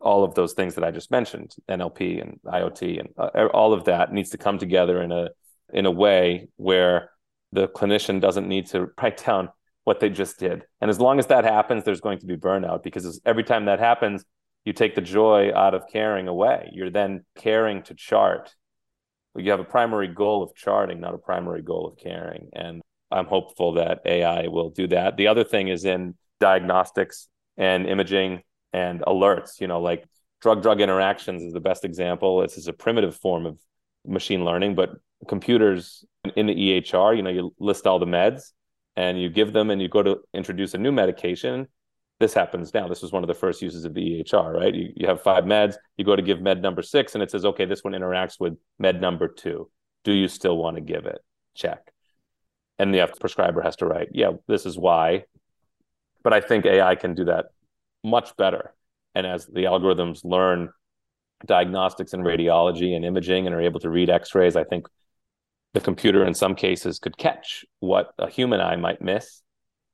all 0.00 0.24
of 0.24 0.34
those 0.34 0.52
things 0.52 0.74
that 0.74 0.84
I 0.84 0.90
just 0.90 1.10
mentioned, 1.10 1.54
NLP 1.68 2.20
and 2.20 2.38
IoT 2.44 3.00
and 3.00 3.08
uh, 3.16 3.46
all 3.52 3.72
of 3.72 3.84
that 3.84 4.12
needs 4.12 4.30
to 4.30 4.38
come 4.38 4.58
together 4.58 5.02
in 5.02 5.12
a 5.12 5.28
in 5.72 5.86
a 5.86 5.90
way 5.90 6.48
where 6.56 7.10
the 7.52 7.68
clinician 7.68 8.20
doesn't 8.20 8.48
need 8.48 8.66
to 8.66 8.88
write 9.00 9.24
down 9.24 9.48
what 9.84 10.00
they 10.00 10.10
just 10.10 10.38
did. 10.38 10.64
And 10.80 10.90
as 10.90 10.98
long 10.98 11.18
as 11.18 11.26
that 11.28 11.44
happens, 11.44 11.84
there's 11.84 12.00
going 12.00 12.18
to 12.18 12.26
be 12.26 12.36
burnout 12.36 12.82
because 12.82 13.20
every 13.24 13.44
time 13.44 13.66
that 13.66 13.78
happens, 13.78 14.24
you 14.64 14.72
take 14.72 14.94
the 14.94 15.02
joy 15.02 15.52
out 15.54 15.74
of 15.74 15.84
caring 15.92 16.26
away. 16.26 16.70
You're 16.72 16.90
then 16.90 17.24
caring 17.36 17.82
to 17.84 17.94
chart. 17.94 18.54
You 19.36 19.50
have 19.50 19.60
a 19.60 19.64
primary 19.64 20.08
goal 20.08 20.42
of 20.42 20.54
charting, 20.54 21.00
not 21.00 21.14
a 21.14 21.18
primary 21.18 21.60
goal 21.60 21.86
of 21.86 21.98
caring. 21.98 22.48
And 22.54 22.80
I'm 23.10 23.26
hopeful 23.26 23.74
that 23.74 24.00
AI 24.06 24.48
will 24.48 24.70
do 24.70 24.86
that. 24.88 25.16
The 25.16 25.26
other 25.26 25.44
thing 25.44 25.68
is 25.68 25.84
in 25.84 26.14
diagnostics 26.40 27.28
and 27.56 27.86
imaging 27.86 28.42
and 28.72 29.00
alerts, 29.02 29.60
you 29.60 29.66
know, 29.66 29.80
like 29.80 30.04
drug 30.40 30.62
drug 30.62 30.80
interactions 30.80 31.42
is 31.42 31.52
the 31.52 31.60
best 31.60 31.84
example. 31.84 32.40
This 32.40 32.56
is 32.56 32.68
a 32.68 32.72
primitive 32.72 33.16
form 33.16 33.44
of 33.44 33.58
machine 34.06 34.44
learning, 34.44 34.74
but 34.74 34.90
computers 35.28 36.04
in 36.36 36.46
the 36.46 36.54
EHR, 36.54 37.16
you 37.16 37.22
know, 37.22 37.30
you 37.30 37.54
list 37.58 37.86
all 37.86 37.98
the 37.98 38.06
meds 38.06 38.52
and 38.96 39.20
you 39.20 39.28
give 39.28 39.52
them 39.52 39.70
and 39.70 39.80
you 39.82 39.88
go 39.88 40.02
to 40.02 40.20
introduce 40.32 40.74
a 40.74 40.78
new 40.78 40.92
medication 40.92 41.66
this 42.20 42.34
happens 42.34 42.72
now. 42.72 42.86
This 42.86 43.02
was 43.02 43.12
one 43.12 43.24
of 43.24 43.28
the 43.28 43.34
first 43.34 43.60
uses 43.60 43.84
of 43.84 43.94
the 43.94 44.20
ehr 44.20 44.52
right? 44.52 44.74
You, 44.74 44.92
you 44.94 45.06
have 45.06 45.22
five 45.22 45.44
meds 45.44 45.74
you 45.96 46.04
go 46.04 46.16
to 46.16 46.22
give 46.22 46.40
med 46.40 46.62
number 46.62 46.82
six 46.82 47.14
and 47.14 47.22
it 47.22 47.30
says 47.30 47.44
okay 47.44 47.64
this 47.64 47.82
one 47.82 47.92
interacts 47.92 48.38
with 48.38 48.56
med 48.78 49.00
number 49.00 49.28
two. 49.28 49.70
Do 50.04 50.12
you 50.12 50.28
still 50.28 50.56
want 50.56 50.76
to 50.76 50.80
give 50.80 51.06
it? 51.06 51.18
Check. 51.54 51.92
And 52.78 52.94
the 52.94 53.08
prescriber 53.20 53.62
has 53.62 53.76
to 53.76 53.86
write 53.86 54.08
yeah 54.12 54.32
this 54.46 54.64
is 54.66 54.78
why. 54.78 55.24
But 56.22 56.32
i 56.32 56.40
think 56.40 56.66
ai 56.66 56.94
can 56.94 57.14
do 57.14 57.24
that 57.26 57.46
much 58.04 58.36
better. 58.36 58.74
And 59.14 59.26
as 59.26 59.46
the 59.46 59.64
algorithms 59.64 60.24
learn 60.24 60.70
diagnostics 61.44 62.12
and 62.12 62.24
radiology 62.24 62.94
and 62.94 63.04
imaging 63.04 63.46
and 63.46 63.54
are 63.54 63.60
able 63.60 63.80
to 63.80 63.90
read 63.90 64.08
x-rays 64.08 64.56
i 64.56 64.64
think 64.64 64.86
the 65.74 65.80
computer 65.80 66.24
in 66.24 66.32
some 66.34 66.54
cases 66.54 66.98
could 66.98 67.18
catch 67.18 67.64
what 67.80 68.12
a 68.18 68.30
human 68.30 68.60
eye 68.60 68.76
might 68.76 69.02
miss 69.02 69.42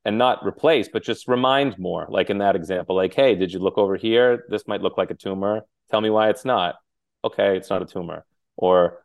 and 0.04 0.16
not 0.16 0.46
replace 0.46 0.88
but 0.92 1.02
just 1.02 1.26
remind 1.26 1.76
more. 1.78 2.06
Like 2.08 2.30
in 2.30 2.38
that 2.38 2.54
example 2.54 2.94
like 2.94 3.14
hey 3.14 3.34
did 3.34 3.52
you 3.52 3.58
look 3.58 3.78
over 3.78 3.96
here? 3.96 4.44
This 4.48 4.68
might 4.68 4.82
look 4.82 4.96
like 4.96 5.10
a 5.10 5.14
tumor. 5.14 5.62
Tell 5.90 6.00
me 6.00 6.10
why 6.10 6.28
it's 6.28 6.44
not. 6.44 6.76
Okay 7.24 7.56
it's 7.56 7.70
not 7.70 7.82
a 7.82 7.86
tumor. 7.86 8.24
Or 8.56 9.04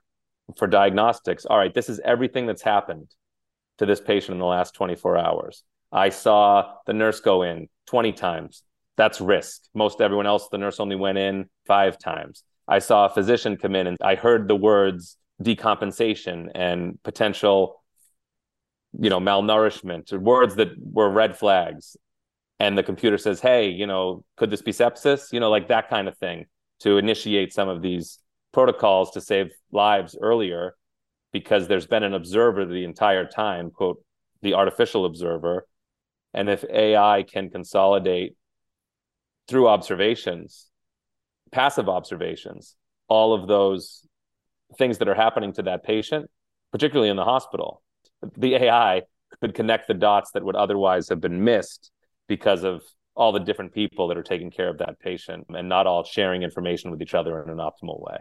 for 0.57 0.67
diagnostics 0.67 1.45
all 1.45 1.57
right 1.57 1.73
this 1.73 1.89
is 1.89 1.99
everything 2.01 2.45
that's 2.45 2.61
happened 2.61 3.09
to 3.77 3.85
this 3.85 4.01
patient 4.01 4.33
in 4.33 4.39
the 4.39 4.45
last 4.45 4.75
24 4.75 5.17
hours. 5.17 5.63
I 5.91 6.09
saw 6.09 6.73
the 6.85 6.93
nurse 6.93 7.21
go 7.21 7.41
in 7.43 7.69
20 7.88 8.11
times. 8.11 8.63
That's 8.97 9.21
risk. 9.21 9.63
Most 9.73 10.01
everyone 10.01 10.27
else 10.27 10.49
the 10.49 10.57
nurse 10.57 10.81
only 10.81 10.97
went 10.97 11.17
in 11.17 11.49
5 11.67 11.97
times. 11.97 12.43
I 12.67 12.79
saw 12.79 13.05
a 13.05 13.09
physician 13.09 13.55
come 13.55 13.75
in 13.75 13.88
and 13.88 13.97
i 14.01 14.15
heard 14.15 14.49
the 14.49 14.55
words 14.55 15.17
decompensation 15.41 16.50
and 16.56 17.02
potential 17.04 17.82
you 18.98 19.10
know 19.10 19.19
malnourishment 19.19 20.13
or 20.13 20.19
words 20.19 20.56
that 20.56 20.69
were 20.80 21.10
red 21.10 21.38
flags. 21.38 21.98
And 22.60 22.78
the 22.78 22.84
computer 22.84 23.17
says 23.17 23.41
hey 23.41 23.69
you 23.69 23.88
know 23.88 24.24
could 24.38 24.50
this 24.50 24.62
be 24.62 24.71
sepsis? 24.71 25.34
You 25.34 25.39
know 25.39 25.50
like 25.50 25.67
that 25.67 25.89
kind 25.89 26.08
of 26.08 26.17
thing 26.17 26.45
to 26.80 26.98
initiate 26.98 27.54
some 27.54 27.69
of 27.69 27.82
these 27.82 28.19
protocols 28.54 29.12
to 29.12 29.21
save 29.21 29.52
lives 29.71 30.17
earlier 30.21 30.76
because 31.32 31.67
there's 31.67 31.88
been 31.88 32.04
an 32.04 32.13
observer 32.13 32.65
the 32.65 32.86
entire 32.86 33.26
time 33.26 33.71
quote 33.71 34.02
the 34.41 34.54
artificial 34.54 35.06
observer. 35.06 35.67
And 36.34 36.50
if 36.50 36.63
ai 36.69 37.24
can 37.24 37.50
consolidate 37.50 38.36
through 39.48 39.67
observations 39.67 40.69
passive 41.52 41.88
observations 41.88 42.76
all 43.08 43.34
of 43.34 43.48
those 43.48 44.06
things 44.77 44.97
that 44.99 45.07
are 45.07 45.15
happening 45.15 45.53
to 45.53 45.63
that 45.63 45.83
patient, 45.83 46.29
particularly 46.71 47.09
in 47.09 47.15
the 47.15 47.23
hospital. 47.23 47.81
The 48.38 48.55
AI 48.55 49.03
could 49.41 49.53
connect 49.53 49.88
the 49.88 49.93
dots 49.93 50.31
that 50.31 50.43
would 50.43 50.55
otherwise 50.55 51.09
have 51.09 51.21
been 51.21 51.43
missed 51.43 51.91
because 52.27 52.63
of 52.63 52.81
all 53.15 53.31
the 53.31 53.39
different 53.39 53.73
people 53.73 54.07
that 54.07 54.17
are 54.17 54.23
taking 54.23 54.51
care 54.51 54.69
of 54.69 54.77
that 54.79 54.99
patient 54.99 55.45
and 55.49 55.69
not 55.69 55.88
all 55.88 56.03
sharing 56.03 56.43
information 56.43 56.91
with 56.91 57.01
each 57.01 57.13
other 57.13 57.41
in 57.43 57.49
an 57.49 57.57
optimal 57.57 58.01
way. 58.01 58.17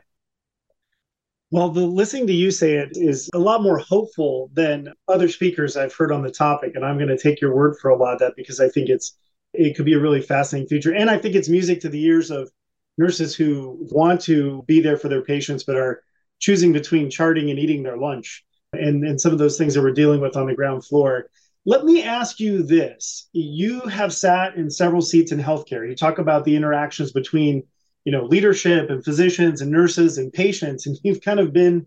Well, 1.51 1.69
the 1.69 1.83
listening 1.83 2.27
to 2.29 2.33
you 2.33 2.51
say 2.51 2.75
it 2.75 2.91
is 2.95 3.31
a 3.35 3.39
lot 3.39 3.63
more 3.63 3.79
hopeful 3.79 4.51
than 4.55 4.93
other 5.09 5.29
speakers 5.29 5.77
I've 5.77 5.95
heard 5.95 6.11
on 6.11 6.23
the 6.23 6.31
topic, 6.31 6.73
and 6.75 6.85
I'm 6.85 6.97
going 6.97 7.09
to 7.09 7.19
take 7.19 7.41
your 7.41 7.55
word 7.55 7.77
for 7.81 7.91
a 7.91 7.97
lot 7.97 8.15
of 8.15 8.19
that 8.21 8.35
because 8.37 8.61
I 8.61 8.69
think 8.69 8.89
it's 8.89 9.17
it 9.53 9.77
could 9.77 9.85
be 9.85 9.95
a 9.95 10.01
really 10.01 10.21
fascinating 10.21 10.69
future, 10.69 10.93
and 10.93 11.09
I 11.09 11.19
think 11.19 11.37
it's 11.37 11.49
music 11.49 11.81
to 11.83 11.89
the 11.89 12.03
ears 12.03 12.31
of 12.31 12.51
nurses 12.99 13.37
who 13.37 13.79
want 13.93 14.21
to 14.23 14.65
be 14.67 14.81
there 14.81 14.97
for 14.97 15.09
their 15.09 15.23
patients 15.23 15.65
but 15.65 15.77
are 15.77 16.03
choosing 16.41 16.73
between 16.73 17.11
charting 17.11 17.51
and 17.51 17.59
eating 17.59 17.83
their 17.83 17.97
lunch 17.97 18.45
and, 18.73 19.05
and 19.05 19.21
some 19.21 19.33
of 19.33 19.39
those 19.39 19.57
things 19.57 19.75
that 19.75 19.83
we're 19.83 19.93
dealing 19.93 20.21
with 20.21 20.37
on 20.37 20.47
the 20.47 20.55
ground 20.55 20.85
floor. 20.85 21.29
Let 21.67 21.85
me 21.85 22.03
ask 22.03 22.41
you 22.41 22.63
this. 22.63 23.29
You 23.33 23.81
have 23.83 24.13
sat 24.13 24.57
in 24.57 24.71
several 24.71 25.01
seats 25.01 25.33
in 25.33 25.39
healthcare. 25.39 25.89
You 25.89 25.97
talk 25.97 26.19
about 26.19 26.45
the 26.45 26.57
interactions 26.57 27.13
between, 27.13 27.63
you 28.05 28.13
know, 28.13 28.25
leadership 28.25 28.91
and 28.91 29.03
physicians 29.03 29.63
and 29.63 29.71
nurses 29.71 30.19
and 30.19 30.33
patients, 30.33 30.87
and 30.87 30.99
you've 31.03 31.23
kind 31.23 31.41
of 31.41 31.53
been 31.53 31.87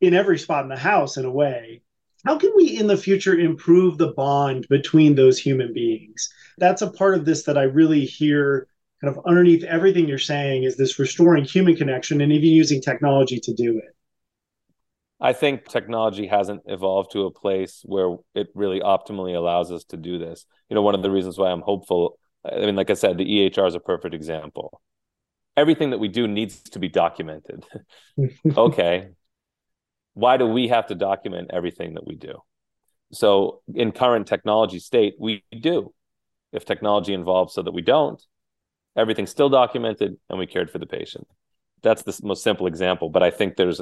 in 0.00 0.14
every 0.14 0.38
spot 0.38 0.62
in 0.62 0.68
the 0.68 0.76
house 0.76 1.16
in 1.16 1.24
a 1.24 1.30
way. 1.30 1.82
How 2.24 2.38
can 2.38 2.52
we 2.56 2.78
in 2.78 2.86
the 2.86 2.96
future 2.96 3.38
improve 3.38 3.98
the 3.98 4.12
bond 4.12 4.66
between 4.68 5.14
those 5.14 5.38
human 5.38 5.72
beings? 5.72 6.28
That's 6.58 6.82
a 6.82 6.90
part 6.90 7.14
of 7.14 7.24
this 7.24 7.44
that 7.44 7.58
I 7.58 7.64
really 7.64 8.04
hear 8.04 8.68
kind 9.00 9.14
of 9.14 9.22
underneath 9.26 9.64
everything 9.64 10.08
you're 10.08 10.18
saying 10.18 10.64
is 10.64 10.76
this 10.76 10.98
restoring 10.98 11.44
human 11.44 11.76
connection 11.76 12.20
and 12.20 12.32
even 12.32 12.48
using 12.48 12.80
technology 12.80 13.40
to 13.40 13.52
do 13.52 13.78
it. 13.78 13.96
I 15.20 15.32
think 15.32 15.66
technology 15.66 16.26
hasn't 16.26 16.62
evolved 16.66 17.12
to 17.12 17.24
a 17.24 17.30
place 17.30 17.82
where 17.84 18.16
it 18.34 18.48
really 18.54 18.80
optimally 18.80 19.34
allows 19.34 19.72
us 19.72 19.84
to 19.84 19.96
do 19.96 20.18
this. 20.18 20.44
You 20.68 20.74
know, 20.74 20.82
one 20.82 20.94
of 20.94 21.02
the 21.02 21.10
reasons 21.10 21.38
why 21.38 21.50
I'm 21.50 21.62
hopeful, 21.62 22.18
I 22.44 22.66
mean, 22.66 22.76
like 22.76 22.90
I 22.90 22.94
said, 22.94 23.16
the 23.16 23.24
EHR 23.24 23.66
is 23.66 23.74
a 23.74 23.80
perfect 23.80 24.14
example. 24.14 24.82
Everything 25.56 25.90
that 25.90 25.98
we 25.98 26.08
do 26.08 26.28
needs 26.28 26.60
to 26.70 26.78
be 26.78 26.88
documented. 26.88 27.64
okay. 28.56 29.08
Why 30.12 30.36
do 30.36 30.46
we 30.46 30.68
have 30.68 30.86
to 30.88 30.94
document 30.94 31.50
everything 31.52 31.94
that 31.94 32.06
we 32.06 32.14
do? 32.14 32.42
So, 33.12 33.62
in 33.74 33.92
current 33.92 34.26
technology 34.26 34.80
state, 34.80 35.14
we 35.18 35.44
do. 35.58 35.94
If 36.52 36.64
technology 36.64 37.14
involves 37.14 37.54
so 37.54 37.62
that 37.62 37.72
we 37.72 37.82
don't, 37.82 38.22
everything's 38.96 39.30
still 39.30 39.48
documented 39.48 40.16
and 40.28 40.38
we 40.38 40.46
cared 40.46 40.70
for 40.70 40.78
the 40.78 40.86
patient. 40.86 41.26
That's 41.82 42.02
the 42.02 42.18
most 42.22 42.42
simple 42.42 42.66
example 42.66 43.10
but 43.10 43.22
i 43.22 43.30
think 43.30 43.56
there's 43.56 43.80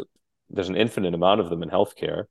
there's 0.51 0.69
an 0.69 0.77
infinite 0.77 1.15
amount 1.15 1.41
of 1.41 1.51
them 1.51 1.63
in 1.63 1.71
healthcare. 1.71 2.25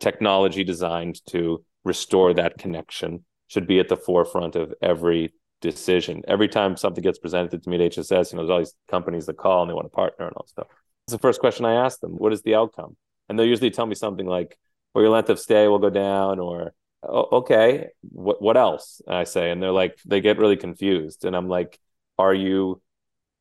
Technology 0.00 0.64
designed 0.64 1.24
to 1.26 1.64
restore 1.84 2.34
that 2.34 2.58
connection 2.58 3.24
should 3.48 3.66
be 3.66 3.80
at 3.80 3.88
the 3.88 3.96
forefront 3.96 4.56
of 4.56 4.72
every 4.82 5.34
decision. 5.60 6.22
Every 6.26 6.48
time 6.48 6.76
something 6.76 7.02
gets 7.02 7.18
presented 7.18 7.62
to 7.62 7.70
me 7.70 7.76
at 7.84 7.92
hss 7.92 8.32
you 8.32 8.36
know 8.36 8.42
there's 8.42 8.50
all 8.50 8.58
these 8.58 8.74
companies 8.88 9.26
that 9.26 9.36
call 9.36 9.62
and 9.62 9.70
they 9.70 9.74
want 9.74 9.86
to 9.86 9.90
partner 9.94 10.26
and 10.26 10.36
all 10.36 10.46
stuff. 10.46 10.66
It's 11.06 11.12
the 11.12 11.18
first 11.18 11.40
question 11.40 11.64
i 11.64 11.74
ask 11.74 12.00
them 12.00 12.12
what 12.12 12.32
is 12.32 12.42
the 12.42 12.54
outcome? 12.54 12.96
And 13.28 13.38
they'll 13.38 13.46
usually 13.46 13.70
tell 13.70 13.86
me 13.86 13.94
something 13.94 14.26
like 14.26 14.58
well 14.94 15.02
your 15.02 15.12
length 15.12 15.30
of 15.30 15.38
stay 15.38 15.68
will 15.68 15.78
go 15.78 15.90
down 15.90 16.40
or 16.40 16.72
okay 17.02 17.88
what 18.02 18.40
what 18.40 18.56
else? 18.56 19.02
I 19.06 19.24
say 19.24 19.50
and 19.50 19.62
they're 19.62 19.70
like 19.70 19.98
they 20.06 20.20
get 20.20 20.38
really 20.38 20.56
confused. 20.56 21.24
And 21.24 21.36
i'm 21.36 21.48
like 21.48 21.78
are 22.20 22.34
you 22.34 22.80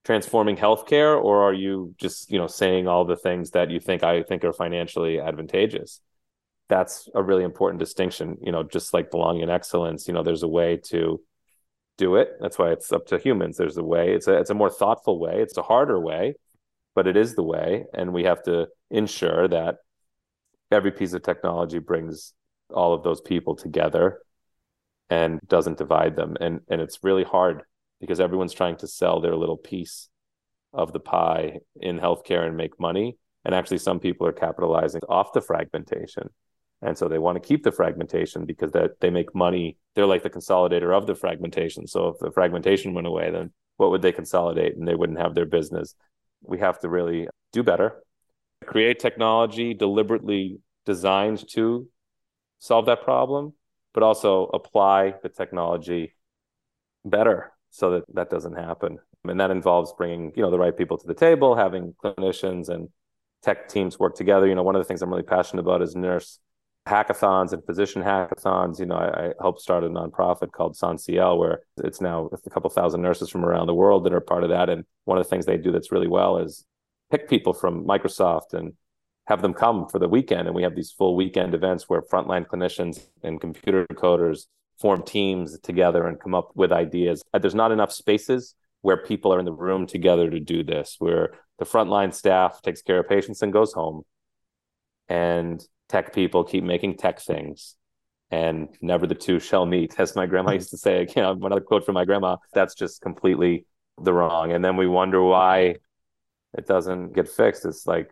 transforming 0.06 0.56
healthcare 0.56 1.22
or 1.22 1.44
are 1.44 1.54
you 1.54 1.94
just 1.98 2.32
you 2.32 2.38
know 2.38 2.48
saying 2.48 2.88
all 2.88 3.06
the 3.06 3.18
things 3.18 3.52
that 3.52 3.70
you 3.70 3.80
think 3.80 4.02
i 4.04 4.24
think 4.24 4.44
are 4.44 4.54
financially 4.54 5.20
advantageous? 5.20 6.02
That's 6.70 7.10
a 7.16 7.24
really 7.24 7.44
important 7.44 7.80
distinction 7.80 8.38
you 8.42 8.52
know 8.52 8.64
just 8.64 8.94
like 8.94 9.12
belonging 9.12 9.44
and 9.44 9.52
excellence 9.52 10.08
you 10.08 10.14
know 10.14 10.24
there's 10.24 10.44
a 10.44 10.48
way 10.48 10.78
to 10.92 11.22
do 11.98 12.16
it. 12.16 12.30
That's 12.40 12.58
why 12.58 12.72
it's 12.72 12.94
up 12.94 13.08
to 13.08 13.20
humans. 13.20 13.58
There's 13.58 13.78
a 13.78 13.84
way 13.84 14.14
it's 14.14 14.28
a 14.28 14.38
it's 14.38 14.50
a 14.50 14.56
more 14.56 14.70
thoughtful 14.70 15.20
way 15.20 15.42
it's 15.42 15.58
a 15.58 15.62
harder 15.62 16.00
way 16.00 16.36
but 16.96 17.08
it 17.08 17.16
is 17.16 17.36
the 17.36 17.44
way 17.44 17.86
and 17.94 18.14
we 18.14 18.24
have 18.24 18.44
to 18.44 18.68
ensure 18.90 19.48
that 19.48 19.76
every 20.72 20.92
piece 20.92 21.14
of 21.14 21.24
technology 21.24 21.80
brings 21.80 22.34
all 22.74 22.94
of 22.94 23.04
those 23.04 23.22
people 23.22 23.56
together 23.56 24.20
and 25.10 25.40
doesn't 25.48 25.78
divide 25.78 26.16
them 26.16 26.36
and 26.40 26.62
and 26.70 26.82
it's 26.82 27.04
really 27.04 27.24
hard 27.24 27.64
because 28.00 28.20
everyone's 28.20 28.54
trying 28.54 28.78
to 28.78 28.88
sell 28.88 29.20
their 29.20 29.36
little 29.36 29.58
piece 29.58 30.10
of 30.74 30.94
the 30.94 31.00
pie 31.00 31.60
in 31.82 32.00
healthcare 32.00 32.46
and 32.46 32.56
make 32.56 32.80
money. 32.80 33.18
And 33.46 33.56
actually 33.56 33.80
some 33.80 34.00
people 34.00 34.28
are 34.28 34.34
capitalizing 34.34 35.02
off 35.10 35.34
the 35.34 35.42
fragmentation. 35.42 36.30
And 36.82 36.98
so 36.98 37.08
they 37.08 37.18
want 37.18 37.42
to 37.42 37.48
keep 37.48 37.64
the 37.64 37.72
fragmentation 37.72 38.46
because 38.46 38.72
that 38.72 39.00
they 39.02 39.10
make 39.10 39.36
money. 39.36 39.78
They're 39.96 40.06
like 40.06 40.24
the 40.24 40.30
consolidator 40.30 40.96
of 40.96 41.08
the 41.08 41.16
fragmentation. 41.16 41.88
So 41.88 42.10
if 42.10 42.20
the 42.20 42.32
fragmentation 42.32 42.94
went 42.94 43.08
away 43.08 43.32
then 43.32 43.52
what 43.78 43.92
would 43.92 44.02
they 44.02 44.12
consolidate? 44.12 44.76
And 44.76 44.88
they 44.88 44.96
wouldn't 44.96 45.20
have 45.20 45.36
their 45.36 45.46
business. 45.46 45.96
We 46.42 46.60
have 46.60 46.80
to 46.82 46.90
really 46.90 47.28
do 47.52 47.64
better. 47.64 48.04
Create 48.66 49.00
technology 49.00 49.74
deliberately 49.74 50.60
designed 50.86 51.48
to 51.52 51.88
solve 52.60 52.86
that 52.86 53.04
problem 53.04 53.54
but 53.94 54.04
also 54.04 54.46
apply 54.54 55.16
the 55.24 55.30
technology 55.30 56.14
better 57.04 57.52
so 57.70 57.92
that 57.92 58.04
that 58.14 58.30
doesn't 58.30 58.56
happen 58.56 58.98
and 59.26 59.40
that 59.40 59.52
involves 59.52 59.94
bringing 59.98 60.32
you 60.36 60.42
know 60.42 60.52
the 60.52 60.60
right 60.60 60.78
people 60.78 60.98
to 60.98 61.08
the 61.08 61.14
table 61.14 61.56
having 61.56 61.94
clinicians 62.04 62.70
and 62.70 62.90
tech 63.42 63.70
teams 63.70 64.00
work 64.00 64.16
together 64.16 64.48
you 64.48 64.56
know 64.56 64.64
one 64.64 64.76
of 64.76 64.80
the 64.80 64.88
things 64.88 65.02
i'm 65.02 65.10
really 65.10 65.24
passionate 65.24 65.62
about 65.62 65.82
is 65.82 65.96
nurse 65.96 66.40
hackathons 66.90 67.54
and 67.54 67.64
physician 67.66 68.02
hackathons. 68.02 68.80
You 68.80 68.88
know, 68.88 68.96
I, 68.96 69.28
I 69.28 69.34
helped 69.40 69.62
start 69.62 69.84
a 69.84 69.90
nonprofit 69.90 70.52
called 70.52 70.76
SONSIEL, 70.76 71.38
where 71.38 71.62
it's 71.78 72.02
now 72.02 72.30
a 72.34 72.50
couple 72.50 72.70
thousand 72.70 73.02
nurses 73.02 73.30
from 73.30 73.46
around 73.46 73.68
the 73.68 73.76
world 73.76 74.04
that 74.06 74.14
are 74.14 74.20
part 74.20 74.44
of 74.44 74.50
that. 74.50 74.70
And 74.70 74.84
one 75.06 75.18
of 75.18 75.24
the 75.24 75.30
things 75.30 75.46
they 75.46 75.58
do 75.58 75.72
that's 75.72 75.92
really 75.92 76.08
well 76.08 76.38
is 76.38 76.66
pick 77.12 77.30
people 77.30 77.54
from 77.54 77.86
Microsoft 77.86 78.54
and 78.54 78.74
have 79.28 79.42
them 79.42 79.54
come 79.54 79.88
for 79.88 80.00
the 80.00 80.10
weekend. 80.10 80.48
And 80.48 80.56
we 80.56 80.64
have 80.64 80.76
these 80.76 80.92
full 80.92 81.16
weekend 81.16 81.54
events 81.54 81.88
where 81.88 82.02
frontline 82.02 82.48
clinicians 82.48 83.08
and 83.24 83.40
computer 83.40 83.86
coders 83.94 84.48
form 84.80 85.04
teams 85.04 85.60
together 85.60 86.08
and 86.08 86.20
come 86.20 86.34
up 86.34 86.52
with 86.56 86.72
ideas. 86.72 87.22
Uh, 87.34 87.40
there's 87.40 87.56
not 87.56 87.72
enough 87.72 87.92
spaces 87.92 88.56
where 88.82 88.98
people 88.98 89.34
are 89.34 89.40
in 89.40 89.46
the 89.46 89.52
room 89.52 89.86
together 89.86 90.30
to 90.30 90.40
do 90.40 90.64
this, 90.64 90.96
where 91.00 91.34
the 91.58 91.66
frontline 91.66 92.14
staff 92.14 92.62
takes 92.62 92.82
care 92.82 93.00
of 93.00 93.10
patients 93.10 93.42
and 93.42 93.52
goes 93.52 93.74
home. 93.74 94.04
And 95.10 95.62
tech 95.90 96.14
people 96.14 96.44
keep 96.44 96.64
making 96.64 96.98
tech 96.98 97.20
things 97.20 97.76
and 98.32 98.70
never 98.82 99.08
the 99.08 99.16
two 99.16 99.40
shall 99.40 99.66
meet 99.66 100.00
as 100.00 100.16
my 100.16 100.26
grandma 100.26 100.52
used 100.52 100.70
to 100.70 100.78
say. 100.78 101.08
You 101.16 101.22
know 101.22 101.32
another 101.32 101.62
quote 101.62 101.86
from 101.86 101.96
my 101.96 102.06
grandma. 102.06 102.38
That's 102.54 102.76
just 102.76 103.02
completely 103.02 103.66
the 104.02 104.14
wrong. 104.14 104.52
And 104.52 104.64
then 104.64 104.78
we 104.78 104.88
wonder 104.88 105.22
why 105.24 105.76
it 106.58 106.68
doesn't 106.68 107.14
get 107.14 107.28
fixed. 107.28 107.66
It's 107.66 107.86
like 107.86 108.12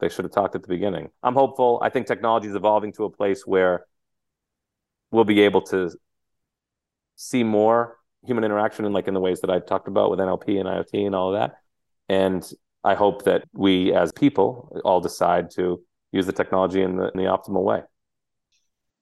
they 0.00 0.08
should 0.08 0.24
have 0.24 0.32
talked 0.32 0.54
at 0.54 0.62
the 0.62 0.68
beginning. 0.68 1.10
I'm 1.22 1.34
hopeful. 1.34 1.78
I 1.82 1.90
think 1.90 2.06
technology 2.06 2.48
is 2.48 2.54
evolving 2.54 2.92
to 2.94 3.04
a 3.04 3.10
place 3.10 3.46
where 3.46 3.86
we'll 5.10 5.24
be 5.24 5.40
able 5.42 5.62
to 5.62 5.90
see 7.18 7.44
more 7.44 7.98
human 8.24 8.44
interaction 8.44 8.84
in 8.84 8.92
like 8.92 9.08
in 9.08 9.14
the 9.14 9.20
ways 9.20 9.40
that 9.42 9.50
i 9.50 9.58
talked 9.58 9.88
about 9.88 10.10
with 10.10 10.18
nlp 10.18 10.58
and 10.58 10.68
iot 10.68 11.06
and 11.06 11.14
all 11.14 11.34
of 11.34 11.38
that 11.38 11.56
and 12.08 12.52
i 12.84 12.94
hope 12.94 13.24
that 13.24 13.44
we 13.52 13.92
as 13.92 14.10
people 14.12 14.80
all 14.84 15.00
decide 15.00 15.50
to 15.50 15.80
use 16.12 16.26
the 16.26 16.32
technology 16.32 16.82
in 16.82 16.96
the, 16.96 17.10
in 17.10 17.18
the 17.18 17.24
optimal 17.24 17.62
way. 17.62 17.82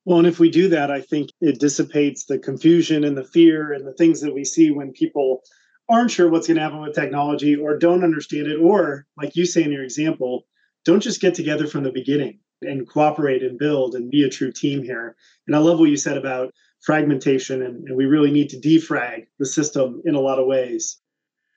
Well, 0.04 0.18
and 0.18 0.26
if 0.26 0.38
we 0.38 0.50
do 0.50 0.68
that, 0.68 0.90
I 0.90 1.00
think 1.00 1.30
it 1.40 1.58
dissipates 1.58 2.24
the 2.24 2.38
confusion 2.38 3.04
and 3.04 3.16
the 3.16 3.24
fear 3.24 3.72
and 3.72 3.86
the 3.86 3.94
things 3.94 4.20
that 4.20 4.34
we 4.34 4.44
see 4.44 4.70
when 4.70 4.92
people 4.92 5.42
aren't 5.88 6.10
sure 6.10 6.28
what's 6.28 6.46
going 6.46 6.56
to 6.56 6.62
happen 6.62 6.80
with 6.80 6.94
technology 6.94 7.56
or 7.56 7.78
don't 7.78 8.04
understand 8.04 8.46
it, 8.46 8.60
or 8.60 9.06
like 9.16 9.36
you 9.36 9.46
say 9.46 9.62
in 9.62 9.72
your 9.72 9.84
example, 9.84 10.46
don't 10.84 11.02
just 11.02 11.20
get 11.20 11.34
together 11.34 11.66
from 11.66 11.82
the 11.82 11.92
beginning 11.92 12.38
and 12.62 12.88
cooperate 12.88 13.42
and 13.42 13.58
build 13.58 13.94
and 13.94 14.10
be 14.10 14.22
a 14.22 14.30
true 14.30 14.52
team 14.52 14.82
here. 14.82 15.16
And 15.46 15.54
I 15.54 15.58
love 15.58 15.78
what 15.78 15.90
you 15.90 15.96
said 15.96 16.16
about 16.16 16.52
fragmentation, 16.86 17.62
and, 17.62 17.88
and 17.88 17.96
we 17.96 18.06
really 18.06 18.30
need 18.30 18.48
to 18.50 18.60
defrag 18.60 19.26
the 19.38 19.46
system 19.46 20.00
in 20.04 20.14
a 20.14 20.20
lot 20.20 20.38
of 20.38 20.46
ways. 20.46 20.98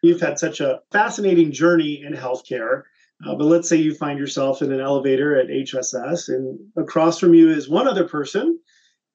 You've 0.01 0.21
had 0.21 0.39
such 0.39 0.59
a 0.59 0.79
fascinating 0.91 1.51
journey 1.51 2.03
in 2.05 2.13
healthcare 2.13 2.83
uh, 3.25 3.35
but 3.35 3.45
let's 3.45 3.67
say 3.67 3.75
you 3.75 3.93
find 3.93 4.17
yourself 4.17 4.61
in 4.61 4.71
an 4.71 4.79
elevator 4.79 5.37
at 5.37 5.47
HSS, 5.47 6.29
and 6.29 6.57
across 6.77 7.19
from 7.19 7.33
you 7.33 7.49
is 7.49 7.67
one 7.67 7.87
other 7.87 8.07
person, 8.07 8.59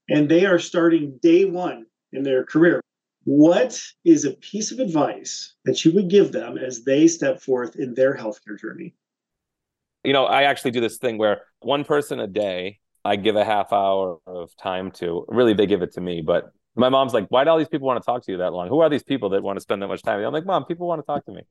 and 0.09 0.29
they 0.29 0.45
are 0.45 0.59
starting 0.59 1.19
day 1.23 1.47
one 1.47 1.87
in 2.13 2.23
their 2.23 2.45
career. 2.45 2.81
What 3.25 3.83
is 4.05 4.27
a 4.27 4.33
piece 4.33 4.71
of 4.71 4.79
advice 4.79 5.55
that 5.65 5.83
you 5.85 5.95
would 5.95 6.11
give 6.11 6.33
them 6.33 6.59
as 6.59 6.85
they 6.85 7.07
step 7.09 7.41
forth 7.41 7.77
in 7.77 7.95
their 7.95 8.15
healthcare 8.15 8.61
journey? 8.61 8.95
You 10.05 10.13
know, 10.13 10.27
I 10.27 10.43
actually 10.43 10.73
do 10.73 10.83
this 10.83 10.99
thing 10.99 11.17
where 11.17 11.41
one 11.61 11.85
person 11.85 12.21
a 12.21 12.27
day 12.27 12.81
I 13.05 13.17
give 13.17 13.37
a 13.37 13.45
half 13.45 13.73
hour 13.73 14.19
of 14.27 14.57
time 14.57 14.91
to. 14.93 15.25
Really, 15.29 15.55
they 15.55 15.67
give 15.67 15.83
it 15.83 15.93
to 15.95 16.01
me, 16.01 16.23
but 16.23 16.51
my 16.75 16.89
mom's 16.89 17.13
like, 17.13 17.27
"Why 17.29 17.45
do 17.45 17.51
all 17.51 17.59
these 17.59 17.69
people 17.69 17.87
want 17.87 18.03
to 18.03 18.07
talk 18.07 18.25
to 18.25 18.33
you 18.33 18.39
that 18.39 18.53
long? 18.53 18.69
Who 18.69 18.81
are 18.81 18.89
these 18.89 19.03
people 19.03 19.31
that 19.31 19.43
want 19.43 19.57
to 19.57 19.61
spend 19.61 19.83
that 19.83 19.89
much 19.89 20.03
time?" 20.03 20.25
I'm 20.25 20.33
like, 20.33 20.47
"Mom, 20.47 20.65
people 20.65 20.87
want 20.87 21.01
to 21.01 21.07
talk 21.07 21.25
to 21.27 21.33
me." 21.33 21.43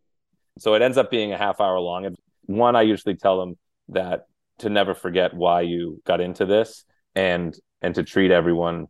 So 0.60 0.74
it 0.74 0.82
ends 0.82 0.97
up 0.97 1.10
being 1.10 1.32
a 1.32 1.38
half 1.38 1.62
hour 1.62 1.80
long. 1.80 2.06
And 2.06 2.18
one, 2.45 2.76
I 2.76 2.82
usually 2.82 3.16
tell 3.16 3.39
them 3.39 3.58
that 3.89 4.26
to 4.60 4.70
never 4.70 4.93
forget 4.93 5.34
why 5.34 5.62
you 5.62 6.01
got 6.06 6.22
into 6.22 6.45
this 6.45 6.86
and 7.16 7.58
and 7.82 7.95
to 7.95 8.04
treat 8.04 8.32
everyone 8.32 8.88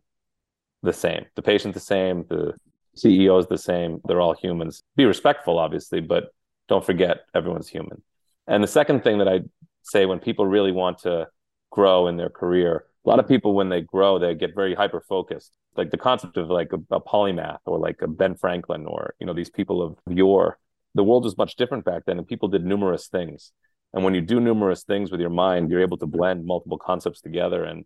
the 0.82 0.92
same. 0.92 1.26
The 1.34 1.42
patient 1.42 1.74
the 1.74 1.80
same, 1.80 2.24
the 2.28 2.54
CEO 2.96 3.38
is 3.38 3.46
the 3.46 3.58
same. 3.58 4.00
They're 4.04 4.20
all 4.20 4.34
humans. 4.34 4.82
Be 4.96 5.04
respectful, 5.04 5.58
obviously, 5.58 6.00
but 6.00 6.28
don't 6.68 6.84
forget 6.84 7.22
everyone's 7.34 7.68
human. 7.68 8.02
And 8.46 8.62
the 8.62 8.68
second 8.68 9.02
thing 9.02 9.18
that 9.18 9.28
I 9.28 9.40
say 9.82 10.06
when 10.06 10.18
people 10.18 10.46
really 10.46 10.72
want 10.72 10.98
to 10.98 11.26
grow 11.74 12.06
in 12.06 12.16
their 12.16 12.30
career, 12.30 12.84
a 13.04 13.08
lot 13.08 13.18
of 13.18 13.24
mm-hmm. 13.24 13.34
people 13.34 13.54
when 13.54 13.68
they 13.68 13.80
grow, 13.80 14.18
they 14.18 14.32
get 14.34 14.54
very 14.54 14.74
hyper 14.74 15.00
focused. 15.00 15.52
Like 15.76 15.90
the 15.90 15.98
concept 15.98 16.36
of 16.36 16.48
like 16.48 16.72
a, 16.72 16.94
a 16.94 17.00
polymath 17.00 17.58
or 17.66 17.78
like 17.78 18.00
a 18.00 18.06
Ben 18.06 18.36
Franklin 18.36 18.86
or 18.86 19.14
you 19.18 19.26
know 19.26 19.34
these 19.34 19.50
people 19.50 19.82
of 19.82 19.96
yore 20.08 20.58
the 20.94 21.02
world 21.02 21.24
was 21.24 21.36
much 21.36 21.56
different 21.56 21.84
back 21.84 22.04
then 22.06 22.18
and 22.18 22.28
people 22.28 22.48
did 22.48 22.64
numerous 22.64 23.08
things. 23.08 23.50
And 23.92 24.04
when 24.04 24.14
you 24.14 24.20
do 24.20 24.38
numerous 24.38 24.84
things 24.84 25.10
with 25.10 25.20
your 25.20 25.30
mind 25.30 25.70
you're 25.70 25.82
able 25.88 25.98
to 25.98 26.06
blend 26.06 26.46
multiple 26.46 26.78
concepts 26.78 27.20
together. 27.20 27.64
And 27.64 27.84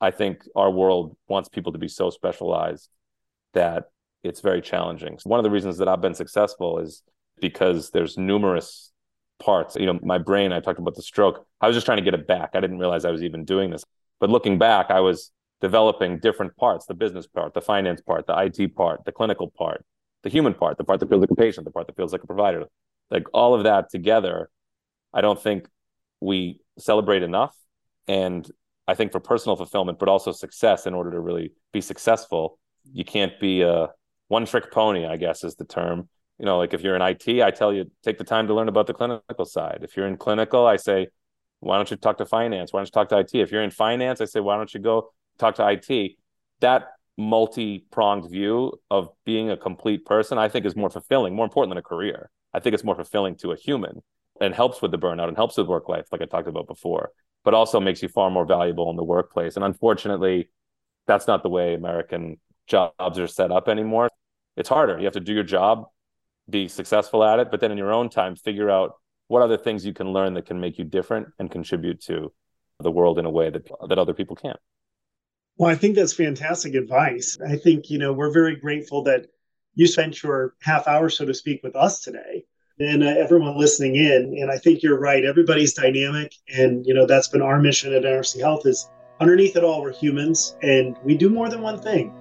i 0.00 0.10
think 0.12 0.44
our 0.54 0.70
world 0.70 1.16
wants 1.26 1.48
people 1.48 1.72
to 1.72 1.78
be 1.78 1.88
so 1.88 2.10
specialized 2.10 2.88
that 3.54 3.90
it's 4.22 4.40
very 4.40 4.62
challenging. 4.62 5.18
So 5.18 5.28
one 5.30 5.40
of 5.40 5.44
the 5.44 5.56
reasons 5.56 5.78
that 5.78 5.88
i've 5.88 6.00
been 6.06 6.20
successful 6.22 6.78
is 6.78 7.02
because 7.40 7.90
there's 7.90 8.16
numerous 8.16 8.92
parts. 9.44 9.76
You 9.76 9.86
know 9.86 9.98
my 10.02 10.18
brain 10.18 10.52
i 10.52 10.60
talked 10.60 10.78
about 10.78 10.94
the 10.94 11.02
stroke. 11.02 11.46
I 11.60 11.66
was 11.66 11.76
just 11.76 11.86
trying 11.86 11.98
to 11.98 12.04
get 12.04 12.14
it 12.14 12.26
back. 12.26 12.50
I 12.54 12.60
didn't 12.60 12.78
realize 12.78 13.04
i 13.04 13.10
was 13.10 13.22
even 13.22 13.44
doing 13.44 13.70
this. 13.70 13.84
But 14.20 14.30
looking 14.30 14.58
back 14.58 14.90
i 14.90 15.00
was 15.00 15.30
developing 15.60 16.18
different 16.18 16.56
parts 16.56 16.84
the 16.86 16.94
business 16.94 17.26
part 17.26 17.54
the 17.54 17.60
finance 17.60 18.00
part 18.02 18.26
the 18.26 18.34
it 18.34 18.76
part 18.76 19.04
the 19.04 19.12
clinical 19.12 19.48
part 19.48 19.84
the 20.24 20.30
human 20.30 20.54
part, 20.54 20.78
the 20.78 20.84
part 20.84 20.98
that 21.00 21.08
feels 21.08 21.20
like 21.20 21.30
a 21.30 21.36
patient, 21.36 21.64
the 21.64 21.70
part 21.70 21.86
that 21.86 21.96
feels 21.96 22.12
like 22.12 22.24
a 22.24 22.26
provider, 22.26 22.64
like 23.10 23.26
all 23.32 23.54
of 23.54 23.64
that 23.64 23.90
together, 23.90 24.50
I 25.12 25.20
don't 25.20 25.40
think 25.40 25.68
we 26.20 26.60
celebrate 26.78 27.22
enough. 27.22 27.54
And 28.08 28.50
I 28.88 28.94
think 28.94 29.12
for 29.12 29.20
personal 29.20 29.54
fulfillment, 29.54 29.98
but 29.98 30.08
also 30.08 30.32
success, 30.32 30.86
in 30.86 30.94
order 30.94 31.10
to 31.12 31.20
really 31.20 31.52
be 31.72 31.80
successful, 31.80 32.58
you 32.92 33.04
can't 33.04 33.38
be 33.38 33.62
a 33.62 33.90
one 34.28 34.46
trick 34.46 34.72
pony, 34.72 35.06
I 35.06 35.16
guess 35.16 35.44
is 35.44 35.54
the 35.56 35.64
term. 35.64 36.08
You 36.38 36.46
know, 36.46 36.58
like 36.58 36.74
if 36.74 36.82
you're 36.82 36.96
in 36.96 37.02
IT, 37.02 37.42
I 37.42 37.50
tell 37.50 37.72
you, 37.72 37.90
take 38.02 38.18
the 38.18 38.24
time 38.24 38.48
to 38.48 38.54
learn 38.54 38.68
about 38.68 38.86
the 38.86 38.94
clinical 38.94 39.44
side. 39.44 39.80
If 39.82 39.96
you're 39.96 40.06
in 40.06 40.16
clinical, 40.16 40.66
I 40.66 40.76
say, 40.76 41.08
why 41.60 41.76
don't 41.76 41.90
you 41.90 41.96
talk 41.96 42.18
to 42.18 42.26
finance? 42.26 42.72
Why 42.72 42.80
don't 42.80 42.86
you 42.86 42.90
talk 42.90 43.08
to 43.10 43.18
IT? 43.18 43.34
If 43.34 43.52
you're 43.52 43.62
in 43.62 43.70
finance, 43.70 44.20
I 44.20 44.24
say, 44.24 44.40
why 44.40 44.56
don't 44.56 44.72
you 44.74 44.80
go 44.80 45.10
talk 45.38 45.54
to 45.56 45.68
IT? 45.68 46.16
That 46.60 46.88
multi-pronged 47.16 48.28
view 48.30 48.72
of 48.90 49.08
being 49.24 49.48
a 49.50 49.56
complete 49.56 50.04
person 50.04 50.36
i 50.36 50.48
think 50.48 50.66
is 50.66 50.74
more 50.74 50.90
fulfilling 50.90 51.34
more 51.34 51.44
important 51.44 51.70
than 51.70 51.78
a 51.78 51.82
career 51.82 52.28
i 52.52 52.58
think 52.58 52.74
it's 52.74 52.82
more 52.82 52.96
fulfilling 52.96 53.36
to 53.36 53.52
a 53.52 53.56
human 53.56 54.02
and 54.40 54.52
helps 54.52 54.82
with 54.82 54.90
the 54.90 54.98
burnout 54.98 55.28
and 55.28 55.36
helps 55.36 55.56
with 55.56 55.68
work 55.68 55.88
life 55.88 56.06
like 56.10 56.20
i 56.20 56.24
talked 56.24 56.48
about 56.48 56.66
before 56.66 57.10
but 57.44 57.54
also 57.54 57.78
makes 57.78 58.02
you 58.02 58.08
far 58.08 58.30
more 58.30 58.44
valuable 58.44 58.90
in 58.90 58.96
the 58.96 59.04
workplace 59.04 59.54
and 59.54 59.64
unfortunately 59.64 60.48
that's 61.06 61.28
not 61.28 61.44
the 61.44 61.48
way 61.48 61.74
american 61.74 62.36
jobs 62.66 63.18
are 63.18 63.28
set 63.28 63.52
up 63.52 63.68
anymore 63.68 64.08
it's 64.56 64.68
harder 64.68 64.98
you 64.98 65.04
have 65.04 65.12
to 65.12 65.20
do 65.20 65.32
your 65.34 65.44
job 65.44 65.84
be 66.48 66.68
successful 66.68 67.24
at 67.24 67.38
it 67.38 67.50
but 67.50 67.60
then 67.60 67.72
in 67.72 67.78
your 67.78 67.92
own 67.92 68.08
time 68.08 68.36
figure 68.36 68.70
out 68.70 68.94
what 69.28 69.42
other 69.42 69.56
things 69.56 69.84
you 69.86 69.94
can 69.94 70.12
learn 70.12 70.34
that 70.34 70.46
can 70.46 70.60
make 70.60 70.78
you 70.78 70.84
different 70.84 71.28
and 71.38 71.50
contribute 71.50 72.00
to 72.00 72.32
the 72.80 72.90
world 72.90 73.18
in 73.18 73.24
a 73.24 73.30
way 73.30 73.50
that 73.50 73.66
that 73.88 73.98
other 73.98 74.12
people 74.12 74.36
can't 74.36 74.58
well, 75.56 75.70
I 75.70 75.76
think 75.76 75.94
that's 75.94 76.12
fantastic 76.12 76.74
advice. 76.74 77.38
I 77.46 77.56
think, 77.56 77.88
you 77.88 77.98
know, 77.98 78.12
we're 78.12 78.32
very 78.32 78.56
grateful 78.56 79.04
that 79.04 79.26
you 79.74 79.86
spent 79.86 80.22
your 80.22 80.54
half 80.60 80.88
hour, 80.88 81.08
so 81.08 81.24
to 81.24 81.34
speak, 81.34 81.62
with 81.62 81.76
us 81.76 82.00
today 82.00 82.44
and 82.80 83.04
uh, 83.04 83.06
everyone 83.06 83.56
listening 83.56 83.94
in. 83.94 84.36
And 84.40 84.50
I 84.50 84.58
think 84.58 84.82
you're 84.82 84.98
right. 84.98 85.24
Everybody's 85.24 85.74
dynamic. 85.74 86.34
And, 86.48 86.84
you 86.84 86.92
know, 86.92 87.06
that's 87.06 87.28
been 87.28 87.42
our 87.42 87.60
mission 87.60 87.92
at 87.92 88.02
NRC 88.02 88.40
Health 88.40 88.66
is 88.66 88.88
underneath 89.20 89.54
it 89.54 89.62
all, 89.62 89.80
we're 89.80 89.92
humans 89.92 90.56
and 90.62 90.96
we 91.04 91.16
do 91.16 91.30
more 91.30 91.48
than 91.48 91.62
one 91.62 91.80
thing. 91.80 92.12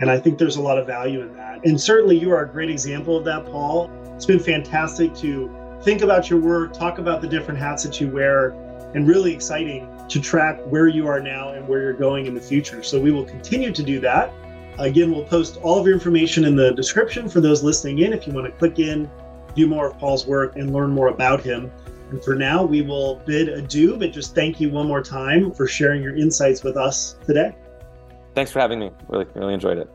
And 0.00 0.10
I 0.10 0.18
think 0.18 0.38
there's 0.38 0.56
a 0.56 0.62
lot 0.62 0.78
of 0.78 0.86
value 0.86 1.22
in 1.22 1.34
that. 1.34 1.64
And 1.64 1.80
certainly 1.80 2.16
you 2.16 2.30
are 2.30 2.44
a 2.44 2.48
great 2.48 2.70
example 2.70 3.16
of 3.16 3.24
that, 3.24 3.46
Paul. 3.46 3.90
It's 4.14 4.26
been 4.26 4.38
fantastic 4.38 5.14
to 5.16 5.50
think 5.82 6.02
about 6.02 6.30
your 6.30 6.40
work, 6.40 6.72
talk 6.72 6.98
about 6.98 7.20
the 7.20 7.28
different 7.28 7.58
hats 7.58 7.82
that 7.84 8.00
you 8.00 8.08
wear, 8.08 8.50
and 8.94 9.06
really 9.06 9.32
exciting 9.32 9.88
to 10.08 10.20
track 10.20 10.60
where 10.66 10.88
you 10.88 11.06
are 11.06 11.20
now 11.20 11.50
and 11.50 11.66
where 11.68 11.82
you're 11.82 11.92
going 11.92 12.26
in 12.26 12.34
the 12.34 12.40
future. 12.40 12.82
So 12.82 13.00
we 13.00 13.10
will 13.10 13.24
continue 13.24 13.72
to 13.72 13.82
do 13.82 14.00
that. 14.00 14.32
Again, 14.78 15.10
we'll 15.10 15.24
post 15.24 15.56
all 15.58 15.78
of 15.78 15.84
your 15.84 15.94
information 15.94 16.44
in 16.44 16.54
the 16.54 16.72
description 16.72 17.28
for 17.28 17.40
those 17.40 17.62
listening 17.62 17.98
in 17.98 18.12
if 18.12 18.26
you 18.26 18.32
want 18.32 18.46
to 18.46 18.52
click 18.52 18.78
in, 18.78 19.10
view 19.54 19.66
more 19.66 19.90
of 19.90 19.98
Paul's 19.98 20.26
work, 20.26 20.56
and 20.56 20.72
learn 20.72 20.90
more 20.90 21.08
about 21.08 21.42
him. 21.42 21.70
And 22.10 22.22
for 22.22 22.34
now, 22.34 22.64
we 22.64 22.80
will 22.80 23.16
bid 23.26 23.48
adieu, 23.48 23.96
but 23.96 24.12
just 24.12 24.34
thank 24.34 24.60
you 24.60 24.70
one 24.70 24.86
more 24.86 25.02
time 25.02 25.52
for 25.52 25.66
sharing 25.66 26.02
your 26.02 26.16
insights 26.16 26.62
with 26.62 26.76
us 26.76 27.16
today. 27.26 27.54
Thanks 28.38 28.52
for 28.52 28.60
having 28.60 28.78
me. 28.78 28.92
Really, 29.08 29.26
really 29.34 29.52
enjoyed 29.52 29.78
it. 29.78 29.90